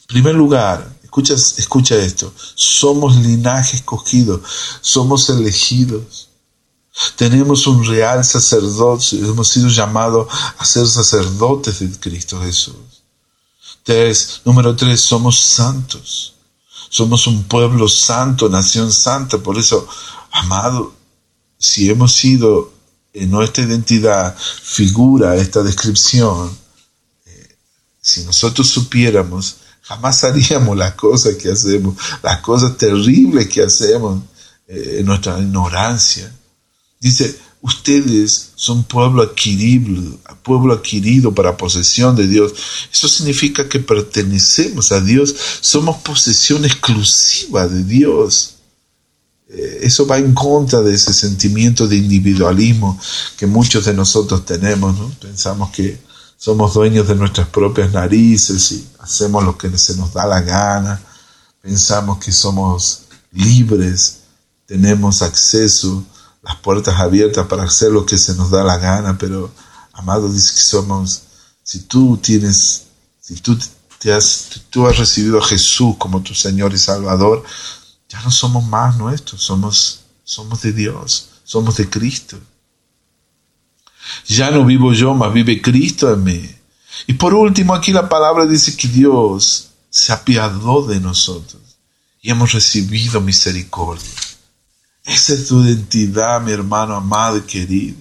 En 0.00 0.06
primer 0.06 0.34
lugar, 0.34 0.90
escucha, 1.02 1.34
escucha 1.34 1.96
esto, 1.96 2.32
somos 2.54 3.16
linaje 3.16 3.76
escogido, 3.76 4.42
somos 4.80 5.28
elegidos. 5.28 6.28
Tenemos 7.16 7.66
un 7.66 7.84
real 7.84 8.24
sacerdocio, 8.24 9.24
hemos 9.24 9.48
sido 9.48 9.68
llamados 9.68 10.26
a 10.56 10.64
ser 10.64 10.86
sacerdotes 10.86 11.78
de 11.80 11.90
Cristo 12.00 12.40
Jesús 12.40 12.97
número 14.44 14.76
tres, 14.76 15.00
somos 15.00 15.38
santos. 15.38 16.34
Somos 16.90 17.26
un 17.26 17.44
pueblo 17.44 17.88
santo, 17.88 18.48
nación 18.48 18.92
santa. 18.92 19.38
Por 19.38 19.58
eso, 19.58 19.86
amado, 20.32 20.94
si 21.58 21.90
hemos 21.90 22.12
sido 22.12 22.72
en 23.12 23.30
nuestra 23.30 23.64
identidad 23.64 24.36
figura 24.36 25.36
esta 25.36 25.62
descripción, 25.62 26.56
eh, 27.26 27.56
si 28.00 28.24
nosotros 28.24 28.68
supiéramos, 28.68 29.56
jamás 29.82 30.24
haríamos 30.24 30.76
las 30.76 30.94
cosas 30.94 31.36
que 31.36 31.50
hacemos, 31.50 31.96
las 32.22 32.40
cosas 32.40 32.76
terribles 32.76 33.48
que 33.48 33.62
hacemos 33.62 34.22
eh, 34.66 34.96
en 35.00 35.06
nuestra 35.06 35.38
ignorancia. 35.38 36.32
Dice, 37.00 37.38
Ustedes 37.60 38.52
son 38.54 38.84
pueblo 38.84 39.22
adquirido, 39.22 40.16
pueblo 40.44 40.74
adquirido 40.74 41.34
para 41.34 41.56
posesión 41.56 42.14
de 42.14 42.28
Dios. 42.28 42.52
Eso 42.92 43.08
significa 43.08 43.68
que 43.68 43.80
pertenecemos 43.80 44.92
a 44.92 45.00
Dios, 45.00 45.34
somos 45.60 45.96
posesión 45.98 46.64
exclusiva 46.64 47.66
de 47.66 47.82
Dios. 47.82 48.54
Eh, 49.48 49.80
eso 49.82 50.06
va 50.06 50.18
en 50.18 50.34
contra 50.34 50.82
de 50.82 50.94
ese 50.94 51.12
sentimiento 51.12 51.88
de 51.88 51.96
individualismo 51.96 53.00
que 53.36 53.46
muchos 53.46 53.86
de 53.86 53.94
nosotros 53.94 54.46
tenemos. 54.46 54.96
Pensamos 55.16 55.70
que 55.70 55.98
somos 56.36 56.74
dueños 56.74 57.08
de 57.08 57.16
nuestras 57.16 57.48
propias 57.48 57.92
narices 57.92 58.70
y 58.70 58.86
hacemos 59.00 59.42
lo 59.42 59.58
que 59.58 59.76
se 59.76 59.96
nos 59.96 60.12
da 60.12 60.26
la 60.26 60.42
gana. 60.42 61.00
Pensamos 61.60 62.18
que 62.18 62.30
somos 62.30 63.02
libres, 63.32 64.20
tenemos 64.64 65.22
acceso 65.22 66.04
las 66.48 66.56
puertas 66.56 66.98
abiertas 66.98 67.46
para 67.46 67.64
hacer 67.64 67.92
lo 67.92 68.06
que 68.06 68.16
se 68.16 68.34
nos 68.34 68.50
da 68.50 68.64
la 68.64 68.78
gana, 68.78 69.18
pero 69.18 69.52
amado 69.92 70.32
dice 70.32 70.54
que 70.54 70.62
somos, 70.62 71.24
si 71.62 71.80
tú 71.80 72.16
tienes, 72.16 72.86
si 73.20 73.34
tú, 73.36 73.58
te 73.98 74.14
has, 74.14 74.62
tú 74.70 74.86
has 74.86 74.96
recibido 74.96 75.38
a 75.38 75.44
Jesús 75.44 75.96
como 75.98 76.22
tu 76.22 76.34
Señor 76.34 76.72
y 76.72 76.78
Salvador, 76.78 77.44
ya 78.08 78.22
no 78.22 78.30
somos 78.30 78.64
más 78.64 78.96
nuestros, 78.96 79.42
somos, 79.42 80.00
somos 80.24 80.62
de 80.62 80.72
Dios, 80.72 81.28
somos 81.44 81.76
de 81.76 81.90
Cristo. 81.90 82.38
Ya 84.26 84.50
no 84.50 84.64
vivo 84.64 84.94
yo, 84.94 85.12
mas 85.12 85.34
vive 85.34 85.60
Cristo 85.60 86.10
en 86.10 86.24
mí. 86.24 86.50
Y 87.06 87.12
por 87.12 87.34
último, 87.34 87.74
aquí 87.74 87.92
la 87.92 88.08
palabra 88.08 88.46
dice 88.46 88.74
que 88.74 88.88
Dios 88.88 89.68
se 89.90 90.14
apiadó 90.14 90.86
de 90.86 90.98
nosotros 90.98 91.60
y 92.22 92.30
hemos 92.30 92.52
recibido 92.52 93.20
misericordia. 93.20 94.08
Esa 95.08 95.32
es 95.32 95.48
tu 95.48 95.64
identidad, 95.64 96.38
mi 96.42 96.52
hermano 96.52 96.94
amado 96.94 97.38
y 97.38 97.40
querido. 97.40 97.96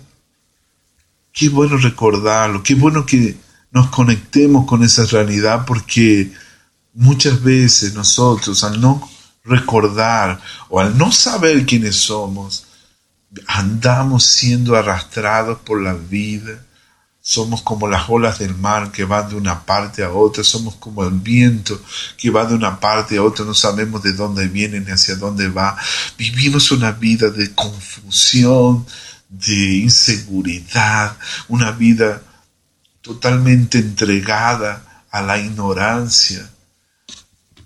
Qué 1.32 1.48
bueno 1.48 1.78
recordarlo, 1.78 2.62
qué 2.62 2.76
bueno 2.76 3.06
que 3.06 3.38
nos 3.72 3.88
conectemos 3.92 4.68
con 4.68 4.84
esa 4.84 5.06
realidad 5.06 5.64
porque 5.66 6.34
muchas 6.94 7.42
veces 7.42 7.94
nosotros 7.94 8.62
al 8.66 8.82
no 8.82 9.10
recordar 9.46 10.42
o 10.68 10.82
al 10.82 10.98
no 10.98 11.14
saber 11.14 11.66
quiénes 11.66 11.96
somos, 11.96 12.66
andamos 13.48 14.26
siendo 14.26 14.76
arrastrados 14.76 15.60
por 15.60 15.82
la 15.82 15.94
vida 15.94 16.66
Somos 17.30 17.62
como 17.62 17.90
las 17.90 18.10
olas 18.10 18.40
del 18.40 18.56
mar 18.56 18.90
que 18.90 19.04
van 19.04 19.28
de 19.28 19.36
una 19.36 19.66
parte 19.66 20.02
a 20.02 20.12
otra, 20.12 20.46
somos 20.46 20.76
como 20.76 21.04
el 21.04 21.12
viento 21.12 21.78
que 22.16 22.30
va 22.30 22.46
de 22.46 22.56
una 22.56 22.80
parte 22.80 23.18
a 23.18 23.24
otra, 23.24 23.44
no 23.44 23.54
sabemos 23.54 24.02
de 24.02 24.14
dónde 24.14 24.48
viene 24.48 24.80
ni 24.80 24.92
hacia 24.92 25.18
dónde 25.18 25.50
va. 25.50 25.76
Vivimos 26.18 26.72
una 26.72 26.94
vida 26.94 27.30
de 27.30 27.54
confusión, 27.54 28.86
de 29.28 29.76
inseguridad, 29.76 31.18
una 31.50 31.72
vida 31.72 32.22
totalmente 33.02 33.80
entregada 33.80 35.04
a 35.12 35.22
la 35.22 35.38
ignorancia. 35.38 36.50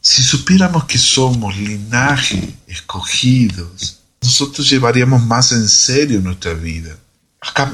Si 0.02 0.24
supiéramos 0.24 0.86
que 0.86 0.98
somos 0.98 1.56
linaje 1.56 2.56
escogidos, 2.66 4.00
nosotros 4.24 4.68
llevaríamos 4.68 5.24
más 5.24 5.52
en 5.52 5.70
serio 5.70 6.20
nuestra 6.20 6.56
vida 6.56 6.98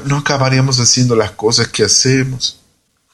no 0.06 0.18
acabaríamos 0.18 0.80
haciendo 0.80 1.14
las 1.14 1.32
cosas 1.32 1.68
que 1.68 1.84
hacemos. 1.84 2.60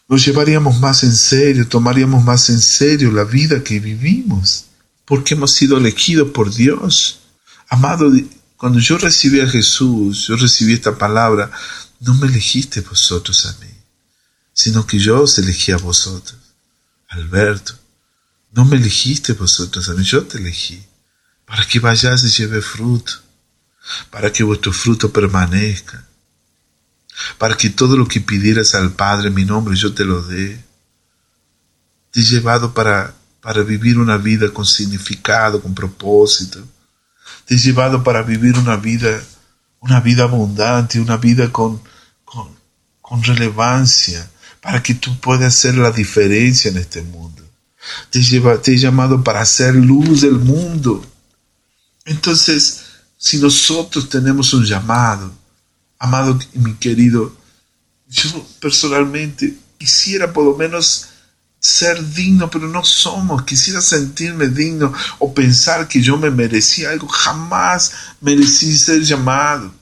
Nos 0.08 0.24
llevaríamos 0.24 0.78
más 0.78 1.02
en 1.02 1.14
serio, 1.14 1.66
tomaríamos 1.66 2.22
más 2.22 2.50
en 2.50 2.60
serio 2.60 3.10
la 3.10 3.24
vida 3.24 3.64
que 3.64 3.80
vivimos, 3.80 4.66
porque 5.04 5.34
hemos 5.34 5.52
sido 5.52 5.78
elegidos 5.78 6.30
por 6.30 6.52
Dios. 6.52 7.20
Amado, 7.68 8.12
cuando 8.56 8.78
yo 8.78 8.98
recibí 8.98 9.40
a 9.40 9.48
Jesús, 9.48 10.26
yo 10.28 10.36
recibí 10.36 10.74
esta 10.74 10.96
palabra, 10.96 11.50
no 12.00 12.14
me 12.14 12.28
elegiste 12.28 12.82
vosotros 12.82 13.46
a 13.46 13.52
mí, 13.64 13.72
sino 14.52 14.86
que 14.86 14.98
yo 14.98 15.22
os 15.22 15.38
elegí 15.38 15.72
a 15.72 15.78
vosotros. 15.78 16.38
Alberto, 17.08 17.74
no 18.52 18.64
me 18.64 18.76
elegiste 18.76 19.32
vosotros 19.32 19.88
a 19.88 19.94
mí, 19.94 20.04
yo 20.04 20.24
te 20.24 20.38
elegí, 20.38 20.84
para 21.46 21.66
que 21.66 21.80
vayas 21.80 22.22
y 22.24 22.28
lleve 22.28 22.60
fruto, 22.60 23.12
para 24.10 24.32
que 24.32 24.44
vuestro 24.44 24.72
fruto 24.72 25.10
permanezca 25.10 26.06
para 27.38 27.56
que 27.56 27.70
todo 27.70 27.96
lo 27.96 28.06
que 28.06 28.20
pidieras 28.20 28.74
al 28.74 28.92
Padre 28.92 29.28
en 29.28 29.34
mi 29.34 29.44
nombre 29.44 29.76
yo 29.76 29.94
te 29.94 30.04
lo 30.04 30.22
dé. 30.22 30.62
Te 32.10 32.20
he 32.20 32.22
llevado 32.22 32.74
para, 32.74 33.14
para 33.40 33.62
vivir 33.62 33.98
una 33.98 34.16
vida 34.16 34.50
con 34.52 34.66
significado, 34.66 35.60
con 35.60 35.74
propósito. 35.74 36.64
Te 37.44 37.54
he 37.54 37.58
llevado 37.58 38.02
para 38.02 38.22
vivir 38.22 38.56
una 38.58 38.76
vida, 38.76 39.22
una 39.80 40.00
vida 40.00 40.24
abundante, 40.24 41.00
una 41.00 41.16
vida 41.16 41.50
con, 41.50 41.80
con, 43.00 43.22
relevancia, 43.22 44.28
para 44.60 44.82
que 44.82 44.94
tú 44.94 45.18
puedas 45.20 45.54
hacer 45.54 45.76
la 45.76 45.90
diferencia 45.90 46.70
en 46.70 46.78
este 46.78 47.02
mundo. 47.02 47.42
Te, 48.10 48.22
lleva, 48.22 48.60
te 48.60 48.72
he 48.72 48.78
llamado 48.78 49.22
para 49.22 49.40
hacer 49.42 49.74
luz 49.74 50.22
del 50.22 50.38
mundo. 50.38 51.04
Entonces, 52.04 52.84
si 53.16 53.38
nosotros 53.38 54.08
tenemos 54.08 54.52
un 54.54 54.64
llamado, 54.64 55.32
amado 56.04 56.38
y 56.52 56.58
mi 56.58 56.74
querido, 56.74 57.34
yo 58.08 58.46
personalmente 58.60 59.56
quisiera 59.78 60.32
por 60.32 60.44
lo 60.44 60.54
menos 60.54 61.06
ser 61.58 62.06
digno, 62.12 62.50
pero 62.50 62.68
no 62.68 62.84
somos. 62.84 63.44
Quisiera 63.44 63.80
sentirme 63.80 64.48
digno 64.48 64.92
o 65.18 65.32
pensar 65.32 65.88
que 65.88 66.02
yo 66.02 66.18
me 66.18 66.30
merecía 66.30 66.90
algo. 66.90 67.08
Jamás 67.08 67.92
merecí 68.20 68.76
ser 68.76 69.00
llamado. 69.02 69.72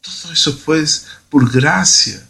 Todo 0.00 0.32
eso 0.32 0.56
fue 0.56 0.84
por 1.28 1.50
gracia. 1.50 2.24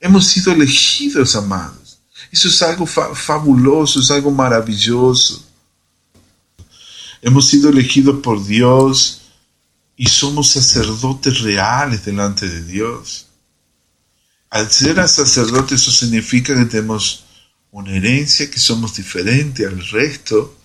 Hemos 0.00 0.26
sido 0.26 0.52
elegidos, 0.52 1.36
amados. 1.36 2.00
Eso 2.32 2.48
es 2.48 2.60
algo 2.62 2.84
fabuloso, 2.84 4.00
es 4.00 4.10
algo 4.10 4.32
maravilloso. 4.32 5.44
Hemos 7.22 7.46
sido 7.46 7.68
elegidos 7.68 8.20
por 8.22 8.44
Dios 8.44 9.19
y 10.00 10.08
somos 10.08 10.52
sacerdotes 10.52 11.40
reales 11.40 12.06
delante 12.06 12.48
de 12.48 12.62
Dios. 12.64 13.26
Al 14.48 14.70
ser 14.70 14.96
sacerdotes 15.06 15.82
eso 15.82 15.90
significa 15.90 16.54
que 16.54 16.64
tenemos 16.64 17.26
una 17.70 17.94
herencia, 17.94 18.50
que 18.50 18.58
somos 18.58 18.94
diferentes 18.96 19.66
al 19.66 19.86
resto, 19.90 20.56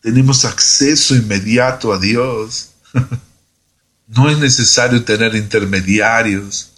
tenemos 0.00 0.44
acceso 0.44 1.16
inmediato 1.16 1.92
a 1.92 1.98
Dios. 1.98 2.68
no 4.06 4.30
es 4.30 4.38
necesario 4.38 5.02
tener 5.04 5.34
intermediarios, 5.34 6.70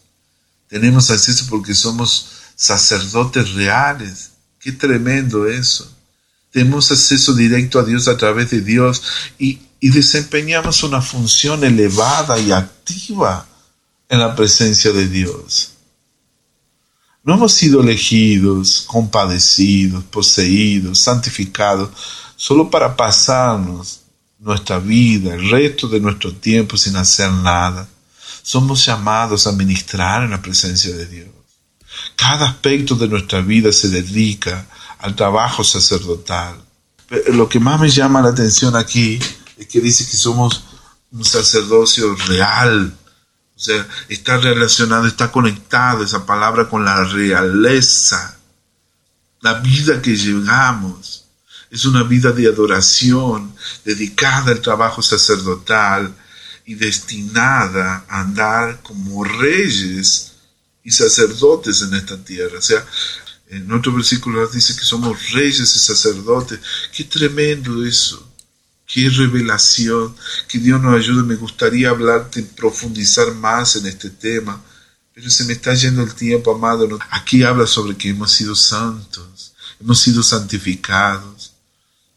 tenemos 0.68 1.10
acceso 1.10 1.44
porque 1.50 1.74
somos 1.74 2.30
sacerdotes 2.56 3.50
reales. 3.50 4.30
Qué 4.58 4.72
tremendo 4.72 5.46
eso. 5.46 5.94
Tenemos 6.52 6.90
acceso 6.90 7.34
directo 7.34 7.78
a 7.78 7.84
Dios 7.84 8.08
a 8.08 8.16
través 8.16 8.48
de 8.48 8.62
Dios 8.62 9.02
y 9.38 9.60
y 9.84 9.90
desempeñamos 9.90 10.84
una 10.84 11.02
función 11.02 11.64
elevada 11.64 12.38
y 12.38 12.52
activa 12.52 13.48
en 14.08 14.20
la 14.20 14.36
presencia 14.36 14.92
de 14.92 15.08
Dios. 15.08 15.72
No 17.24 17.34
hemos 17.34 17.52
sido 17.52 17.80
elegidos, 17.80 18.84
compadecidos, 18.86 20.04
poseídos, 20.04 21.00
santificados, 21.00 21.90
solo 22.36 22.70
para 22.70 22.96
pasarnos 22.96 24.02
nuestra 24.38 24.78
vida, 24.78 25.34
el 25.34 25.50
resto 25.50 25.88
de 25.88 25.98
nuestro 25.98 26.32
tiempo 26.32 26.76
sin 26.76 26.94
hacer 26.94 27.32
nada. 27.32 27.88
Somos 28.44 28.86
llamados 28.86 29.48
a 29.48 29.52
ministrar 29.52 30.22
en 30.22 30.30
la 30.30 30.40
presencia 30.40 30.94
de 30.94 31.06
Dios. 31.06 31.28
Cada 32.14 32.50
aspecto 32.50 32.94
de 32.94 33.08
nuestra 33.08 33.40
vida 33.40 33.72
se 33.72 33.88
dedica 33.88 34.64
al 35.00 35.16
trabajo 35.16 35.64
sacerdotal. 35.64 36.54
lo 37.32 37.48
que 37.48 37.58
más 37.58 37.80
me 37.80 37.90
llama 37.90 38.22
la 38.22 38.28
atención 38.28 38.76
aquí 38.76 39.18
que 39.66 39.80
dice 39.80 40.06
que 40.06 40.16
somos 40.16 40.64
un 41.10 41.24
sacerdocio 41.24 42.14
real. 42.26 42.96
O 43.54 43.60
sea, 43.60 43.86
está 44.08 44.38
relacionado, 44.38 45.06
está 45.06 45.30
conectado 45.30 46.02
esa 46.02 46.26
palabra 46.26 46.68
con 46.68 46.84
la 46.84 47.04
realeza. 47.04 48.38
La 49.40 49.54
vida 49.54 50.00
que 50.00 50.16
llevamos 50.16 51.26
es 51.70 51.84
una 51.84 52.02
vida 52.02 52.32
de 52.32 52.48
adoración, 52.48 53.54
dedicada 53.84 54.52
al 54.52 54.60
trabajo 54.60 55.02
sacerdotal 55.02 56.14
y 56.66 56.74
destinada 56.74 58.04
a 58.08 58.20
andar 58.20 58.82
como 58.82 59.24
reyes 59.24 60.32
y 60.84 60.90
sacerdotes 60.90 61.82
en 61.82 61.94
esta 61.94 62.22
tierra. 62.22 62.58
O 62.58 62.62
sea, 62.62 62.84
en 63.48 63.70
otro 63.72 63.92
versículo 63.92 64.46
dice 64.48 64.74
que 64.74 64.84
somos 64.84 65.32
reyes 65.32 65.76
y 65.76 65.78
sacerdotes. 65.78 66.58
Qué 66.94 67.04
tremendo 67.04 67.84
eso. 67.84 68.31
Qué 68.86 69.08
revelación, 69.08 70.14
que 70.48 70.58
Dios 70.58 70.80
nos 70.80 70.94
ayude. 70.94 71.22
Me 71.22 71.36
gustaría 71.36 71.90
hablarte, 71.90 72.42
profundizar 72.42 73.32
más 73.34 73.76
en 73.76 73.86
este 73.86 74.10
tema, 74.10 74.62
pero 75.14 75.30
se 75.30 75.44
me 75.44 75.54
está 75.54 75.74
yendo 75.74 76.02
el 76.02 76.14
tiempo, 76.14 76.54
amado. 76.54 76.98
Aquí 77.10 77.42
habla 77.42 77.66
sobre 77.66 77.96
que 77.96 78.10
hemos 78.10 78.32
sido 78.32 78.54
santos, 78.54 79.54
hemos 79.80 79.98
sido 80.00 80.22
santificados, 80.22 81.52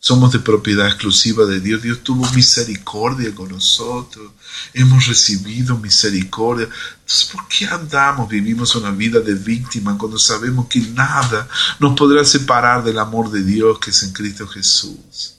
somos 0.05 0.31
de 0.31 0.37
propiedad 0.37 0.85
exclusiva 0.85 1.45
de 1.45 1.59
Dios. 1.59 1.81
Dios 1.81 2.03
tuvo 2.03 2.29
misericordia 2.33 3.33
con 3.33 3.49
nosotros, 3.49 4.33
hemos 4.71 5.07
recibido 5.07 5.77
misericordia. 5.79 6.69
Entonces, 7.01 7.29
¿por 7.31 7.47
qué 7.47 7.65
andamos, 7.65 8.29
vivimos 8.29 8.75
una 8.75 8.91
vida 8.91 9.19
de 9.19 9.33
víctima 9.33 9.97
cuando 9.97 10.19
sabemos 10.19 10.67
que 10.67 10.79
nada 10.79 11.49
nos 11.79 11.97
podrá 11.97 12.23
separar 12.23 12.83
del 12.83 12.99
amor 12.99 13.31
de 13.31 13.43
Dios 13.43 13.79
que 13.79 13.89
es 13.89 14.03
en 14.03 14.13
Cristo 14.13 14.47
Jesús? 14.47 15.34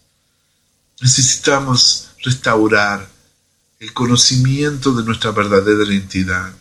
Necesitamos 1.00 2.08
restaurar 2.22 3.06
el 3.78 3.92
conocimiento 3.92 4.94
de 4.94 5.04
nuestra 5.04 5.30
verdadera 5.30 5.84
identidad. 5.84 6.54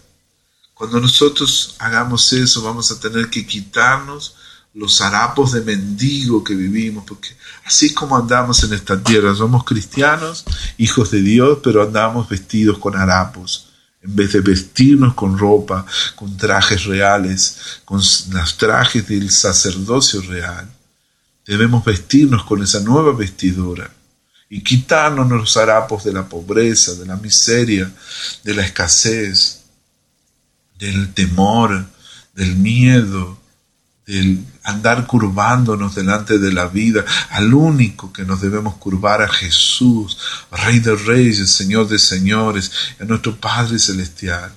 Cuando 0.74 1.00
nosotros 1.00 1.76
hagamos 1.80 2.34
eso, 2.34 2.62
vamos 2.62 2.92
a 2.92 3.00
tener 3.00 3.30
que 3.30 3.48
quitarnos 3.48 4.36
los 4.74 5.00
harapos 5.00 5.54
de 5.54 5.62
mendigo 5.62 6.44
que 6.44 6.54
vivimos, 6.54 7.06
porque 7.08 7.30
así 7.64 7.94
como 7.94 8.18
andamos 8.18 8.62
en 8.66 8.74
esta 8.74 9.02
tierra, 9.02 9.34
somos 9.34 9.64
cristianos, 9.64 10.44
hijos 10.78 11.12
de 11.12 11.22
Dios, 11.22 11.60
pero 11.64 11.82
andamos 11.82 12.28
vestidos 12.28 12.78
con 12.78 12.98
harapos. 12.98 13.70
En 14.02 14.18
vez 14.18 14.34
de 14.34 14.42
vestirnos 14.42 15.14
con 15.14 15.38
ropa, 15.38 15.86
con 16.18 16.36
trajes 16.36 16.84
reales, 16.84 17.80
con 17.86 18.00
los 18.00 18.58
trajes 18.58 19.08
del 19.08 19.32
sacerdocio 19.32 20.22
real, 20.24 20.70
debemos 21.48 21.86
vestirnos 21.86 22.44
con 22.44 22.62
esa 22.62 22.82
nueva 22.82 23.14
vestidura 23.14 23.90
y 24.56 24.62
quitarnos 24.62 25.30
los 25.30 25.58
harapos 25.58 26.06
de 26.06 26.14
la 26.14 26.30
pobreza, 26.30 26.94
de 26.94 27.06
la 27.06 27.18
miseria, 27.18 27.92
de 28.42 28.54
la 28.54 28.64
escasez, 28.64 29.64
del 30.80 31.14
temor, 31.14 31.86
del 32.34 32.56
miedo, 32.56 33.38
del 34.08 34.46
andar 34.64 35.08
curvándonos 35.08 35.94
delante 35.94 36.40
de 36.40 36.54
la 36.54 36.68
vida, 36.68 37.04
al 37.32 37.54
único 37.54 38.14
que 38.14 38.24
nos 38.24 38.40
debemos 38.40 38.76
curvar 38.76 39.22
a 39.22 39.28
Jesús, 39.28 40.18
Rey 40.50 40.80
de 40.80 40.96
Reyes, 40.96 41.52
Señor 41.52 41.90
de 41.90 42.00
Señores, 42.00 42.72
a 42.98 43.04
nuestro 43.04 43.36
Padre 43.36 43.78
Celestial. 43.78 44.54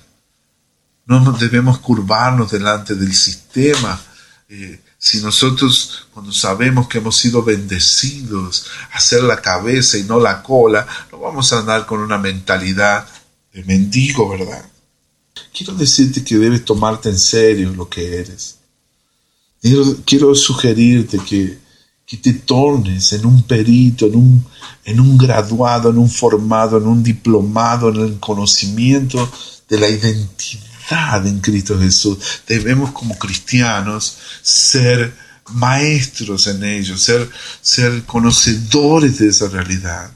No 1.07 1.29
debemos 1.33 1.77
curvarnos 1.79 2.51
delante 2.51 2.95
del 2.95 3.13
sistema 3.13 3.99
eh, 4.47 4.79
si 5.01 5.21
nosotros, 5.21 6.07
cuando 6.13 6.33
sabemos 6.33 6.87
que 6.89 6.97
hemos 6.97 7.15
sido 7.15 7.41
bendecidos, 7.41 8.67
hacer 8.91 9.23
la 9.23 9.41
cabeza 9.41 9.97
y 9.97 10.03
no 10.03 10.19
la 10.19 10.43
cola, 10.43 10.85
no 11.11 11.19
vamos 11.19 11.51
a 11.53 11.59
andar 11.59 11.85
con 11.85 12.01
una 12.01 12.17
mentalidad 12.17 13.07
de 13.53 13.63
mendigo, 13.63 14.29
¿verdad? 14.29 14.69
quiero 15.53 15.73
decirte 15.73 16.23
que 16.23 16.37
debes 16.37 16.65
tomarte 16.65 17.09
en 17.09 17.17
serio 17.17 17.73
lo 17.73 17.89
que 17.89 18.19
eres. 18.19 18.57
Quiero, 20.05 20.35
sugerirte 20.35 21.19
que, 21.19 21.59
que, 22.05 22.17
te 22.17 22.33
tornes 22.33 23.11
en 23.13 23.25
un 23.25 23.43
perito, 23.43 24.05
en 24.05 24.15
un, 24.15 24.45
en 24.85 24.99
un 24.99 25.17
graduado, 25.17 25.89
en 25.89 25.97
un 25.97 26.09
formado, 26.09 26.77
en 26.77 26.87
un 26.87 27.03
diplomado, 27.03 27.89
en 27.89 27.97
el 27.97 28.19
conocimiento 28.19 29.29
de 29.67 29.79
la 29.79 29.89
identidad 29.89 30.68
en 30.91 31.39
Cristo 31.39 31.79
Jesús. 31.79 32.17
Debemos 32.47 32.91
como 32.91 33.17
cristianos 33.17 34.17
ser 34.41 35.13
maestros 35.51 36.47
en 36.47 36.63
ello, 36.63 36.97
ser, 36.97 37.29
ser 37.61 38.03
conocedores 38.03 39.19
de 39.19 39.29
esa 39.29 39.47
realidad 39.47 40.11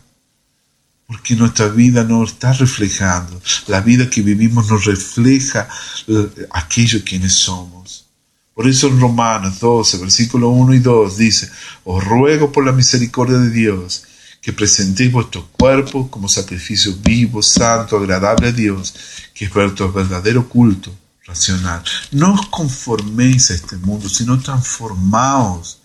porque 1.05 1.35
nuestra 1.35 1.67
vida 1.67 2.03
no 2.03 2.23
está 2.23 2.53
reflejando. 2.53 3.39
La 3.67 3.81
vida 3.81 4.09
que 4.09 4.21
vivimos 4.21 4.69
nos 4.69 4.85
refleja 4.85 5.67
eh, 6.07 6.47
aquello 6.51 7.03
quienes 7.05 7.33
somos. 7.33 8.05
Por 8.53 8.67
eso 8.67 8.87
en 8.87 8.99
Romanos 8.99 9.59
12, 9.59 9.97
versículo 9.97 10.49
1 10.49 10.73
y 10.75 10.79
2 10.79 11.17
dice, 11.17 11.51
os 11.83 12.03
ruego 12.03 12.51
por 12.51 12.65
la 12.65 12.71
misericordia 12.71 13.37
de 13.37 13.49
Dios 13.49 14.05
que 14.43 14.51
presentéis 14.51 15.09
vuestro 15.09 15.47
cuerpo 15.53 16.09
como 16.09 16.27
sacrificio 16.27 16.93
vivo, 17.01 17.41
santo, 17.41 17.95
agradable 17.95 18.49
a 18.49 18.51
Dios, 18.51 18.93
que 19.33 19.45
es 19.45 19.53
vuestro 19.53 19.89
verdadero 19.91 20.49
culto 20.49 20.93
racional. 21.25 21.81
No 22.11 22.33
os 22.33 22.45
conforméis 22.47 23.51
a 23.51 23.53
este 23.55 23.77
mundo, 23.77 24.09
sino 24.09 24.37
transformaos 24.41 25.79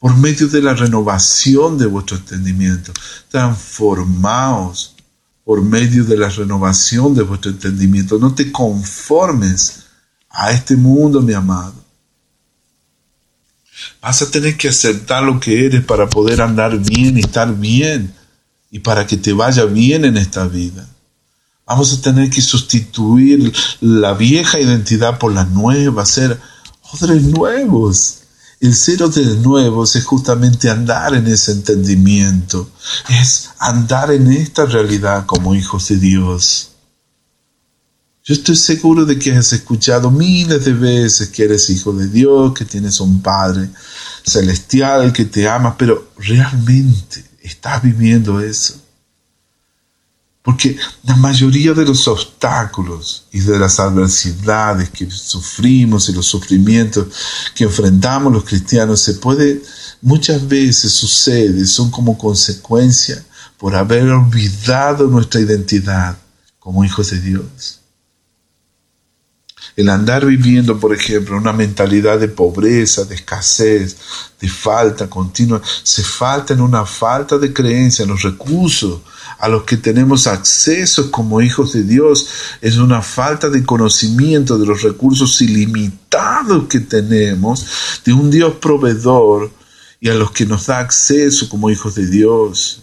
por 0.00 0.16
medio 0.16 0.48
de 0.48 0.60
la 0.60 0.74
renovación 0.74 1.78
de 1.78 1.86
vuestro 1.86 2.16
entendimiento. 2.16 2.92
Transformaos 3.30 4.96
por 5.44 5.62
medio 5.62 6.02
de 6.04 6.16
la 6.16 6.28
renovación 6.28 7.14
de 7.14 7.22
vuestro 7.22 7.52
entendimiento. 7.52 8.18
No 8.18 8.34
te 8.34 8.50
conformes 8.50 9.84
a 10.28 10.50
este 10.50 10.74
mundo, 10.74 11.22
mi 11.22 11.34
amado. 11.34 11.81
Vas 14.00 14.22
a 14.22 14.30
tener 14.30 14.56
que 14.56 14.68
aceptar 14.68 15.22
lo 15.22 15.38
que 15.40 15.66
eres 15.66 15.84
para 15.84 16.08
poder 16.08 16.40
andar 16.40 16.78
bien 16.78 17.16
y 17.18 17.20
estar 17.20 17.54
bien 17.56 18.14
y 18.70 18.80
para 18.80 19.06
que 19.06 19.16
te 19.16 19.32
vaya 19.32 19.64
bien 19.64 20.04
en 20.04 20.16
esta 20.16 20.46
vida. 20.46 20.88
Vamos 21.66 21.92
a 21.92 22.02
tener 22.02 22.28
que 22.28 22.42
sustituir 22.42 23.52
la 23.80 24.14
vieja 24.14 24.58
identidad 24.58 25.18
por 25.18 25.32
la 25.32 25.44
nueva, 25.44 26.04
ser 26.04 26.38
odres 26.92 27.22
nuevos. 27.22 28.18
El 28.60 28.74
cero 28.74 29.08
de 29.08 29.24
nuevo 29.38 29.84
es 29.84 30.04
justamente 30.04 30.70
andar 30.70 31.14
en 31.14 31.26
ese 31.26 31.52
entendimiento, 31.52 32.70
es 33.08 33.50
andar 33.58 34.12
en 34.12 34.32
esta 34.32 34.66
realidad 34.66 35.26
como 35.26 35.54
hijos 35.54 35.88
de 35.88 35.96
Dios. 35.96 36.71
Yo 38.24 38.34
estoy 38.34 38.54
seguro 38.54 39.04
de 39.04 39.18
que 39.18 39.32
has 39.32 39.52
escuchado 39.52 40.08
miles 40.08 40.64
de 40.64 40.72
veces 40.72 41.28
que 41.28 41.42
eres 41.42 41.68
hijo 41.70 41.92
de 41.92 42.06
Dios, 42.06 42.54
que 42.54 42.64
tienes 42.64 43.00
un 43.00 43.20
Padre 43.20 43.68
celestial 44.24 45.12
que 45.12 45.24
te 45.24 45.48
ama, 45.48 45.76
pero 45.76 46.12
realmente 46.18 47.24
estás 47.42 47.82
viviendo 47.82 48.40
eso. 48.40 48.76
Porque 50.40 50.76
la 51.02 51.16
mayoría 51.16 51.72
de 51.72 51.84
los 51.84 52.06
obstáculos 52.06 53.26
y 53.32 53.40
de 53.40 53.58
las 53.58 53.80
adversidades 53.80 54.90
que 54.90 55.10
sufrimos 55.10 56.08
y 56.08 56.12
los 56.12 56.26
sufrimientos 56.26 57.08
que 57.56 57.64
enfrentamos 57.64 58.32
los 58.32 58.44
cristianos 58.44 59.00
se 59.00 59.14
puede, 59.14 59.60
muchas 60.00 60.46
veces 60.46 60.92
sucede, 60.92 61.66
son 61.66 61.90
como 61.90 62.16
consecuencia 62.16 63.24
por 63.58 63.74
haber 63.74 64.08
olvidado 64.10 65.08
nuestra 65.08 65.40
identidad 65.40 66.16
como 66.60 66.84
hijos 66.84 67.10
de 67.10 67.20
Dios. 67.20 67.81
El 69.76 69.88
andar 69.88 70.26
viviendo, 70.26 70.78
por 70.78 70.94
ejemplo, 70.94 71.36
una 71.36 71.52
mentalidad 71.52 72.18
de 72.20 72.28
pobreza, 72.28 73.04
de 73.04 73.14
escasez, 73.14 73.96
de 74.40 74.48
falta 74.48 75.08
continua, 75.08 75.62
se 75.82 76.02
falta 76.02 76.52
en 76.52 76.60
una 76.60 76.84
falta 76.84 77.38
de 77.38 77.52
creencia 77.52 78.02
en 78.02 78.10
los 78.10 78.22
recursos 78.22 79.00
a 79.38 79.48
los 79.48 79.64
que 79.64 79.76
tenemos 79.76 80.28
acceso 80.28 81.10
como 81.10 81.40
hijos 81.40 81.72
de 81.72 81.82
Dios, 81.82 82.28
es 82.60 82.76
una 82.76 83.02
falta 83.02 83.48
de 83.48 83.64
conocimiento 83.64 84.56
de 84.56 84.66
los 84.66 84.82
recursos 84.82 85.42
ilimitados 85.42 86.68
que 86.68 86.78
tenemos, 86.78 87.66
de 88.04 88.12
un 88.12 88.30
Dios 88.30 88.54
proveedor 88.60 89.50
y 89.98 90.10
a 90.10 90.14
los 90.14 90.30
que 90.30 90.46
nos 90.46 90.66
da 90.66 90.78
acceso 90.78 91.48
como 91.48 91.70
hijos 91.70 91.96
de 91.96 92.06
Dios. 92.06 92.81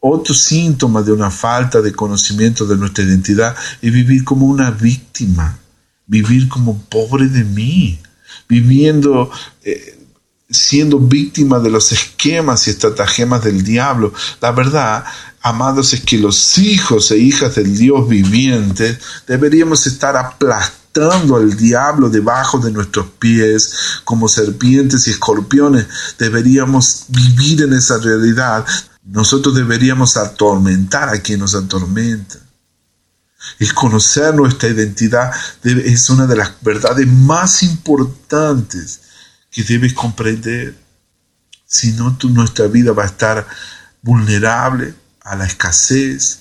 Otro 0.00 0.34
síntoma 0.34 1.02
de 1.02 1.12
una 1.12 1.30
falta 1.30 1.80
de 1.82 1.92
conocimiento 1.92 2.64
de 2.66 2.76
nuestra 2.76 3.04
identidad 3.04 3.54
es 3.82 3.92
vivir 3.92 4.24
como 4.24 4.46
una 4.46 4.70
víctima, 4.70 5.58
vivir 6.06 6.48
como 6.48 6.82
pobre 6.84 7.28
de 7.28 7.44
mí, 7.44 7.98
viviendo 8.48 9.30
eh, 9.62 10.00
siendo 10.50 10.98
víctima 10.98 11.60
de 11.60 11.70
los 11.70 11.92
esquemas 11.92 12.66
y 12.66 12.70
estratagemas 12.70 13.44
del 13.44 13.62
diablo. 13.62 14.12
La 14.40 14.50
verdad, 14.50 15.04
amados, 15.42 15.92
es 15.92 16.00
que 16.00 16.18
los 16.18 16.58
hijos 16.58 17.10
e 17.12 17.18
hijas 17.18 17.54
del 17.54 17.76
Dios 17.76 18.08
viviente 18.08 18.98
deberíamos 19.26 19.86
estar 19.86 20.16
aplastando 20.16 21.36
al 21.36 21.56
diablo 21.56 22.08
debajo 22.08 22.58
de 22.58 22.72
nuestros 22.72 23.06
pies 23.18 23.72
como 24.04 24.28
serpientes 24.28 25.06
y 25.06 25.10
escorpiones. 25.10 25.86
Deberíamos 26.18 27.04
vivir 27.08 27.62
en 27.62 27.74
esa 27.74 27.98
realidad. 27.98 28.66
Nosotros 29.04 29.54
deberíamos 29.54 30.16
atormentar 30.16 31.08
a 31.08 31.20
quien 31.20 31.40
nos 31.40 31.54
atormenta. 31.54 32.38
El 33.58 33.72
conocer 33.74 34.34
nuestra 34.34 34.68
identidad 34.68 35.32
es 35.62 36.10
una 36.10 36.26
de 36.26 36.36
las 36.36 36.52
verdades 36.60 37.06
más 37.06 37.62
importantes 37.62 39.00
que 39.50 39.62
debes 39.62 39.94
comprender. 39.94 40.76
Si 41.66 41.92
no, 41.92 42.16
nuestra 42.30 42.66
vida 42.66 42.92
va 42.92 43.04
a 43.04 43.06
estar 43.06 43.46
vulnerable 44.02 44.94
a 45.22 45.36
la 45.36 45.46
escasez, 45.46 46.40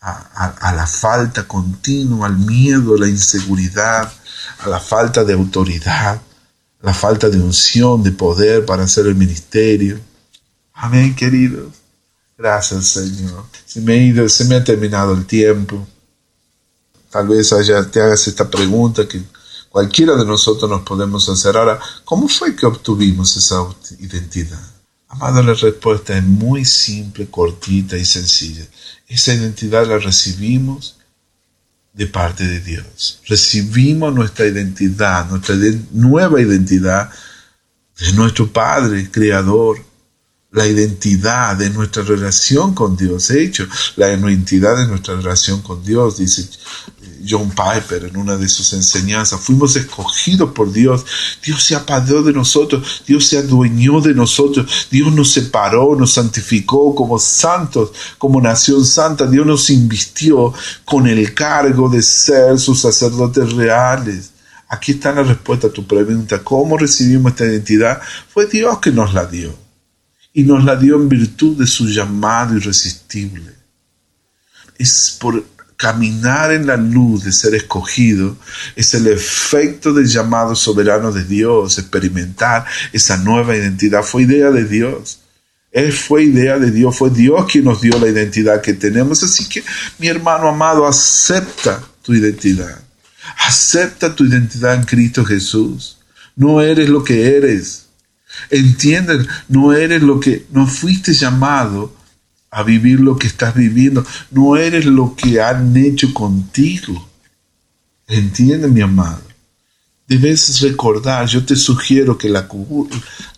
a, 0.00 0.72
la 0.74 0.86
falta 0.86 1.46
continua, 1.46 2.26
al 2.26 2.38
miedo, 2.38 2.94
a 2.94 3.00
la 3.00 3.08
inseguridad, 3.08 4.10
a 4.60 4.68
la 4.68 4.80
falta 4.80 5.24
de 5.24 5.34
autoridad, 5.34 6.14
a 6.14 6.86
la 6.86 6.94
falta 6.94 7.28
de 7.28 7.38
unción, 7.38 8.02
de 8.02 8.12
poder 8.12 8.64
para 8.64 8.84
hacer 8.84 9.06
el 9.06 9.14
ministerio. 9.14 10.00
Amén, 10.72 11.14
queridos. 11.14 11.79
Gracias, 12.40 12.88
Señor. 12.88 13.44
Se 13.66 13.80
me, 13.80 14.56
ha 14.56 14.64
terminado 14.64 15.12
el 15.12 15.26
tiempo. 15.26 15.86
Tal 17.10 17.28
vez 17.28 17.52
haya, 17.52 17.88
te 17.90 18.00
hagas 18.00 18.26
esta 18.26 18.48
pregunta 18.48 19.06
que 19.06 19.22
Cualquiera 19.70 20.16
de 20.16 20.24
nosotros 20.24 20.68
nos 20.68 20.82
podemos 20.82 21.28
hacer. 21.28 21.56
Ahora, 21.56 21.78
¿cómo 22.04 22.26
fue 22.26 22.56
que 22.56 22.66
obtuvimos 22.66 23.36
esa 23.36 23.64
identidad? 24.00 24.60
Amado, 25.06 25.44
la 25.44 25.54
respuesta 25.54 26.18
es 26.18 26.24
muy 26.24 26.64
simple, 26.64 27.30
cortita 27.30 27.96
y 27.96 28.04
sencilla. 28.04 28.66
Esa 29.06 29.32
identidad 29.32 29.86
la 29.86 29.98
recibimos 29.98 30.96
de 31.92 32.06
parte 32.08 32.48
de 32.48 32.60
Dios. 32.60 33.20
Recibimos 33.28 34.12
nuestra 34.12 34.46
identidad, 34.46 35.30
nuestra 35.30 35.54
nueva 35.92 36.40
identidad 36.40 37.08
de 38.00 38.12
nuestro 38.14 38.52
Padre, 38.52 39.08
Creador, 39.08 39.78
la 40.52 40.66
identidad 40.66 41.56
de 41.56 41.70
nuestra 41.70 42.02
relación 42.02 42.74
con 42.74 42.96
Dios. 42.96 43.28
De 43.28 43.44
hecho, 43.44 43.66
la 43.96 44.12
identidad 44.12 44.76
de 44.76 44.88
nuestra 44.88 45.14
relación 45.14 45.62
con 45.62 45.84
Dios, 45.84 46.18
dice 46.18 46.48
John 47.28 47.50
Piper 47.50 48.04
en 48.04 48.16
una 48.16 48.36
de 48.36 48.48
sus 48.48 48.72
enseñanzas. 48.72 49.40
Fuimos 49.40 49.76
escogidos 49.76 50.50
por 50.50 50.72
Dios. 50.72 51.04
Dios 51.44 51.62
se 51.62 51.76
apadó 51.76 52.22
de 52.22 52.32
nosotros. 52.32 53.04
Dios 53.06 53.26
se 53.28 53.38
adueñó 53.38 54.00
de 54.00 54.12
nosotros. 54.12 54.88
Dios 54.90 55.12
nos 55.12 55.32
separó, 55.32 55.94
nos 55.94 56.14
santificó 56.14 56.94
como 56.96 57.18
santos, 57.20 57.92
como 58.18 58.40
nación 58.40 58.84
santa. 58.84 59.26
Dios 59.26 59.46
nos 59.46 59.70
invistió 59.70 60.52
con 60.84 61.06
el 61.06 61.32
cargo 61.32 61.88
de 61.88 62.02
ser 62.02 62.58
sus 62.58 62.80
sacerdotes 62.80 63.52
reales. 63.52 64.30
Aquí 64.68 64.92
está 64.92 65.12
la 65.12 65.22
respuesta 65.22 65.68
a 65.68 65.72
tu 65.72 65.86
pregunta. 65.86 66.42
¿Cómo 66.42 66.76
recibimos 66.76 67.32
esta 67.32 67.44
identidad? 67.44 68.00
Fue 68.28 68.46
Dios 68.46 68.78
que 68.78 68.90
nos 68.90 69.14
la 69.14 69.26
dio. 69.26 69.69
Y 70.32 70.44
nos 70.44 70.64
la 70.64 70.76
dio 70.76 70.96
en 70.96 71.08
virtud 71.08 71.58
de 71.58 71.66
su 71.66 71.88
llamado 71.88 72.56
irresistible. 72.56 73.52
Es 74.78 75.16
por 75.20 75.44
caminar 75.80 76.52
en 76.52 76.66
la 76.66 76.76
luz 76.76 77.24
de 77.24 77.32
ser 77.32 77.54
escogido 77.54 78.36
es 78.76 78.92
el 78.92 79.06
efecto 79.06 79.94
del 79.94 80.06
llamado 80.06 80.54
soberano 80.54 81.10
de 81.10 81.24
Dios, 81.24 81.78
experimentar 81.78 82.66
esa 82.92 83.16
nueva 83.16 83.56
identidad. 83.56 84.02
Fue 84.02 84.24
idea 84.24 84.50
de 84.50 84.66
Dios. 84.66 85.20
Él 85.72 85.90
fue 85.92 86.24
idea 86.24 86.58
de 86.58 86.70
Dios, 86.70 86.98
fue 86.98 87.08
Dios 87.08 87.46
quien 87.50 87.64
nos 87.64 87.80
dio 87.80 87.98
la 87.98 88.08
identidad 88.08 88.60
que 88.60 88.74
tenemos. 88.74 89.22
Así 89.22 89.48
que, 89.48 89.64
mi 89.98 90.08
hermano 90.08 90.48
amado, 90.48 90.86
acepta 90.86 91.82
tu 92.02 92.12
identidad. 92.12 92.78
Acepta 93.46 94.14
tu 94.14 94.26
identidad 94.26 94.74
en 94.74 94.82
Cristo 94.82 95.24
Jesús. 95.24 95.98
No 96.36 96.60
eres 96.60 96.90
lo 96.90 97.02
que 97.02 97.36
eres. 97.36 97.86
Entienden, 98.48 99.26
no 99.48 99.72
eres 99.72 100.02
lo 100.02 100.18
que 100.20 100.46
no 100.50 100.66
fuiste 100.66 101.12
llamado 101.12 101.94
a 102.50 102.62
vivir 102.62 103.00
lo 103.00 103.16
que 103.16 103.26
estás 103.26 103.54
viviendo. 103.54 104.04
No 104.30 104.56
eres 104.56 104.86
lo 104.86 105.14
que 105.14 105.40
han 105.40 105.76
hecho 105.76 106.12
contigo. 106.14 107.08
Entiende, 108.06 108.68
mi 108.68 108.80
amado. 108.80 109.22
Debes 110.06 110.60
recordar, 110.60 111.26
yo 111.28 111.44
te 111.44 111.54
sugiero 111.54 112.18
que 112.18 112.28
la, 112.28 112.48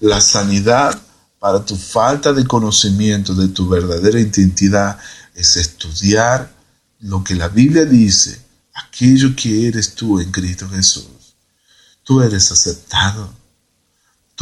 la 0.01 0.21
sanidad 0.21 0.99
para 1.39 1.65
tu 1.65 1.77
falta 1.77 2.33
de 2.33 2.47
conocimiento 2.47 3.35
de 3.35 3.49
tu 3.49 3.69
verdadera 3.69 4.19
identidad 4.19 4.99
es 5.35 5.57
estudiar 5.57 6.51
lo 7.01 7.23
que 7.25 7.35
la 7.35 7.49
Biblia 7.49 7.85
dice, 7.85 8.41
aquello 8.75 9.35
que 9.37 9.67
eres 9.69 9.95
tú 9.95 10.21
en 10.21 10.31
Cristo 10.31 10.69
Jesús. 10.69 11.35
Tú 12.05 12.23
eres 12.23 12.51
aceptado. 12.51 13.42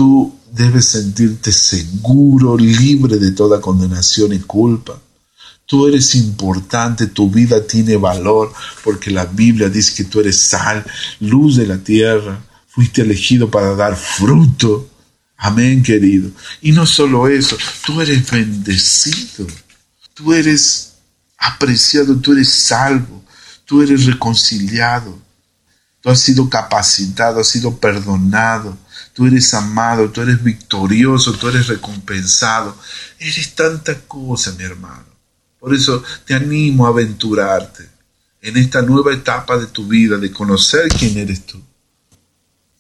Tú 0.01 0.35
debes 0.51 0.87
sentirte 0.87 1.53
seguro, 1.53 2.57
libre 2.57 3.19
de 3.19 3.33
toda 3.33 3.61
condenación 3.61 4.33
y 4.33 4.39
culpa. 4.39 4.99
Tú 5.67 5.87
eres 5.87 6.15
importante, 6.15 7.09
tu 7.09 7.31
vida 7.31 7.67
tiene 7.67 7.99
valor, 7.99 8.51
porque 8.83 9.11
la 9.11 9.27
Biblia 9.27 9.69
dice 9.69 9.93
que 9.95 10.05
tú 10.05 10.21
eres 10.21 10.41
sal, 10.41 10.87
luz 11.21 11.57
de 11.57 11.67
la 11.67 11.77
tierra, 11.77 12.43
fuiste 12.67 13.03
elegido 13.03 13.51
para 13.51 13.75
dar 13.75 13.95
fruto. 13.95 14.89
Amén, 15.37 15.83
querido. 15.83 16.31
Y 16.63 16.73
no 16.73 16.87
solo 16.87 17.29
eso, 17.29 17.59
tú 17.85 18.01
eres 18.01 18.31
bendecido, 18.31 19.47
tú 20.15 20.33
eres 20.33 20.95
apreciado, 21.37 22.17
tú 22.17 22.33
eres 22.33 22.49
salvo, 22.49 23.23
tú 23.67 23.83
eres 23.83 24.07
reconciliado, 24.07 25.19
tú 26.01 26.09
has 26.09 26.21
sido 26.21 26.49
capacitado, 26.49 27.41
has 27.41 27.49
sido 27.49 27.77
perdonado, 27.77 28.79
tú 29.15 29.27
eres 29.27 29.53
amado, 29.55 30.11
tú 30.11 30.21
eres 30.21 30.43
victorioso, 30.43 31.33
tú 31.35 31.49
eres 31.49 31.67
recompensado. 31.69 32.77
Eres 33.19 33.55
tanta 33.55 34.01
cosa, 34.01 34.53
mi 34.53 34.65
hermano. 34.65 35.05
Por 35.59 35.75
eso 35.75 36.03
te 36.25 36.35
animo 36.35 36.87
a 36.87 36.91
aventurarte 36.91 37.85
en 38.41 38.57
esta 38.57 38.83
nueva 38.83 39.13
etapa 39.13 39.59
de 39.59 39.67
tu 39.67 39.87
vida, 39.87 40.17
de 40.17 40.31
conocer 40.31 40.89
quién 40.89 41.19
eres 41.19 41.45
tú. 41.45 41.61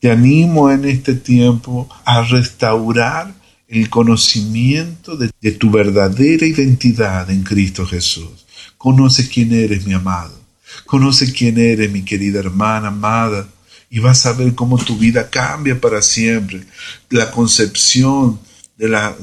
Te 0.00 0.10
animo 0.10 0.70
en 0.70 0.86
este 0.86 1.14
tiempo 1.14 1.88
a 2.06 2.22
restaurar 2.22 3.34
el 3.68 3.90
conocimiento 3.90 5.16
de, 5.16 5.30
de, 5.40 5.52
tu 5.52 5.70
verdadera 5.70 6.46
identidad 6.46 7.30
en 7.30 7.42
Cristo 7.42 7.86
Jesús. 7.86 8.46
Conoce 8.78 9.28
quién 9.28 9.52
eres, 9.52 9.86
mi 9.86 9.92
amado. 9.92 10.40
Conoce 10.86 11.32
quién 11.32 11.58
eres, 11.58 11.92
mi 11.92 12.02
querida 12.02 12.38
hermana 12.40 12.88
amada 12.88 13.46
y 13.90 13.98
vas 13.98 14.24
a 14.24 14.32
ver 14.32 14.54
cómo 14.54 14.78
tu 14.78 14.96
vida 14.96 15.28
cambia 15.28 15.78
para 15.80 16.00
siempre. 16.00 16.62
La 17.10 17.32
concepción 17.32 18.40
de 18.78 18.88
la, 18.88 19.16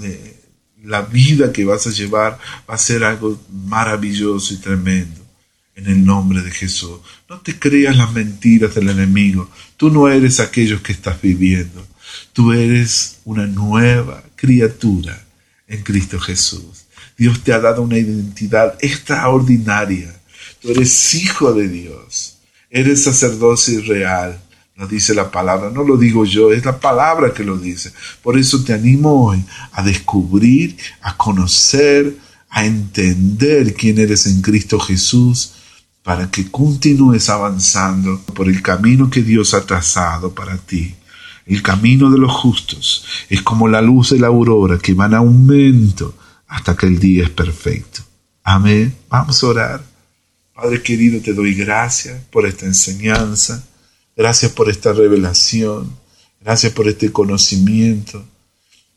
la 0.84 1.02
vida 1.04 1.54
que 1.54 1.64
vas 1.64 1.88
a 1.88 1.92
llevar 1.92 2.38
va 2.70 2.76
a 2.76 2.78
ser 2.78 3.06
algo 3.06 3.42
maravilloso 3.50 4.54
y 4.54 4.58
tremendo. 4.58 5.26
En 5.76 5.86
el 5.86 6.04
nombre 6.04 6.42
de 6.42 6.50
Jesús. 6.50 7.00
No 7.30 7.40
te 7.40 7.58
creas 7.58 7.96
las 7.96 8.12
mentiras 8.12 8.74
del 8.74 8.90
enemigo. 8.90 9.48
Tú 9.78 9.92
no 9.92 10.10
eres 10.10 10.40
aquellos 10.40 10.82
que 10.82 10.92
estás 10.92 11.22
viviendo. 11.22 11.86
Tú 12.34 12.52
eres 12.52 13.20
una 13.26 13.46
nueva 13.46 14.24
criatura 14.36 15.24
en 15.68 15.84
Cristo 15.84 16.20
Jesús. 16.20 16.88
Dios 17.16 17.44
te 17.44 17.54
ha 17.54 17.60
dado 17.60 17.84
una 17.84 18.00
identidad 18.00 18.76
extraordinaria. 18.82 20.20
Tú 20.60 20.72
eres 20.72 21.14
hijo 21.14 21.54
de 21.54 21.68
Dios. 21.68 22.40
Eres 22.72 23.04
sacerdocio 23.04 23.84
real 23.84 24.42
lo 24.78 24.88
dice 24.88 25.16
la 25.16 25.32
palabra, 25.32 25.72
no 25.72 25.84
lo 25.84 25.98
digo 25.98 26.24
yo, 26.24 26.54
es 26.54 26.64
la 26.64 26.80
palabra 26.80 27.34
que 27.34 27.44
lo 27.44 27.58
dice. 27.58 27.92
Por 28.22 28.38
eso 28.38 28.64
te 28.64 28.74
animo 28.74 29.26
hoy 29.26 29.44
a 29.72 29.82
descubrir, 29.82 30.78
a 31.02 31.18
conocer, 31.18 32.16
a 32.50 32.64
entender 32.64 33.74
quién 33.74 33.98
eres 33.98 34.28
en 34.28 34.42
Cristo 34.42 34.80
Jesús, 34.80 35.54
para 36.04 36.30
que 36.30 36.50
continúes 36.50 37.28
avanzando 37.30 38.22
por 38.36 38.48
el 38.48 38.62
camino 38.62 39.10
que 39.10 39.24
Dios 39.24 39.56
ha 39.56 39.66
trazado 39.66 40.34
para 40.34 40.58
ti. 40.58 40.96
El 41.48 41.64
camino 41.64 42.12
de 42.12 42.20
los 42.20 42.32
justos 42.32 43.06
es 43.30 43.42
como 43.42 43.68
la 43.68 43.82
luz 43.82 44.12
de 44.12 44.20
la 44.20 44.28
aurora 44.28 44.78
que 44.78 44.94
va 44.94 45.08
en 45.08 45.16
aumento 45.16 46.16
hasta 46.48 46.76
que 46.76 46.86
el 46.86 47.00
día 47.00 47.24
es 47.24 47.30
perfecto. 47.30 48.02
Amén. 48.44 48.96
Vamos 49.10 49.44
a 49.44 49.48
orar. 49.48 49.84
Padre 50.54 50.82
querido, 50.82 51.20
te 51.22 51.34
doy 51.34 51.54
gracias 51.56 52.22
por 52.32 52.46
esta 52.46 52.66
enseñanza. 52.66 53.64
Gracias 54.18 54.52
por 54.52 54.68
esta 54.68 54.94
revelación. 54.94 55.96
Gracias 56.42 56.74
por 56.74 56.88
este 56.88 57.12
conocimiento. 57.12 58.26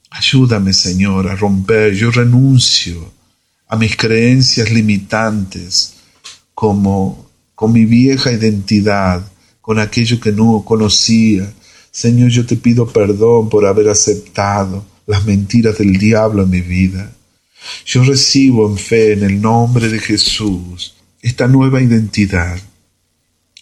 Ayúdame, 0.09 0.73
Señor, 0.73 1.29
a 1.29 1.37
romper. 1.37 1.93
Yo 1.95 2.11
renuncio 2.11 3.13
a 3.69 3.77
mis 3.77 3.97
creencias 3.99 4.71
limitantes 4.71 5.97
como 6.55 7.29
con 7.55 7.71
mi 7.71 7.85
vieja 7.85 8.33
identidad, 8.33 9.31
con 9.61 9.79
aquello 9.79 10.19
que 10.19 10.33
no 10.33 10.65
conocía. 10.65 11.53
Señor, 11.91 12.31
yo 12.31 12.47
te 12.47 12.57
pido 12.57 12.89
perdón 12.91 13.51
por 13.51 13.67
haber 13.67 13.91
aceptado 13.91 14.87
las 15.07 15.27
mentiras 15.27 15.77
del 15.77 15.99
diablo 15.99 16.45
en 16.45 16.51
mi 16.51 16.63
vida. 16.63 17.13
Yo 17.85 18.03
recibo 18.05 18.67
en 18.67 18.79
fe, 18.79 19.13
en 19.13 19.23
el 19.25 19.43
nombre 19.43 19.91
de 19.91 19.99
Jesús, 19.99 20.95
esta 21.21 21.47
nueva 21.47 21.83
identidad. 21.83 22.59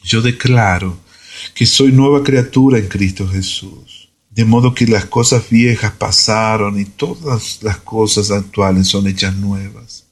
Yo 0.04 0.22
declaro 0.22 1.07
que 1.54 1.66
soy 1.66 1.92
nueva 1.92 2.22
criatura 2.22 2.78
en 2.78 2.88
Cristo 2.88 3.28
Jesús. 3.28 4.08
De 4.30 4.44
modo 4.44 4.74
que 4.74 4.86
las 4.86 5.06
cosas 5.06 5.50
viejas 5.50 5.92
pasaron 5.92 6.78
y 6.78 6.84
todas 6.84 7.60
las 7.62 7.78
cosas 7.78 8.30
actuales 8.30 8.86
son 8.86 9.06
hechas 9.06 9.34
nuevas. 9.36 10.04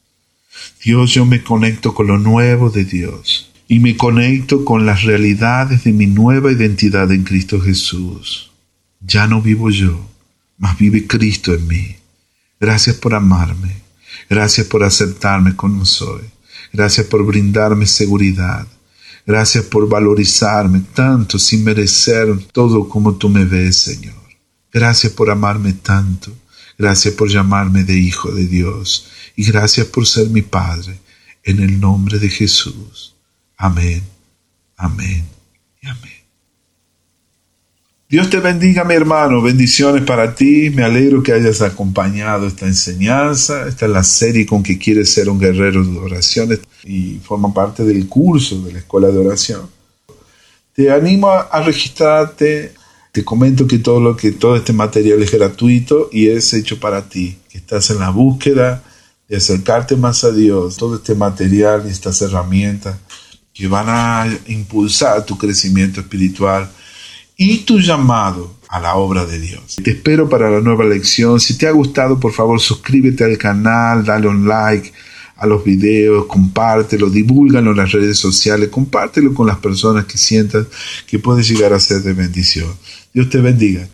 Dios, 0.85 1.13
yo 1.13 1.25
me 1.25 1.43
conecto 1.43 1.95
con 1.95 2.09
lo 2.09 2.19
nuevo 2.19 2.71
de 2.71 2.85
Dios 2.85 3.53
y 3.69 3.79
me 3.79 3.97
conecto 3.97 4.65
con 4.65 4.87
las 4.87 5.03
realidades 5.03 5.85
de 5.85 5.93
mi 5.93 6.07
nueva 6.07 6.53
identidad 6.53 7.11
en 7.13 7.25
Cristo 7.25 7.61
Jesús. 7.61 8.51
Ya 9.01 9.27
no 9.27 9.43
vivo 9.43 9.71
yo, 9.71 10.09
mas 10.59 10.77
vive 10.79 11.07
Cristo 11.07 11.55
en 11.55 11.67
mí. 11.67 11.97
Gracias 12.59 12.97
por 12.97 13.15
amarme. 13.15 13.83
Gracias 14.29 14.67
por 14.67 14.83
aceptarme 14.83 15.55
como 15.55 15.85
soy. 15.85 16.23
Gracias 16.73 17.07
por 17.07 17.25
brindarme 17.25 17.87
seguridad. 17.87 18.67
Gracias 19.27 19.65
por 19.65 19.89
valorizarme 19.89 20.85
tanto 20.95 21.39
sin 21.39 21.65
merecer 21.65 22.29
todo 22.53 22.89
como 22.89 23.17
tú 23.17 23.29
me 23.29 23.45
ves, 23.45 23.77
Señor. 23.77 24.15
Gracias 24.73 25.13
por 25.13 25.31
amarme 25.31 25.73
tanto. 25.73 26.33
Gracias 26.79 27.15
por 27.15 27.29
llamarme 27.29 27.83
de 27.83 27.99
Hijo 27.99 28.31
de 28.31 28.47
Dios. 28.47 29.09
Y 29.35 29.45
gracias 29.45 29.87
por 29.89 30.07
ser 30.07 30.29
mi 30.29 30.43
Padre. 30.43 31.01
En 31.43 31.61
el 31.61 31.81
nombre 31.81 32.19
de 32.19 32.29
Jesús. 32.29 33.17
Amén. 33.57 34.03
Amén. 34.77 35.36
Dios 38.09 38.31
te 38.31 38.39
bendiga, 38.39 38.85
mi 38.85 38.95
hermano. 38.95 39.43
Bendiciones 39.43 40.05
para 40.05 40.33
ti. 40.33 40.71
Me 40.71 40.85
alegro 40.85 41.25
que 41.25 41.33
hayas 41.33 41.61
acompañado 41.61 42.47
esta 42.47 42.65
enseñanza. 42.65 43.67
Esta 43.67 43.87
es 43.87 43.91
la 43.91 44.05
serie 44.05 44.47
con 44.47 44.63
que 44.63 44.79
quieres 44.79 45.13
ser 45.13 45.29
un 45.29 45.41
guerrero 45.41 45.85
de 45.85 45.99
oraciones 45.99 46.61
y 46.85 47.19
forma 47.19 47.53
parte 47.53 47.83
del 47.83 48.07
curso 48.07 48.63
de 48.63 48.75
la 48.75 48.79
escuela 48.79 49.09
de 49.09 49.19
oración. 49.19 49.69
Te 50.73 50.89
animo 50.89 51.31
a 51.31 51.61
registrarte. 51.65 52.75
Te 53.11 53.25
comento 53.25 53.67
que 53.67 53.79
todo 53.79 53.99
lo 53.99 54.17
que 54.17 54.31
todo 54.31 54.55
este 54.55 54.73
material 54.73 55.21
es 55.21 55.33
gratuito 55.33 56.09
y 56.13 56.29
es 56.29 56.55
hecho 56.55 56.79
para 56.79 57.09
ti. 57.09 57.37
Que 57.49 57.59
estás 57.59 57.91
en 57.91 57.99
la 57.99 58.11
búsqueda 58.11 58.85
de 59.29 59.39
acercarte 59.39 59.97
más 59.97 60.23
a 60.23 60.31
Dios. 60.31 60.77
Todo 60.77 60.95
este 60.95 61.17
material 61.17 61.83
y 61.85 61.91
estas 61.91 62.23
herramientas 62.23 62.99
que 63.53 63.67
van 63.67 63.87
a 63.89 64.29
impulsar 64.47 65.27
tu 65.27 65.37
crecimiento 65.37 66.01
espiritual 66.01 66.71
y 67.37 67.59
tu 67.59 67.79
llamado 67.79 68.57
a 68.69 68.81
la 68.81 68.97
obra 68.97 69.27
de 69.27 69.39
Dios. 69.39 69.77
Te 69.83 69.91
espero 69.91 70.29
para 70.29 70.51
la 70.51 70.61
nueva 70.61 70.85
lección. 70.85 71.39
Si 71.39 71.57
te 71.59 71.67
ha 71.67 71.71
gustado, 71.71 72.19
por 72.19 72.33
favor, 72.33 72.61
suscríbete 72.61 73.25
al 73.25 73.39
canal, 73.39 74.05
dale 74.05 74.27
un 74.27 74.49
like 74.49 74.93
a 75.37 75.47
los 75.47 75.63
videos, 75.63 76.27
compártelo, 76.27 77.11
divúlgalo 77.11 77.73
en 77.73 77.77
las 77.77 77.93
redes 77.93 78.19
sociales, 78.19 78.71
compártelo 78.71 79.35
con 79.35 79.47
las 79.47 79.59
personas 79.59 80.07
que 80.07 80.17
sientas 80.17 80.67
que 81.07 81.19
puede 81.19 81.43
llegar 81.43 81.75
a 81.75 81.81
ser 81.81 82.03
de 82.03 82.15
bendición. 82.15 82.69
Dios 83.13 83.29
te 83.29 83.39
bendiga. 83.39 83.85